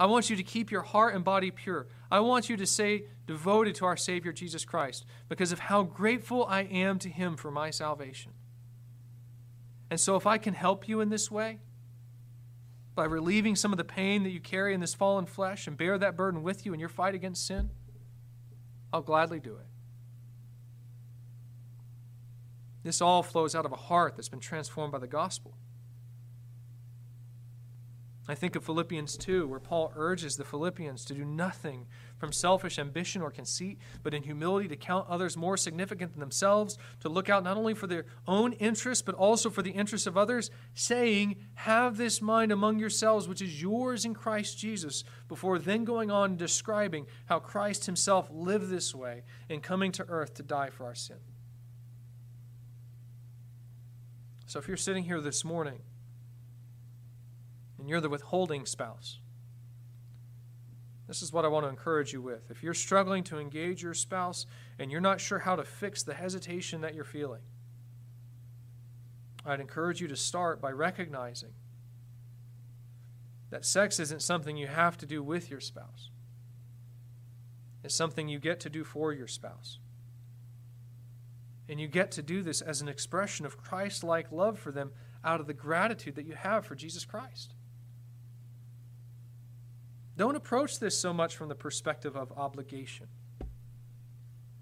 I 0.00 0.06
want 0.06 0.28
you 0.28 0.34
to 0.34 0.42
keep 0.42 0.72
your 0.72 0.82
heart 0.82 1.14
and 1.14 1.22
body 1.22 1.52
pure. 1.52 1.86
I 2.10 2.18
want 2.18 2.48
you 2.48 2.56
to 2.56 2.66
stay 2.66 3.04
devoted 3.28 3.76
to 3.76 3.84
our 3.84 3.96
Savior 3.96 4.32
Jesus 4.32 4.64
Christ 4.64 5.06
because 5.28 5.52
of 5.52 5.60
how 5.60 5.84
grateful 5.84 6.44
I 6.46 6.62
am 6.62 6.98
to 6.98 7.08
Him 7.08 7.36
for 7.36 7.52
my 7.52 7.70
salvation. 7.70 8.32
And 9.88 10.00
so, 10.00 10.16
if 10.16 10.26
I 10.26 10.36
can 10.36 10.54
help 10.54 10.88
you 10.88 11.00
in 11.00 11.10
this 11.10 11.30
way, 11.30 11.60
by 12.96 13.04
relieving 13.04 13.54
some 13.54 13.70
of 13.70 13.78
the 13.78 13.84
pain 13.84 14.24
that 14.24 14.30
you 14.30 14.40
carry 14.40 14.74
in 14.74 14.80
this 14.80 14.94
fallen 14.94 15.26
flesh 15.26 15.68
and 15.68 15.76
bear 15.76 15.96
that 15.96 16.16
burden 16.16 16.42
with 16.42 16.66
you 16.66 16.74
in 16.74 16.80
your 16.80 16.88
fight 16.88 17.14
against 17.14 17.46
sin, 17.46 17.70
I'll 18.92 19.00
gladly 19.00 19.38
do 19.38 19.54
it. 19.54 19.69
This 22.82 23.00
all 23.00 23.22
flows 23.22 23.54
out 23.54 23.66
of 23.66 23.72
a 23.72 23.76
heart 23.76 24.16
that's 24.16 24.28
been 24.28 24.40
transformed 24.40 24.92
by 24.92 24.98
the 24.98 25.06
gospel. 25.06 25.54
I 28.30 28.36
think 28.36 28.54
of 28.54 28.64
Philippians 28.64 29.16
2, 29.16 29.48
where 29.48 29.58
Paul 29.58 29.92
urges 29.96 30.36
the 30.36 30.44
Philippians 30.44 31.04
to 31.06 31.14
do 31.14 31.24
nothing 31.24 31.86
from 32.16 32.32
selfish 32.32 32.78
ambition 32.78 33.22
or 33.22 33.30
conceit, 33.32 33.78
but 34.04 34.14
in 34.14 34.22
humility 34.22 34.68
to 34.68 34.76
count 34.76 35.08
others 35.08 35.36
more 35.36 35.56
significant 35.56 36.12
than 36.12 36.20
themselves, 36.20 36.78
to 37.00 37.08
look 37.08 37.28
out 37.28 37.42
not 37.42 37.56
only 37.56 37.74
for 37.74 37.88
their 37.88 38.04
own 38.28 38.52
interests, 38.52 39.02
but 39.02 39.16
also 39.16 39.50
for 39.50 39.62
the 39.62 39.72
interests 39.72 40.06
of 40.06 40.16
others, 40.16 40.48
saying, 40.74 41.36
Have 41.54 41.96
this 41.96 42.22
mind 42.22 42.52
among 42.52 42.78
yourselves, 42.78 43.26
which 43.26 43.42
is 43.42 43.60
yours 43.60 44.04
in 44.04 44.14
Christ 44.14 44.56
Jesus, 44.56 45.02
before 45.26 45.58
then 45.58 45.84
going 45.84 46.12
on 46.12 46.36
describing 46.36 47.06
how 47.26 47.40
Christ 47.40 47.86
himself 47.86 48.28
lived 48.30 48.68
this 48.68 48.94
way 48.94 49.24
in 49.48 49.60
coming 49.60 49.90
to 49.92 50.06
earth 50.08 50.34
to 50.34 50.44
die 50.44 50.70
for 50.70 50.84
our 50.84 50.94
sin. 50.94 51.18
So 54.50 54.58
if 54.58 54.66
you're 54.66 54.76
sitting 54.76 55.04
here 55.04 55.20
this 55.20 55.44
morning, 55.44 55.78
and 57.78 57.88
you're 57.88 58.00
the 58.00 58.08
withholding 58.08 58.66
spouse. 58.66 59.20
This 61.06 61.22
is 61.22 61.32
what 61.32 61.44
I 61.44 61.48
want 61.48 61.66
to 61.66 61.70
encourage 61.70 62.12
you 62.12 62.20
with. 62.20 62.50
If 62.50 62.60
you're 62.60 62.74
struggling 62.74 63.22
to 63.24 63.38
engage 63.38 63.80
your 63.80 63.94
spouse 63.94 64.46
and 64.80 64.90
you're 64.90 65.00
not 65.00 65.20
sure 65.20 65.38
how 65.38 65.54
to 65.54 65.62
fix 65.62 66.02
the 66.02 66.14
hesitation 66.14 66.80
that 66.80 66.96
you're 66.96 67.04
feeling, 67.04 67.42
I'd 69.46 69.60
encourage 69.60 70.00
you 70.00 70.08
to 70.08 70.16
start 70.16 70.60
by 70.60 70.72
recognizing 70.72 71.52
that 73.50 73.64
sex 73.64 74.00
isn't 74.00 74.20
something 74.20 74.56
you 74.56 74.66
have 74.66 74.98
to 74.98 75.06
do 75.06 75.22
with 75.22 75.48
your 75.48 75.60
spouse, 75.60 76.10
it's 77.84 77.94
something 77.94 78.28
you 78.28 78.40
get 78.40 78.58
to 78.58 78.68
do 78.68 78.82
for 78.82 79.12
your 79.12 79.28
spouse. 79.28 79.78
And 81.70 81.80
you 81.80 81.86
get 81.86 82.10
to 82.12 82.22
do 82.22 82.42
this 82.42 82.60
as 82.60 82.82
an 82.82 82.88
expression 82.88 83.46
of 83.46 83.56
Christ 83.56 84.02
like 84.02 84.32
love 84.32 84.58
for 84.58 84.72
them 84.72 84.90
out 85.24 85.40
of 85.40 85.46
the 85.46 85.54
gratitude 85.54 86.16
that 86.16 86.26
you 86.26 86.34
have 86.34 86.66
for 86.66 86.74
Jesus 86.74 87.04
Christ. 87.04 87.54
Don't 90.16 90.34
approach 90.34 90.80
this 90.80 90.98
so 90.98 91.14
much 91.14 91.36
from 91.36 91.48
the 91.48 91.54
perspective 91.54 92.16
of 92.16 92.32
obligation. 92.32 93.06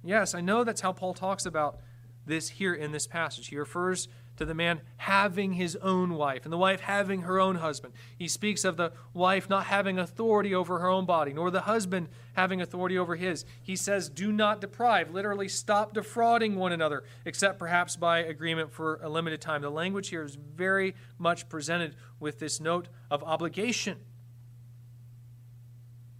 Yes, 0.04 0.34
I 0.34 0.42
know 0.42 0.64
that's 0.64 0.82
how 0.82 0.92
Paul 0.92 1.14
talks 1.14 1.46
about 1.46 1.78
this 2.26 2.50
here 2.50 2.74
in 2.74 2.92
this 2.92 3.06
passage. 3.06 3.48
He 3.48 3.56
refers 3.56 4.08
to 4.38 4.44
the 4.44 4.54
man 4.54 4.80
having 4.96 5.52
his 5.52 5.76
own 5.76 6.14
wife 6.14 6.44
and 6.44 6.52
the 6.52 6.58
wife 6.58 6.80
having 6.80 7.22
her 7.22 7.38
own 7.38 7.56
husband. 7.56 7.92
He 8.16 8.28
speaks 8.28 8.64
of 8.64 8.76
the 8.76 8.92
wife 9.12 9.50
not 9.50 9.66
having 9.66 9.98
authority 9.98 10.54
over 10.54 10.78
her 10.78 10.88
own 10.88 11.04
body, 11.04 11.32
nor 11.32 11.50
the 11.50 11.62
husband 11.62 12.08
having 12.34 12.62
authority 12.62 12.96
over 12.96 13.16
his. 13.16 13.44
He 13.60 13.76
says, 13.76 14.08
Do 14.08 14.32
not 14.32 14.60
deprive, 14.60 15.10
literally, 15.10 15.48
stop 15.48 15.92
defrauding 15.92 16.56
one 16.56 16.72
another, 16.72 17.04
except 17.24 17.58
perhaps 17.58 17.96
by 17.96 18.20
agreement 18.20 18.72
for 18.72 19.00
a 19.02 19.08
limited 19.08 19.40
time. 19.40 19.60
The 19.60 19.70
language 19.70 20.08
here 20.08 20.22
is 20.22 20.36
very 20.36 20.94
much 21.18 21.48
presented 21.48 21.96
with 22.20 22.38
this 22.38 22.60
note 22.60 22.88
of 23.10 23.22
obligation. 23.24 23.98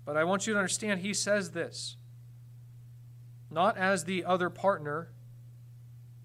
But 0.05 0.17
I 0.17 0.25
want 0.25 0.47
you 0.47 0.55
to 0.55 0.59
understand 0.59 1.01
he 1.01 1.15
says 1.15 1.53
this 1.53 1.97
not 3.51 3.79
as 3.79 4.05
the 4.05 4.25
other 4.25 4.51
partner 4.51 5.09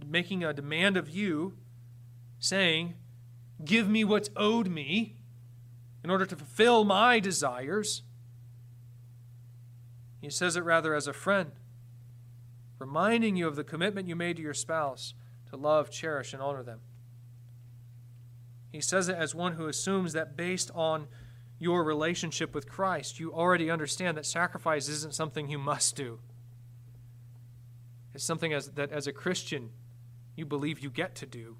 making 0.05 0.43
a 0.43 0.53
demand 0.53 0.97
of 0.97 1.09
you, 1.09 1.53
saying, 2.43 2.93
Give 3.63 3.87
me 3.87 4.03
what's 4.03 4.29
owed 4.35 4.67
me 4.67 5.15
in 6.03 6.09
order 6.09 6.25
to 6.25 6.35
fulfill 6.35 6.83
my 6.83 7.19
desires. 7.19 8.01
He 10.19 10.29
says 10.29 10.57
it 10.57 10.63
rather 10.63 10.93
as 10.93 11.07
a 11.07 11.13
friend, 11.13 11.51
reminding 12.79 13.37
you 13.37 13.47
of 13.47 13.55
the 13.55 13.63
commitment 13.63 14.09
you 14.09 14.15
made 14.15 14.35
to 14.37 14.41
your 14.41 14.53
spouse 14.53 15.13
to 15.49 15.55
love, 15.55 15.89
cherish, 15.89 16.33
and 16.33 16.41
honor 16.41 16.63
them. 16.63 16.79
He 18.73 18.81
says 18.81 19.07
it 19.07 19.15
as 19.15 19.33
one 19.33 19.53
who 19.53 19.67
assumes 19.67 20.11
that 20.11 20.35
based 20.35 20.69
on 20.75 21.07
your 21.59 21.83
relationship 21.83 22.53
with 22.53 22.67
Christ, 22.67 23.19
you 23.19 23.31
already 23.31 23.69
understand 23.69 24.17
that 24.17 24.25
sacrifice 24.25 24.89
isn't 24.89 25.13
something 25.13 25.47
you 25.47 25.59
must 25.59 25.95
do. 25.95 26.19
It's 28.13 28.25
something 28.25 28.51
as, 28.51 28.71
that 28.71 28.91
as 28.91 29.07
a 29.07 29.13
Christian 29.13 29.69
you 30.35 30.45
believe 30.45 30.79
you 30.79 30.89
get 30.89 31.15
to 31.15 31.25
do. 31.25 31.55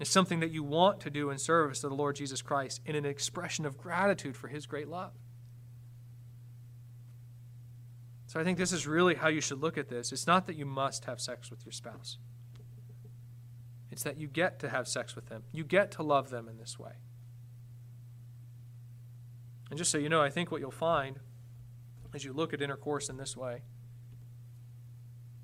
It's 0.00 0.10
something 0.10 0.40
that 0.40 0.50
you 0.50 0.62
want 0.62 1.00
to 1.00 1.10
do 1.10 1.30
in 1.30 1.38
service 1.38 1.80
to 1.80 1.88
the 1.88 1.94
Lord 1.94 2.16
Jesus 2.16 2.42
Christ 2.42 2.80
in 2.84 2.96
an 2.96 3.04
expression 3.04 3.64
of 3.64 3.78
gratitude 3.78 4.36
for 4.36 4.48
his 4.48 4.66
great 4.66 4.88
love. 4.88 5.12
So 8.26 8.40
I 8.40 8.44
think 8.44 8.58
this 8.58 8.72
is 8.72 8.86
really 8.86 9.14
how 9.14 9.28
you 9.28 9.40
should 9.40 9.60
look 9.60 9.78
at 9.78 9.88
this. 9.88 10.10
It's 10.10 10.26
not 10.26 10.46
that 10.46 10.56
you 10.56 10.66
must 10.66 11.04
have 11.04 11.20
sex 11.20 11.50
with 11.50 11.64
your 11.64 11.72
spouse. 11.72 12.18
It's 13.92 14.02
that 14.02 14.18
you 14.18 14.26
get 14.26 14.58
to 14.58 14.68
have 14.68 14.88
sex 14.88 15.14
with 15.14 15.26
them. 15.26 15.44
You 15.52 15.62
get 15.62 15.92
to 15.92 16.02
love 16.02 16.30
them 16.30 16.48
in 16.48 16.58
this 16.58 16.76
way. 16.76 16.94
And 19.70 19.78
just 19.78 19.92
so 19.92 19.98
you 19.98 20.08
know, 20.08 20.20
I 20.20 20.30
think 20.30 20.50
what 20.50 20.60
you'll 20.60 20.72
find 20.72 21.20
as 22.12 22.24
you 22.24 22.32
look 22.32 22.52
at 22.52 22.60
intercourse 22.60 23.08
in 23.08 23.16
this 23.16 23.36
way 23.36 23.62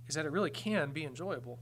is 0.09 0.17
that 0.17 0.27
it 0.27 0.33
really 0.33 0.51
can 0.51 0.91
be 0.91 1.05
enjoyable. 1.05 1.61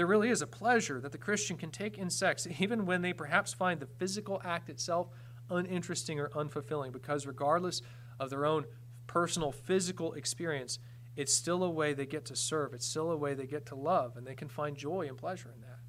There 0.00 0.06
really 0.06 0.30
is 0.30 0.40
a 0.40 0.46
pleasure 0.46 0.98
that 1.02 1.12
the 1.12 1.18
Christian 1.18 1.58
can 1.58 1.70
take 1.70 1.98
in 1.98 2.08
sex, 2.08 2.48
even 2.58 2.86
when 2.86 3.02
they 3.02 3.12
perhaps 3.12 3.52
find 3.52 3.78
the 3.78 3.86
physical 3.86 4.40
act 4.42 4.70
itself 4.70 5.08
uninteresting 5.50 6.18
or 6.18 6.30
unfulfilling, 6.30 6.90
because 6.90 7.26
regardless 7.26 7.82
of 8.18 8.30
their 8.30 8.46
own 8.46 8.64
personal 9.06 9.52
physical 9.52 10.14
experience, 10.14 10.78
it's 11.16 11.34
still 11.34 11.62
a 11.62 11.68
way 11.68 11.92
they 11.92 12.06
get 12.06 12.24
to 12.24 12.34
serve. 12.34 12.72
It's 12.72 12.86
still 12.86 13.10
a 13.10 13.16
way 13.18 13.34
they 13.34 13.44
get 13.44 13.66
to 13.66 13.74
love, 13.74 14.16
and 14.16 14.26
they 14.26 14.34
can 14.34 14.48
find 14.48 14.74
joy 14.74 15.06
and 15.06 15.18
pleasure 15.18 15.52
in 15.54 15.60
that. 15.60 15.80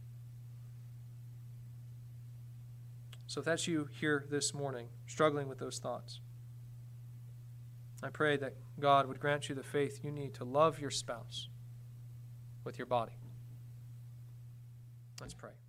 So 3.28 3.40
if 3.40 3.46
that's 3.46 3.66
you 3.66 3.88
here 3.94 4.26
this 4.30 4.54
morning, 4.54 4.90
struggling 5.08 5.48
with 5.48 5.60
those 5.60 5.80
thoughts, 5.80 6.20
I 8.04 8.10
pray 8.10 8.36
that 8.36 8.56
God 8.78 9.08
would 9.08 9.22
grant 9.22 9.48
you 9.48 9.56
the 9.56 9.64
faith 9.64 10.02
you 10.04 10.12
need 10.12 10.34
to 10.34 10.44
love 10.44 10.82
your 10.82 10.92
spouse 10.92 11.48
with 12.66 12.78
your 12.78 12.88
body. 12.88 13.21
Let's 15.22 15.36
pray. 15.36 15.61